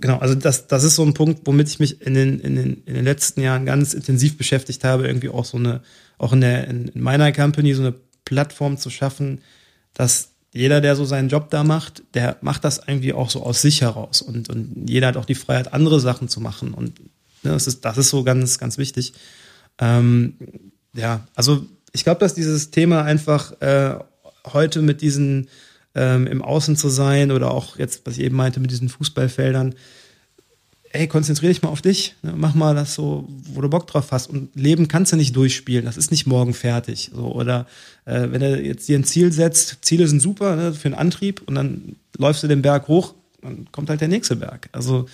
genau, 0.00 0.18
also 0.18 0.34
das, 0.34 0.66
das 0.66 0.84
ist 0.84 0.96
so 0.96 1.04
ein 1.04 1.14
Punkt, 1.14 1.42
womit 1.44 1.68
ich 1.68 1.78
mich 1.78 2.02
in 2.02 2.14
den, 2.14 2.40
in, 2.40 2.56
den, 2.56 2.82
in 2.84 2.94
den 2.94 3.04
letzten 3.04 3.40
Jahren 3.40 3.64
ganz 3.64 3.94
intensiv 3.94 4.36
beschäftigt 4.36 4.84
habe, 4.84 5.06
irgendwie 5.06 5.28
auch 5.28 5.44
so 5.44 5.56
eine, 5.56 5.80
auch 6.18 6.32
in, 6.32 6.40
der, 6.40 6.68
in, 6.68 6.88
in 6.88 7.00
meiner 7.00 7.32
Company 7.32 7.74
so 7.74 7.82
eine 7.82 7.94
Plattform 8.24 8.76
zu 8.76 8.90
schaffen, 8.90 9.40
dass 9.94 10.30
jeder, 10.52 10.80
der 10.80 10.96
so 10.96 11.04
seinen 11.04 11.28
Job 11.28 11.50
da 11.50 11.62
macht, 11.62 12.02
der 12.14 12.36
macht 12.40 12.64
das 12.64 12.80
irgendwie 12.86 13.12
auch 13.12 13.30
so 13.30 13.42
aus 13.42 13.62
sich 13.62 13.82
heraus. 13.82 14.22
Und, 14.22 14.48
und 14.48 14.88
jeder 14.88 15.08
hat 15.08 15.16
auch 15.16 15.24
die 15.24 15.34
Freiheit, 15.34 15.72
andere 15.72 16.00
Sachen 16.00 16.28
zu 16.28 16.40
machen. 16.40 16.74
Und 16.74 17.00
ne, 17.42 17.52
das, 17.52 17.66
ist, 17.66 17.84
das 17.84 17.98
ist 17.98 18.10
so 18.10 18.24
ganz, 18.24 18.58
ganz 18.58 18.78
wichtig. 18.78 19.12
Ähm, 19.78 20.34
ja, 20.94 21.26
also 21.34 21.66
ich 21.92 22.04
glaube, 22.04 22.20
dass 22.20 22.34
dieses 22.34 22.70
Thema 22.70 23.02
einfach 23.02 23.60
äh, 23.60 23.98
heute 24.52 24.82
mit 24.82 25.02
diesen 25.02 25.48
ähm, 25.94 26.26
im 26.26 26.42
Außen 26.42 26.76
zu 26.76 26.88
sein 26.88 27.30
oder 27.30 27.50
auch 27.50 27.78
jetzt, 27.78 28.02
was 28.04 28.18
ich 28.18 28.24
eben 28.24 28.36
meinte, 28.36 28.60
mit 28.60 28.70
diesen 28.70 28.88
Fußballfeldern, 28.88 29.74
ey, 30.92 31.06
konzentriere 31.06 31.52
dich 31.52 31.62
mal 31.62 31.68
auf 31.68 31.82
dich, 31.82 32.14
ne? 32.22 32.34
mach 32.36 32.54
mal 32.54 32.74
das 32.74 32.94
so, 32.94 33.28
wo 33.28 33.60
du 33.60 33.68
Bock 33.68 33.86
drauf 33.86 34.10
hast. 34.10 34.28
Und 34.28 34.54
Leben 34.54 34.88
kannst 34.88 35.12
du 35.12 35.16
nicht 35.16 35.34
durchspielen, 35.36 35.84
das 35.84 35.96
ist 35.96 36.10
nicht 36.10 36.26
morgen 36.26 36.54
fertig. 36.54 37.10
So, 37.14 37.32
oder 37.32 37.66
äh, 38.04 38.28
wenn 38.30 38.40
du 38.40 38.60
jetzt 38.60 38.88
dir 38.88 38.98
ein 38.98 39.04
Ziel 39.04 39.32
setzt, 39.32 39.78
Ziele 39.82 40.06
sind 40.08 40.20
super 40.20 40.56
ne, 40.56 40.72
für 40.72 40.86
einen 40.86 40.94
Antrieb 40.94 41.42
und 41.46 41.54
dann 41.54 41.96
läufst 42.16 42.42
du 42.42 42.48
den 42.48 42.62
Berg 42.62 42.88
hoch, 42.88 43.14
dann 43.42 43.70
kommt 43.72 43.90
halt 43.90 44.00
der 44.00 44.08
nächste 44.08 44.36
Berg. 44.36 44.68
Also 44.72 45.06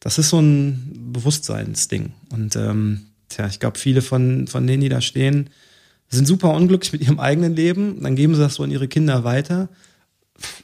das 0.00 0.18
ist 0.18 0.30
so 0.30 0.40
ein 0.40 1.12
Bewusstseinsding. 1.12 2.12
Und 2.30 2.56
ähm, 2.56 3.06
tja, 3.28 3.46
ich 3.46 3.60
glaube, 3.60 3.78
viele 3.78 4.02
von, 4.02 4.46
von 4.48 4.66
denen, 4.66 4.82
die 4.82 4.88
da 4.88 5.00
stehen, 5.00 5.50
sind 6.16 6.26
super 6.26 6.52
unglücklich 6.52 6.92
mit 6.92 7.02
ihrem 7.02 7.20
eigenen 7.20 7.56
Leben, 7.56 8.02
dann 8.02 8.16
geben 8.16 8.34
sie 8.34 8.40
das 8.40 8.54
so 8.54 8.62
an 8.62 8.70
ihre 8.70 8.88
Kinder 8.88 9.24
weiter. 9.24 9.68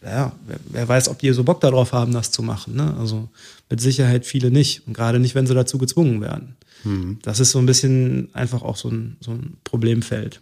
Ja, 0.02 0.32
wer, 0.46 0.58
wer 0.70 0.88
weiß, 0.88 1.08
ob 1.08 1.18
die 1.18 1.30
so 1.32 1.44
Bock 1.44 1.60
darauf 1.60 1.92
haben, 1.92 2.12
das 2.12 2.30
zu 2.30 2.42
machen. 2.42 2.74
Ne? 2.74 2.94
Also 2.98 3.28
mit 3.70 3.80
Sicherheit 3.80 4.26
viele 4.26 4.50
nicht. 4.50 4.86
Und 4.86 4.94
gerade 4.94 5.20
nicht, 5.20 5.34
wenn 5.34 5.46
sie 5.46 5.54
dazu 5.54 5.78
gezwungen 5.78 6.20
werden. 6.20 6.56
Mhm. 6.84 7.18
Das 7.22 7.40
ist 7.40 7.52
so 7.52 7.58
ein 7.58 7.66
bisschen 7.66 8.28
einfach 8.32 8.62
auch 8.62 8.76
so 8.76 8.88
ein, 8.88 9.16
so 9.20 9.32
ein 9.32 9.56
Problemfeld. 9.64 10.40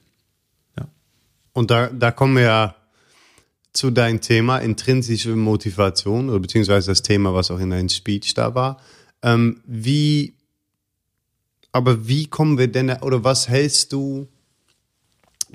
Ja. 0.79 0.89
Und 1.53 1.71
da, 1.71 1.89
da 1.89 2.11
kommen 2.11 2.37
wir 2.37 2.43
ja 2.43 2.75
zu 3.73 3.91
deinem 3.91 4.21
Thema 4.21 4.59
intrinsische 4.59 5.37
Motivation 5.37 6.31
oder 6.31 6.41
beziehungsweise 6.41 6.91
das 6.91 7.03
Thema, 7.03 7.35
was 7.35 7.51
auch 7.51 7.61
in 7.61 7.71
deinem 7.71 7.89
Speech 7.89 8.35
da 8.35 8.55
war. 8.55 8.81
Ähm, 9.23 9.61
wie, 9.67 10.35
aber 11.73 12.09
wie 12.09 12.27
kommen 12.27 12.59
wir 12.59 12.69
denn, 12.69 12.91
oder 12.91 13.23
was 13.23 13.49
hältst 13.49 13.93
du 13.93 14.29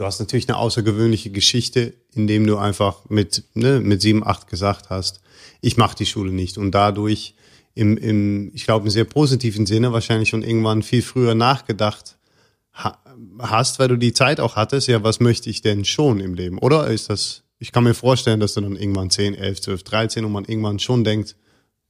du 0.02 0.08
hast 0.08 0.20
natürlich 0.20 0.50
eine 0.50 0.58
außergewöhnliche 0.58 1.30
Geschichte, 1.30 1.94
indem 2.14 2.48
du 2.48 2.58
einfach 2.58 3.08
mit, 3.10 3.44
ne, 3.54 3.80
mit 3.80 4.02
sieben, 4.02 4.26
acht 4.26 4.48
gesagt 4.48 4.90
hast, 4.90 5.22
ich 5.62 5.78
mache 5.78 5.96
die 5.96 6.08
Schule 6.08 6.32
nicht 6.32 6.58
und 6.58 6.72
dadurch 6.72 7.36
im, 7.76 7.98
im 7.98 8.52
ich 8.56 8.66
glaube, 8.66 8.86
im 8.86 8.90
sehr 8.90 9.06
positiven 9.06 9.68
Sinne 9.68 9.94
wahrscheinlich 9.94 10.30
schon 10.30 10.42
irgendwann 10.42 10.82
viel 10.82 11.04
früher 11.04 11.36
nachgedacht 11.36 12.18
ha 12.74 12.98
hast, 13.38 13.78
weil 13.78 13.90
du 13.90 13.96
die 13.96 14.12
Zeit 14.12 14.40
auch 14.40 14.56
hattest, 14.56 14.88
ja, 14.88 15.04
was 15.04 15.20
möchte 15.20 15.52
ich 15.52 15.62
denn 15.62 15.86
schon 15.86 16.20
im 16.20 16.34
Leben? 16.34 16.58
Oder 16.58 16.88
ist 16.88 17.12
das, 17.12 17.44
ich 17.60 17.72
kann 17.72 17.84
mir 17.84 17.94
vorstellen, 17.94 18.40
dass 18.40 18.56
du 18.56 18.62
dann 18.62 18.76
irgendwann 18.76 19.12
10, 19.12 19.36
11, 19.36 19.62
12, 19.62 19.84
13 19.84 20.26
und 20.26 20.32
man 20.32 20.46
irgendwann 20.46 20.80
schon 20.80 21.04
denkt, 21.04 21.36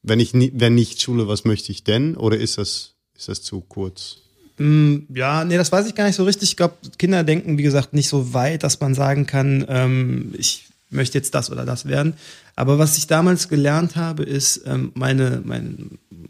wenn 0.03 0.19
ich 0.19 0.33
nie, 0.33 0.51
wenn 0.53 0.75
nicht 0.75 1.01
Schule, 1.01 1.29
was 1.29 1.45
möchte 1.45 1.71
ich 1.71 1.85
denn? 1.85 2.17
Oder 2.17 2.37
ist 2.37 2.57
das, 2.57 2.95
ist 3.15 3.29
das 3.29 3.41
zu 3.41 3.61
kurz? 3.61 4.17
Mm, 4.61 5.07
ja, 5.15 5.43
nee, 5.43 5.57
das 5.57 5.71
weiß 5.71 5.87
ich 5.87 5.95
gar 5.95 6.05
nicht 6.05 6.15
so 6.15 6.23
richtig. 6.23 6.49
Ich 6.49 6.57
glaube, 6.57 6.75
Kinder 6.99 7.23
denken, 7.23 7.57
wie 7.57 7.63
gesagt, 7.63 7.93
nicht 7.93 8.07
so 8.07 8.35
weit, 8.35 8.61
dass 8.61 8.79
man 8.79 8.93
sagen 8.93 9.25
kann, 9.25 9.65
ähm, 9.67 10.35
ich 10.37 10.70
möchte 10.91 11.17
jetzt 11.17 11.33
das 11.33 11.51
oder 11.51 11.65
das 11.65 11.85
werden. 11.87 12.13
Aber 12.55 12.77
was 12.77 12.97
ich 12.97 13.07
damals 13.07 13.47
gelernt 13.47 13.95
habe, 13.95 14.23
ist, 14.23 14.63
ähm, 14.65 14.91
meine, 14.93 15.41
meine, 15.43 15.75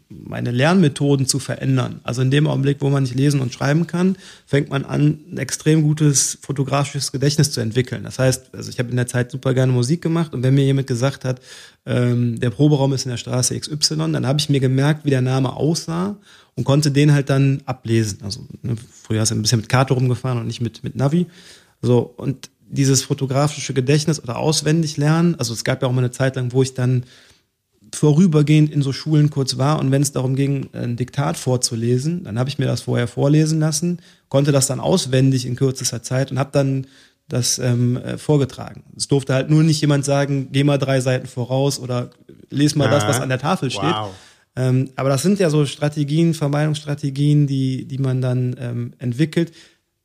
meine 0.08 0.50
Lernmethoden 0.50 1.26
zu 1.26 1.38
verändern. 1.38 2.00
Also 2.04 2.22
in 2.22 2.30
dem 2.30 2.46
Augenblick, 2.46 2.78
wo 2.80 2.88
man 2.88 3.02
nicht 3.02 3.14
lesen 3.14 3.40
und 3.40 3.52
schreiben 3.52 3.86
kann, 3.86 4.16
fängt 4.46 4.70
man 4.70 4.84
an, 4.84 5.18
ein 5.32 5.38
extrem 5.38 5.82
gutes 5.82 6.38
fotografisches 6.40 7.12
Gedächtnis 7.12 7.50
zu 7.50 7.60
entwickeln. 7.60 8.04
Das 8.04 8.18
heißt, 8.18 8.54
also 8.54 8.70
ich 8.70 8.78
habe 8.78 8.90
in 8.90 8.96
der 8.96 9.08
Zeit 9.08 9.32
super 9.32 9.52
gerne 9.52 9.72
Musik 9.72 10.00
gemacht 10.00 10.32
und 10.32 10.42
wenn 10.42 10.54
mir 10.54 10.64
jemand 10.64 10.86
gesagt 10.86 11.24
hat, 11.24 11.40
ähm, 11.84 12.38
der 12.38 12.50
Proberaum 12.50 12.92
ist 12.92 13.04
in 13.04 13.10
der 13.10 13.18
Straße 13.18 13.58
XY, 13.58 14.12
dann 14.12 14.26
habe 14.26 14.38
ich 14.38 14.48
mir 14.48 14.60
gemerkt, 14.60 15.04
wie 15.04 15.10
der 15.10 15.22
Name 15.22 15.54
aussah 15.56 16.16
und 16.54 16.64
konnte 16.64 16.92
den 16.92 17.12
halt 17.12 17.30
dann 17.30 17.62
ablesen. 17.66 18.20
Also 18.22 18.46
ne, 18.62 18.76
früher 19.02 19.22
ist 19.22 19.32
er 19.32 19.36
ein 19.36 19.42
bisschen 19.42 19.60
mit 19.60 19.68
Karte 19.68 19.94
rumgefahren 19.94 20.38
und 20.38 20.46
nicht 20.46 20.60
mit, 20.60 20.84
mit 20.84 20.94
Navi. 20.94 21.26
So, 21.80 22.00
und 22.16 22.50
dieses 22.72 23.04
fotografische 23.04 23.74
Gedächtnis 23.74 24.22
oder 24.22 24.38
auswendig 24.38 24.96
lernen, 24.96 25.36
also 25.38 25.52
es 25.52 25.62
gab 25.62 25.82
ja 25.82 25.88
auch 25.88 25.92
mal 25.92 26.00
eine 26.00 26.10
Zeit 26.10 26.36
lang, 26.36 26.52
wo 26.52 26.62
ich 26.62 26.74
dann 26.74 27.04
vorübergehend 27.94 28.72
in 28.72 28.80
so 28.80 28.92
Schulen 28.92 29.28
kurz 29.28 29.58
war 29.58 29.78
und 29.78 29.90
wenn 29.90 30.02
es 30.02 30.12
darum 30.12 30.34
ging, 30.34 30.70
ein 30.72 30.96
Diktat 30.96 31.36
vorzulesen, 31.36 32.24
dann 32.24 32.38
habe 32.38 32.48
ich 32.48 32.58
mir 32.58 32.64
das 32.64 32.80
vorher 32.82 33.06
vorlesen 33.06 33.60
lassen, 33.60 34.00
konnte 34.28 34.50
das 34.50 34.66
dann 34.66 34.80
auswendig 34.80 35.46
in 35.46 35.56
kürzester 35.56 36.02
Zeit 36.02 36.30
und 36.30 36.38
habe 36.38 36.50
dann 36.52 36.86
das 37.28 37.58
ähm, 37.58 37.98
äh, 37.98 38.18
vorgetragen. 38.18 38.84
Es 38.96 39.08
durfte 39.08 39.34
halt 39.34 39.50
nur 39.50 39.62
nicht 39.62 39.80
jemand 39.80 40.04
sagen, 40.04 40.48
geh 40.52 40.64
mal 40.64 40.78
drei 40.78 41.00
Seiten 41.00 41.26
voraus 41.26 41.78
oder 41.78 42.10
les 42.50 42.74
mal 42.74 42.90
das, 42.90 43.06
was 43.06 43.20
an 43.20 43.28
der 43.28 43.38
Tafel 43.38 43.70
steht. 43.70 43.82
Wow. 43.84 44.10
Ähm, 44.54 44.90
aber 44.96 45.08
das 45.08 45.22
sind 45.22 45.38
ja 45.38 45.48
so 45.48 45.64
Strategien, 45.64 46.34
Vermeidungsstrategien, 46.34 47.46
die, 47.46 47.86
die 47.86 47.98
man 47.98 48.20
dann 48.20 48.54
ähm, 48.58 48.92
entwickelt, 48.98 49.52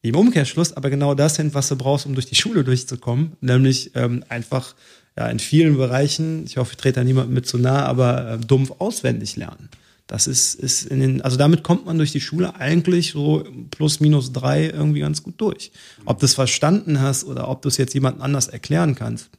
im 0.02 0.16
Umkehrschluss 0.16 0.74
aber 0.74 0.90
genau 0.90 1.14
das 1.16 1.36
sind, 1.36 1.54
was 1.54 1.68
du 1.68 1.76
brauchst, 1.76 2.06
um 2.06 2.14
durch 2.14 2.28
die 2.28 2.36
Schule 2.36 2.64
durchzukommen, 2.64 3.34
nämlich 3.42 3.92
ähm, 3.96 4.24
einfach 4.30 4.76
ja, 5.18 5.28
in 5.28 5.40
vielen 5.40 5.78
Bereichen, 5.78 6.46
ich 6.46 6.58
hoffe, 6.58 6.74
ich 6.74 6.78
trete 6.78 7.00
da 7.00 7.04
niemandem 7.04 7.34
mit 7.34 7.48
zu 7.48 7.58
nah, 7.58 7.86
aber 7.86 8.34
äh, 8.34 8.38
dumpf 8.38 8.72
auswendig 8.78 9.36
lernen. 9.36 9.70
Das 10.06 10.26
ist, 10.26 10.56
ist 10.56 10.86
in 10.86 11.02
den, 11.02 11.22
also 11.22 11.36
damit 11.36 11.64
kommt 11.64 11.86
man 11.86 11.98
durch 11.98 12.14
die 12.14 12.22
Schule 12.22 12.56
eigentlich 12.56 13.12
so 13.12 13.44
plus 13.72 14.00
minus 14.00 14.32
drei 14.32 14.70
irgendwie 14.70 15.02
ganz 15.02 15.22
gut 15.22 15.36
durch. 15.38 15.72
Ob 16.06 16.20
du 16.20 16.26
es 16.26 16.34
verstanden 16.34 17.02
hast 17.02 17.26
oder 17.26 17.50
ob 17.50 17.62
du 17.62 17.68
es 17.68 17.76
jetzt 17.76 17.94
jemandem 17.94 18.22
anders 18.22 18.48
erklären 18.48 18.96
kannst, 18.96 19.30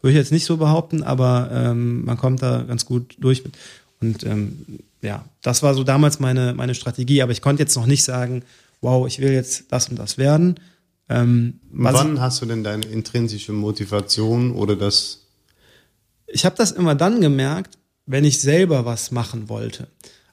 würde 0.00 0.12
ich 0.12 0.18
jetzt 0.18 0.32
nicht 0.32 0.46
so 0.46 0.56
behaupten, 0.56 1.02
aber 1.02 1.50
ähm, 1.52 2.06
man 2.06 2.16
kommt 2.16 2.42
da 2.42 2.62
ganz 2.62 2.86
gut 2.86 3.16
durch. 3.18 3.42
Und 4.00 4.24
ähm, 4.24 4.64
ja, 5.02 5.26
das 5.42 5.62
war 5.62 5.74
so 5.74 5.84
damals 5.84 6.20
meine, 6.20 6.54
meine 6.54 6.74
Strategie. 6.74 7.20
Aber 7.20 7.32
ich 7.32 7.42
konnte 7.42 7.62
jetzt 7.62 7.76
noch 7.76 7.86
nicht 7.86 8.04
sagen, 8.04 8.42
wow, 8.84 9.06
ich 9.06 9.18
will 9.18 9.32
jetzt 9.32 9.72
das 9.72 9.88
und 9.88 9.98
das 9.98 10.18
werden. 10.18 10.60
Ähm, 11.08 11.60
Wann 11.70 12.20
hast 12.20 12.40
du 12.40 12.46
denn 12.46 12.62
deine 12.62 12.86
intrinsische 12.86 13.52
Motivation 13.52 14.52
oder 14.52 14.76
das? 14.76 15.26
Ich 16.26 16.44
habe 16.44 16.56
das 16.56 16.70
immer 16.70 16.94
dann 16.94 17.20
gemerkt, 17.20 17.78
wenn 18.06 18.24
ich 18.24 18.40
selber 18.40 18.84
was 18.84 19.10
machen 19.10 19.48
wollte. 19.48 19.88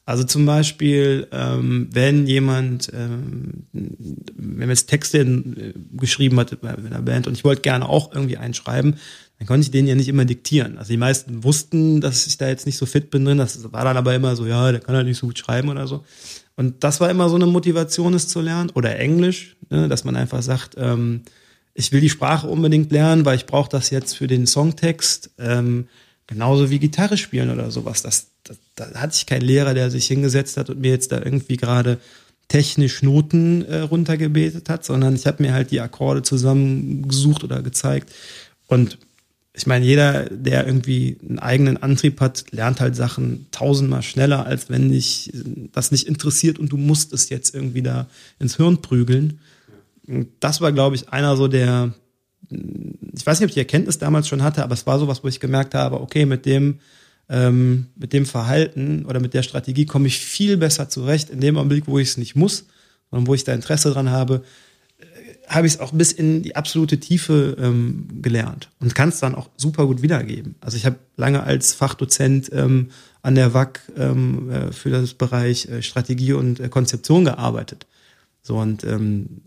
Also 0.05 0.23
zum 0.23 0.45
Beispiel, 0.45 1.27
ähm, 1.31 1.87
wenn 1.91 2.27
jemand, 2.27 2.91
ähm, 2.93 3.67
wenn 3.71 4.59
man 4.59 4.69
jetzt 4.69 4.87
Texte 4.87 5.19
äh, 5.19 5.73
geschrieben 5.93 6.39
hat 6.39 6.59
bei 6.59 6.75
einer 6.75 7.01
Band 7.01 7.27
und 7.27 7.33
ich 7.33 7.43
wollte 7.43 7.61
gerne 7.61 7.87
auch 7.87 8.11
irgendwie 8.13 8.37
einschreiben, 8.37 8.95
dann 9.37 9.47
konnte 9.47 9.65
ich 9.65 9.71
den 9.71 9.87
ja 9.87 9.95
nicht 9.95 10.07
immer 10.07 10.25
diktieren. 10.25 10.77
Also 10.77 10.91
die 10.91 10.97
meisten 10.97 11.43
wussten, 11.43 12.01
dass 12.01 12.27
ich 12.27 12.37
da 12.37 12.47
jetzt 12.47 12.65
nicht 12.65 12.77
so 12.77 12.85
fit 12.85 13.09
bin 13.09 13.25
drin. 13.25 13.37
Das 13.37 13.71
war 13.71 13.85
dann 13.85 13.97
aber 13.97 14.13
immer 14.13 14.35
so, 14.35 14.45
ja, 14.45 14.71
der 14.71 14.81
kann 14.81 14.95
halt 14.95 15.07
nicht 15.07 15.17
so 15.17 15.27
gut 15.27 15.37
schreiben 15.37 15.69
oder 15.69 15.87
so. 15.87 16.03
Und 16.61 16.83
das 16.83 17.01
war 17.01 17.09
immer 17.09 17.27
so 17.27 17.37
eine 17.37 17.47
Motivation, 17.47 18.13
es 18.13 18.27
zu 18.27 18.39
lernen. 18.39 18.69
Oder 18.75 18.99
Englisch, 18.99 19.55
ne, 19.71 19.87
dass 19.89 20.03
man 20.03 20.15
einfach 20.15 20.43
sagt, 20.43 20.75
ähm, 20.77 21.21
ich 21.73 21.91
will 21.91 22.01
die 22.01 22.09
Sprache 22.09 22.47
unbedingt 22.47 22.91
lernen, 22.91 23.25
weil 23.25 23.35
ich 23.35 23.47
brauche 23.47 23.69
das 23.69 23.89
jetzt 23.89 24.13
für 24.13 24.27
den 24.27 24.45
Songtext. 24.45 25.31
Ähm, 25.39 25.87
genauso 26.27 26.69
wie 26.69 26.77
Gitarre 26.77 27.17
spielen 27.17 27.49
oder 27.49 27.71
sowas. 27.71 28.03
Das, 28.03 28.27
das, 28.43 28.59
da 28.75 28.93
hatte 28.93 29.15
ich 29.15 29.25
keinen 29.25 29.41
Lehrer, 29.41 29.73
der 29.73 29.89
sich 29.89 30.05
hingesetzt 30.05 30.55
hat 30.55 30.69
und 30.69 30.79
mir 30.79 30.91
jetzt 30.91 31.11
da 31.11 31.17
irgendwie 31.17 31.57
gerade 31.57 31.97
technisch 32.47 33.01
Noten 33.01 33.65
äh, 33.65 33.79
runtergebetet 33.79 34.69
hat, 34.69 34.85
sondern 34.85 35.15
ich 35.15 35.25
habe 35.25 35.41
mir 35.41 35.55
halt 35.55 35.71
die 35.71 35.81
Akkorde 35.81 36.21
zusammengesucht 36.21 37.43
oder 37.43 37.63
gezeigt. 37.63 38.11
Und 38.67 38.99
ich 39.53 39.67
meine, 39.67 39.85
jeder, 39.85 40.29
der 40.29 40.65
irgendwie 40.65 41.17
einen 41.27 41.39
eigenen 41.39 41.77
Antrieb 41.77 42.21
hat, 42.21 42.45
lernt 42.51 42.79
halt 42.79 42.95
Sachen 42.95 43.47
tausendmal 43.51 44.01
schneller, 44.01 44.45
als 44.45 44.69
wenn 44.69 44.89
dich 44.89 45.31
das 45.73 45.91
nicht 45.91 46.07
interessiert 46.07 46.57
und 46.57 46.71
du 46.71 46.77
musst 46.77 47.11
es 47.11 47.29
jetzt 47.29 47.53
irgendwie 47.53 47.81
da 47.81 48.07
ins 48.39 48.55
Hirn 48.55 48.81
prügeln. 48.81 49.39
Das 50.39 50.61
war, 50.61 50.71
glaube 50.71 50.95
ich, 50.95 51.09
einer 51.09 51.35
so 51.35 51.49
der, 51.49 51.93
ich 52.49 53.25
weiß 53.25 53.39
nicht, 53.39 53.45
ob 53.45 53.49
ich 53.49 53.55
die 53.55 53.59
Erkenntnis 53.59 53.97
damals 53.97 54.29
schon 54.29 54.41
hatte, 54.41 54.63
aber 54.63 54.73
es 54.73 54.87
war 54.87 54.99
sowas, 54.99 55.21
wo 55.23 55.27
ich 55.27 55.41
gemerkt 55.41 55.75
habe, 55.75 55.99
okay, 55.99 56.25
mit 56.25 56.45
dem, 56.45 56.79
ähm, 57.27 57.87
mit 57.97 58.13
dem 58.13 58.25
Verhalten 58.25 59.05
oder 59.05 59.19
mit 59.19 59.33
der 59.33 59.43
Strategie 59.43 59.85
komme 59.85 60.07
ich 60.07 60.19
viel 60.19 60.55
besser 60.55 60.87
zurecht 60.87 61.29
in 61.29 61.41
dem 61.41 61.57
Augenblick, 61.57 61.87
wo 61.87 61.99
ich 61.99 62.09
es 62.09 62.17
nicht 62.17 62.35
muss, 62.35 62.67
sondern 63.09 63.27
wo 63.27 63.33
ich 63.33 63.43
da 63.43 63.53
Interesse 63.53 63.91
dran 63.91 64.11
habe, 64.11 64.43
habe 65.47 65.67
ich 65.67 65.73
es 65.73 65.79
auch 65.79 65.91
bis 65.91 66.11
in 66.11 66.43
die 66.43 66.55
absolute 66.55 66.99
Tiefe 66.99 67.57
ähm, 67.59 68.07
gelernt 68.21 68.69
und 68.79 68.95
kann 68.95 69.09
es 69.09 69.19
dann 69.19 69.35
auch 69.35 69.49
super 69.57 69.85
gut 69.85 70.01
wiedergeben. 70.01 70.55
Also 70.61 70.77
ich 70.77 70.85
habe 70.85 70.97
lange 71.17 71.43
als 71.43 71.73
Fachdozent 71.73 72.49
ähm, 72.53 72.89
an 73.21 73.35
der 73.35 73.53
WAC 73.53 73.81
ähm, 73.97 74.49
äh, 74.49 74.71
für 74.71 74.89
das 74.89 75.13
Bereich 75.13 75.67
äh, 75.67 75.81
Strategie 75.81 76.33
und 76.33 76.59
äh, 76.59 76.69
Konzeption 76.69 77.25
gearbeitet. 77.25 77.85
So 78.41 78.57
und 78.57 78.83
ähm, 78.83 79.41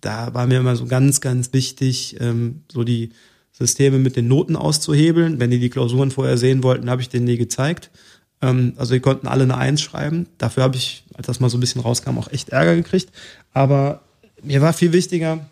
da 0.00 0.34
war 0.34 0.46
mir 0.46 0.58
immer 0.58 0.76
so 0.76 0.86
ganz, 0.86 1.20
ganz 1.20 1.52
wichtig, 1.52 2.16
ähm, 2.20 2.62
so 2.70 2.84
die 2.84 3.10
Systeme 3.52 3.98
mit 3.98 4.16
den 4.16 4.28
Noten 4.28 4.56
auszuhebeln. 4.56 5.40
Wenn 5.40 5.50
die 5.50 5.58
die 5.58 5.70
Klausuren 5.70 6.10
vorher 6.10 6.36
sehen 6.36 6.62
wollten, 6.62 6.90
habe 6.90 7.00
ich 7.00 7.08
denen 7.08 7.26
die 7.26 7.38
gezeigt. 7.38 7.90
Ähm, 8.42 8.74
also 8.76 8.94
die 8.94 9.00
konnten 9.00 9.26
alle 9.26 9.44
eine 9.44 9.56
Eins 9.56 9.80
schreiben. 9.80 10.26
Dafür 10.38 10.64
habe 10.64 10.76
ich, 10.76 11.04
als 11.14 11.26
das 11.26 11.40
mal 11.40 11.48
so 11.48 11.56
ein 11.56 11.60
bisschen 11.60 11.80
rauskam, 11.80 12.18
auch 12.18 12.30
echt 12.30 12.50
Ärger 12.50 12.76
gekriegt. 12.76 13.10
Aber 13.52 14.02
mir 14.42 14.60
war 14.60 14.72
viel 14.72 14.92
wichtiger, 14.92 15.46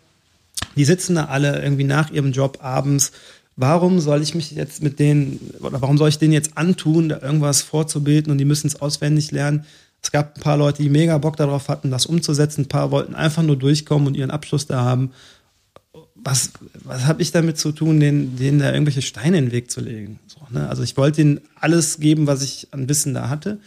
die 0.75 0.85
sitzen 0.85 1.15
da 1.15 1.25
alle 1.25 1.61
irgendwie 1.61 1.83
nach 1.83 2.11
ihrem 2.11 2.31
Job 2.31 2.59
abends. 2.61 3.11
Warum 3.55 3.99
soll 3.99 4.21
ich 4.21 4.35
mich 4.35 4.51
jetzt 4.51 4.83
mit 4.83 4.99
denen, 4.99 5.39
oder 5.61 5.81
warum 5.81 5.97
soll 5.97 6.09
ich 6.09 6.17
denen 6.17 6.33
jetzt 6.33 6.57
antun, 6.57 7.09
da 7.09 7.21
irgendwas 7.21 7.61
vorzubilden 7.61 8.31
und 8.31 8.37
die 8.37 8.45
müssen 8.45 8.67
es 8.67 8.81
auswendig 8.81 9.31
lernen? 9.31 9.65
Es 10.03 10.11
gab 10.11 10.35
ein 10.35 10.41
paar 10.41 10.57
Leute, 10.57 10.83
die 10.83 10.89
mega 10.89 11.17
Bock 11.17 11.37
darauf 11.37 11.69
hatten, 11.69 11.89
das 11.89 12.05
umzusetzen. 12.05 12.61
Ein 12.61 12.67
paar 12.67 12.91
wollten 12.91 13.15
einfach 13.15 13.43
nur 13.43 13.57
durchkommen 13.57 14.07
und 14.07 14.15
ihren 14.15 14.29
Abschluss 14.29 14.67
da 14.67 14.83
haben. 14.83 15.11
Was, 16.15 16.51
was 16.83 17.05
habe 17.05 17.21
ich 17.21 17.31
damit 17.31 17.57
zu 17.57 17.71
tun, 17.71 17.99
denen, 17.99 18.35
denen 18.35 18.59
da 18.59 18.71
irgendwelche 18.71 19.01
Steine 19.01 19.37
in 19.37 19.45
den 19.45 19.51
Weg 19.51 19.71
zu 19.71 19.79
legen? 19.79 20.19
So, 20.27 20.41
ne? 20.51 20.67
Also 20.67 20.83
ich 20.83 20.97
wollte 20.97 21.21
ihnen 21.21 21.41
alles 21.59 21.99
geben, 21.99 22.27
was 22.27 22.41
ich 22.41 22.67
an 22.71 22.89
Wissen 22.89 23.13
da 23.13 23.29
hatte. 23.29 23.59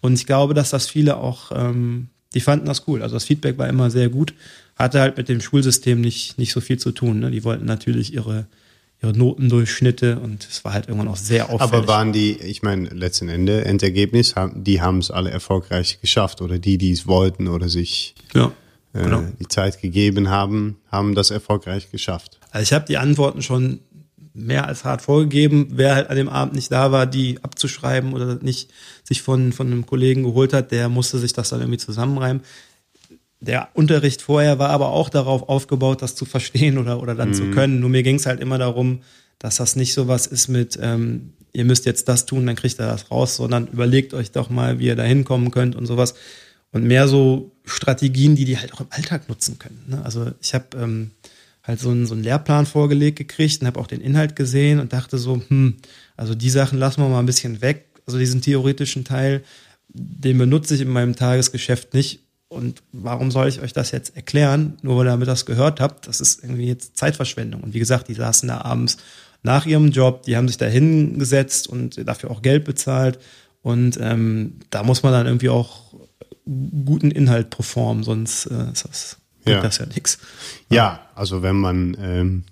Und 0.00 0.14
ich 0.14 0.26
glaube, 0.26 0.54
dass 0.54 0.70
das 0.70 0.86
viele 0.86 1.16
auch, 1.16 1.52
ähm, 1.54 2.08
die 2.34 2.40
fanden 2.40 2.66
das 2.66 2.88
cool. 2.88 3.02
Also 3.02 3.14
das 3.14 3.24
Feedback 3.24 3.58
war 3.58 3.68
immer 3.68 3.90
sehr 3.90 4.08
gut 4.08 4.34
hatte 4.76 5.00
halt 5.00 5.16
mit 5.16 5.28
dem 5.28 5.40
Schulsystem 5.40 6.00
nicht, 6.00 6.38
nicht 6.38 6.52
so 6.52 6.60
viel 6.60 6.78
zu 6.78 6.92
tun. 6.92 7.20
Ne? 7.20 7.30
Die 7.30 7.44
wollten 7.44 7.64
natürlich 7.64 8.12
ihre, 8.12 8.46
ihre 9.02 9.12
Notendurchschnitte 9.12 10.18
und 10.18 10.46
es 10.50 10.64
war 10.64 10.72
halt 10.72 10.88
irgendwann 10.88 11.08
auch 11.08 11.16
sehr 11.16 11.50
auffällig. 11.50 11.62
Aber 11.62 11.88
waren 11.88 12.12
die, 12.12 12.32
ich 12.32 12.62
meine, 12.62 12.88
letzten 12.88 13.28
Ende, 13.28 13.64
Endergebnis, 13.64 14.34
die 14.54 14.80
haben 14.80 14.98
es 14.98 15.10
alle 15.10 15.30
erfolgreich 15.30 16.00
geschafft 16.00 16.42
oder 16.42 16.58
die, 16.58 16.78
die 16.78 16.92
es 16.92 17.06
wollten 17.06 17.48
oder 17.48 17.68
sich 17.68 18.14
ja, 18.34 18.52
äh, 18.92 19.04
genau. 19.04 19.22
die 19.38 19.48
Zeit 19.48 19.80
gegeben 19.80 20.28
haben, 20.28 20.78
haben 20.90 21.14
das 21.14 21.30
erfolgreich 21.30 21.90
geschafft. 21.90 22.40
Also 22.50 22.64
ich 22.64 22.72
habe 22.72 22.86
die 22.86 22.98
Antworten 22.98 23.42
schon 23.42 23.80
mehr 24.36 24.66
als 24.66 24.84
hart 24.84 25.00
vorgegeben. 25.02 25.68
Wer 25.70 25.94
halt 25.94 26.10
an 26.10 26.16
dem 26.16 26.28
Abend 26.28 26.54
nicht 26.54 26.72
da 26.72 26.90
war, 26.90 27.06
die 27.06 27.38
abzuschreiben 27.42 28.12
oder 28.12 28.34
nicht 28.42 28.68
sich 29.04 29.22
von, 29.22 29.52
von 29.52 29.68
einem 29.68 29.86
Kollegen 29.86 30.24
geholt 30.24 30.52
hat, 30.52 30.72
der 30.72 30.88
musste 30.88 31.20
sich 31.20 31.32
das 31.32 31.50
dann 31.50 31.60
irgendwie 31.60 31.78
zusammenreimen 31.78 32.42
der 33.44 33.68
Unterricht 33.74 34.22
vorher 34.22 34.58
war 34.58 34.70
aber 34.70 34.88
auch 34.88 35.08
darauf 35.08 35.48
aufgebaut, 35.48 36.02
das 36.02 36.14
zu 36.14 36.24
verstehen 36.24 36.78
oder, 36.78 37.00
oder 37.00 37.14
dann 37.14 37.30
mhm. 37.30 37.34
zu 37.34 37.50
können. 37.50 37.80
Nur 37.80 37.90
mir 37.90 38.02
ging 38.02 38.16
es 38.16 38.26
halt 38.26 38.40
immer 38.40 38.58
darum, 38.58 39.00
dass 39.38 39.56
das 39.56 39.76
nicht 39.76 39.92
so 39.94 40.08
was 40.08 40.26
ist 40.26 40.48
mit, 40.48 40.78
ähm, 40.80 41.34
ihr 41.52 41.64
müsst 41.64 41.86
jetzt 41.86 42.08
das 42.08 42.26
tun, 42.26 42.46
dann 42.46 42.56
kriegt 42.56 42.80
ihr 42.80 42.86
das 42.86 43.10
raus, 43.10 43.36
sondern 43.36 43.66
überlegt 43.66 44.14
euch 44.14 44.32
doch 44.32 44.50
mal, 44.50 44.78
wie 44.78 44.86
ihr 44.86 44.96
da 44.96 45.02
hinkommen 45.02 45.50
könnt 45.50 45.76
und 45.76 45.86
sowas. 45.86 46.14
Und 46.72 46.84
mehr 46.84 47.06
so 47.06 47.52
Strategien, 47.64 48.34
die 48.34 48.44
die 48.44 48.58
halt 48.58 48.72
auch 48.74 48.80
im 48.80 48.88
Alltag 48.90 49.28
nutzen 49.28 49.58
können. 49.58 49.84
Ne? 49.86 50.04
Also 50.04 50.32
ich 50.40 50.54
habe 50.54 50.64
ähm, 50.76 51.12
halt 51.62 51.78
so 51.78 51.90
einen, 51.90 52.06
so 52.06 52.14
einen 52.14 52.24
Lehrplan 52.24 52.66
vorgelegt 52.66 53.16
gekriegt 53.16 53.60
und 53.60 53.66
habe 53.66 53.78
auch 53.78 53.86
den 53.86 54.00
Inhalt 54.00 54.34
gesehen 54.34 54.80
und 54.80 54.92
dachte 54.92 55.18
so, 55.18 55.40
hm, 55.48 55.76
also 56.16 56.34
die 56.34 56.50
Sachen 56.50 56.78
lassen 56.78 57.02
wir 57.02 57.08
mal 57.08 57.20
ein 57.20 57.26
bisschen 57.26 57.60
weg. 57.60 57.86
Also 58.06 58.18
diesen 58.18 58.42
theoretischen 58.42 59.04
Teil, 59.04 59.44
den 59.88 60.38
benutze 60.38 60.74
ich 60.74 60.80
in 60.80 60.88
meinem 60.88 61.14
Tagesgeschäft 61.14 61.94
nicht 61.94 62.20
und 62.54 62.82
warum 62.92 63.30
soll 63.30 63.48
ich 63.48 63.60
euch 63.60 63.72
das 63.72 63.90
jetzt 63.90 64.16
erklären, 64.16 64.78
nur 64.82 64.96
weil 64.96 65.06
ihr 65.06 65.10
damit 65.10 65.28
das 65.28 65.44
gehört 65.44 65.80
habt? 65.80 66.06
Das 66.06 66.20
ist 66.20 66.42
irgendwie 66.42 66.66
jetzt 66.66 66.96
Zeitverschwendung. 66.96 67.62
Und 67.62 67.74
wie 67.74 67.78
gesagt, 67.78 68.08
die 68.08 68.14
saßen 68.14 68.48
da 68.48 68.60
abends 68.62 68.98
nach 69.42 69.66
ihrem 69.66 69.90
Job, 69.90 70.22
die 70.22 70.36
haben 70.36 70.48
sich 70.48 70.56
da 70.56 70.66
hingesetzt 70.66 71.68
und 71.68 72.06
dafür 72.06 72.30
auch 72.30 72.42
Geld 72.42 72.64
bezahlt. 72.64 73.18
Und 73.62 73.98
ähm, 74.00 74.60
da 74.70 74.82
muss 74.82 75.02
man 75.02 75.12
dann 75.12 75.26
irgendwie 75.26 75.48
auch 75.48 75.94
guten 76.46 77.10
Inhalt 77.10 77.50
performen, 77.50 78.04
sonst 78.04 78.46
äh, 78.46 78.72
ist 78.72 78.84
das, 78.84 79.16
ja. 79.46 79.60
das 79.60 79.78
ja 79.78 79.86
nichts. 79.86 80.18
Ja, 80.68 81.00
also 81.14 81.42
wenn 81.42 81.56
man 81.56 81.96
ähm, 82.00 82.44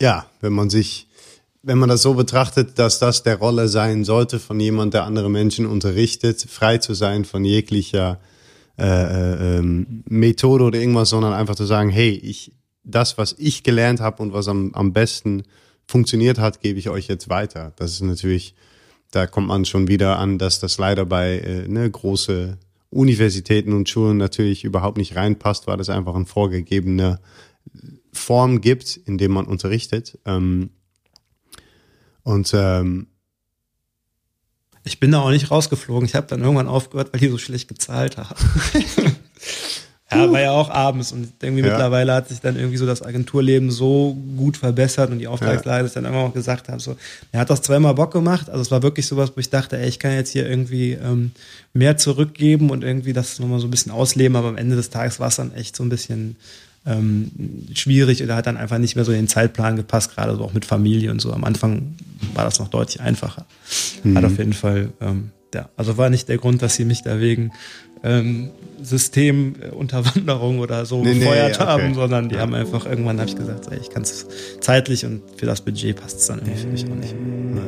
ja, 0.00 0.26
wenn 0.40 0.52
man 0.52 0.70
sich 0.70 1.07
wenn 1.62 1.78
man 1.78 1.88
das 1.88 2.02
so 2.02 2.14
betrachtet, 2.14 2.78
dass 2.78 2.98
das 2.98 3.22
der 3.22 3.36
Rolle 3.36 3.68
sein 3.68 4.04
sollte 4.04 4.38
von 4.38 4.58
jemand, 4.60 4.94
der 4.94 5.04
andere 5.04 5.30
Menschen 5.30 5.66
unterrichtet, 5.66 6.40
frei 6.48 6.78
zu 6.78 6.94
sein 6.94 7.24
von 7.24 7.44
jeglicher 7.44 8.20
äh, 8.78 8.84
äh, 8.84 9.58
ähm, 9.58 10.04
Methode 10.08 10.64
oder 10.64 10.78
irgendwas, 10.78 11.10
sondern 11.10 11.32
einfach 11.32 11.56
zu 11.56 11.64
sagen, 11.64 11.90
hey, 11.90 12.10
ich, 12.10 12.52
das, 12.84 13.18
was 13.18 13.34
ich 13.38 13.64
gelernt 13.64 14.00
habe 14.00 14.22
und 14.22 14.32
was 14.32 14.46
am, 14.46 14.72
am 14.72 14.92
besten 14.92 15.42
funktioniert 15.86 16.38
hat, 16.38 16.60
gebe 16.60 16.78
ich 16.78 16.88
euch 16.88 17.08
jetzt 17.08 17.28
weiter. 17.28 17.72
Das 17.76 17.92
ist 17.92 18.02
natürlich, 18.02 18.54
da 19.10 19.26
kommt 19.26 19.48
man 19.48 19.64
schon 19.64 19.88
wieder 19.88 20.18
an, 20.18 20.38
dass 20.38 20.60
das 20.60 20.78
leider 20.78 21.06
bei 21.06 21.38
äh, 21.38 21.66
ne, 21.66 21.90
große 21.90 22.56
Universitäten 22.90 23.72
und 23.72 23.88
Schulen 23.88 24.16
natürlich 24.16 24.64
überhaupt 24.64 24.96
nicht 24.96 25.16
reinpasst, 25.16 25.66
weil 25.66 25.80
es 25.80 25.90
einfach 25.90 26.14
eine 26.14 26.26
vorgegebene 26.26 27.18
Form 28.12 28.60
gibt, 28.60 28.96
in 28.96 29.18
dem 29.18 29.32
man 29.32 29.46
unterrichtet. 29.46 30.18
Ähm, 30.24 30.70
und 32.28 32.52
ähm, 32.52 33.06
ich 34.84 35.00
bin 35.00 35.12
da 35.12 35.20
auch 35.20 35.30
nicht 35.30 35.50
rausgeflogen. 35.50 36.06
Ich 36.06 36.14
habe 36.14 36.26
dann 36.26 36.42
irgendwann 36.42 36.68
aufgehört, 36.68 37.10
weil 37.12 37.20
die 37.20 37.28
so 37.28 37.38
schlecht 37.38 37.68
gezahlt 37.68 38.18
haben. 38.18 38.36
ja, 40.10 40.30
war 40.30 40.40
ja 40.40 40.50
auch 40.50 40.68
abends 40.68 41.10
und 41.10 41.32
irgendwie 41.42 41.62
ja. 41.62 41.70
mittlerweile 41.70 42.12
hat 42.12 42.28
sich 42.28 42.40
dann 42.40 42.56
irgendwie 42.56 42.76
so 42.76 42.84
das 42.84 43.00
Agenturleben 43.00 43.70
so 43.70 44.14
gut 44.36 44.58
verbessert 44.58 45.10
und 45.10 45.20
die 45.20 45.26
Auftragslage, 45.26 45.84
dass 45.84 45.92
ich 45.92 45.94
dann 45.94 46.04
immer 46.04 46.18
auch 46.18 46.34
gesagt 46.34 46.68
habe, 46.68 46.80
so, 46.80 46.96
er 47.32 47.40
hat 47.40 47.48
das 47.48 47.62
zweimal 47.62 47.94
Bock 47.94 48.12
gemacht. 48.12 48.50
Also 48.50 48.60
es 48.60 48.70
war 48.70 48.82
wirklich 48.82 49.06
sowas, 49.06 49.32
wo 49.34 49.40
ich 49.40 49.48
dachte, 49.48 49.78
ey, 49.78 49.88
ich 49.88 49.98
kann 49.98 50.12
jetzt 50.12 50.32
hier 50.32 50.46
irgendwie 50.46 50.92
ähm, 50.92 51.30
mehr 51.72 51.96
zurückgeben 51.96 52.68
und 52.68 52.84
irgendwie 52.84 53.14
das 53.14 53.38
nochmal 53.38 53.60
so 53.60 53.66
ein 53.68 53.70
bisschen 53.70 53.92
ausleben, 53.92 54.36
aber 54.36 54.48
am 54.48 54.58
Ende 54.58 54.76
des 54.76 54.90
Tages 54.90 55.18
war 55.18 55.28
es 55.28 55.36
dann 55.36 55.54
echt 55.54 55.74
so 55.74 55.82
ein 55.82 55.88
bisschen 55.88 56.36
ähm, 56.86 57.30
schwierig 57.74 58.22
oder 58.22 58.36
hat 58.36 58.46
dann 58.46 58.56
einfach 58.56 58.78
nicht 58.78 58.96
mehr 58.96 59.04
so 59.04 59.12
in 59.12 59.18
den 59.18 59.28
Zeitplan 59.28 59.76
gepasst, 59.76 60.14
gerade 60.14 60.34
so 60.36 60.44
auch 60.44 60.52
mit 60.52 60.64
Familie 60.64 61.10
und 61.10 61.20
so. 61.20 61.32
Am 61.32 61.44
Anfang 61.44 61.96
war 62.34 62.44
das 62.44 62.58
noch 62.58 62.68
deutlich 62.68 63.00
einfacher. 63.00 63.46
Mhm. 64.02 64.16
Hat 64.16 64.24
auf 64.24 64.38
jeden 64.38 64.52
Fall, 64.52 64.90
ähm, 65.00 65.30
ja, 65.54 65.68
also 65.76 65.96
war 65.96 66.10
nicht 66.10 66.28
der 66.28 66.38
Grund, 66.38 66.62
dass 66.62 66.76
sie 66.76 66.84
mich 66.84 67.02
da 67.02 67.20
wegen 67.20 67.52
ähm, 68.02 68.50
Systemunterwanderung 68.82 70.60
oder 70.60 70.86
so 70.86 71.02
nee, 71.02 71.18
gefeuert 71.18 71.58
nee, 71.58 71.64
okay. 71.64 71.64
haben, 71.64 71.94
sondern 71.94 72.28
die 72.28 72.36
ja. 72.36 72.42
haben 72.42 72.54
einfach 72.54 72.86
irgendwann, 72.86 73.18
habe 73.18 73.28
ich 73.28 73.36
gesagt, 73.36 73.68
ey, 73.70 73.78
ich 73.78 73.90
kann 73.90 74.02
es 74.02 74.26
zeitlich 74.60 75.04
und 75.04 75.22
für 75.36 75.46
das 75.46 75.60
Budget 75.60 75.96
passt 75.96 76.20
es 76.20 76.26
dann 76.26 76.38
irgendwie 76.38 76.60
für 76.60 76.68
mich 76.68 76.84
auch 76.84 76.94
nicht. 76.94 77.14
Ja. 77.54 77.62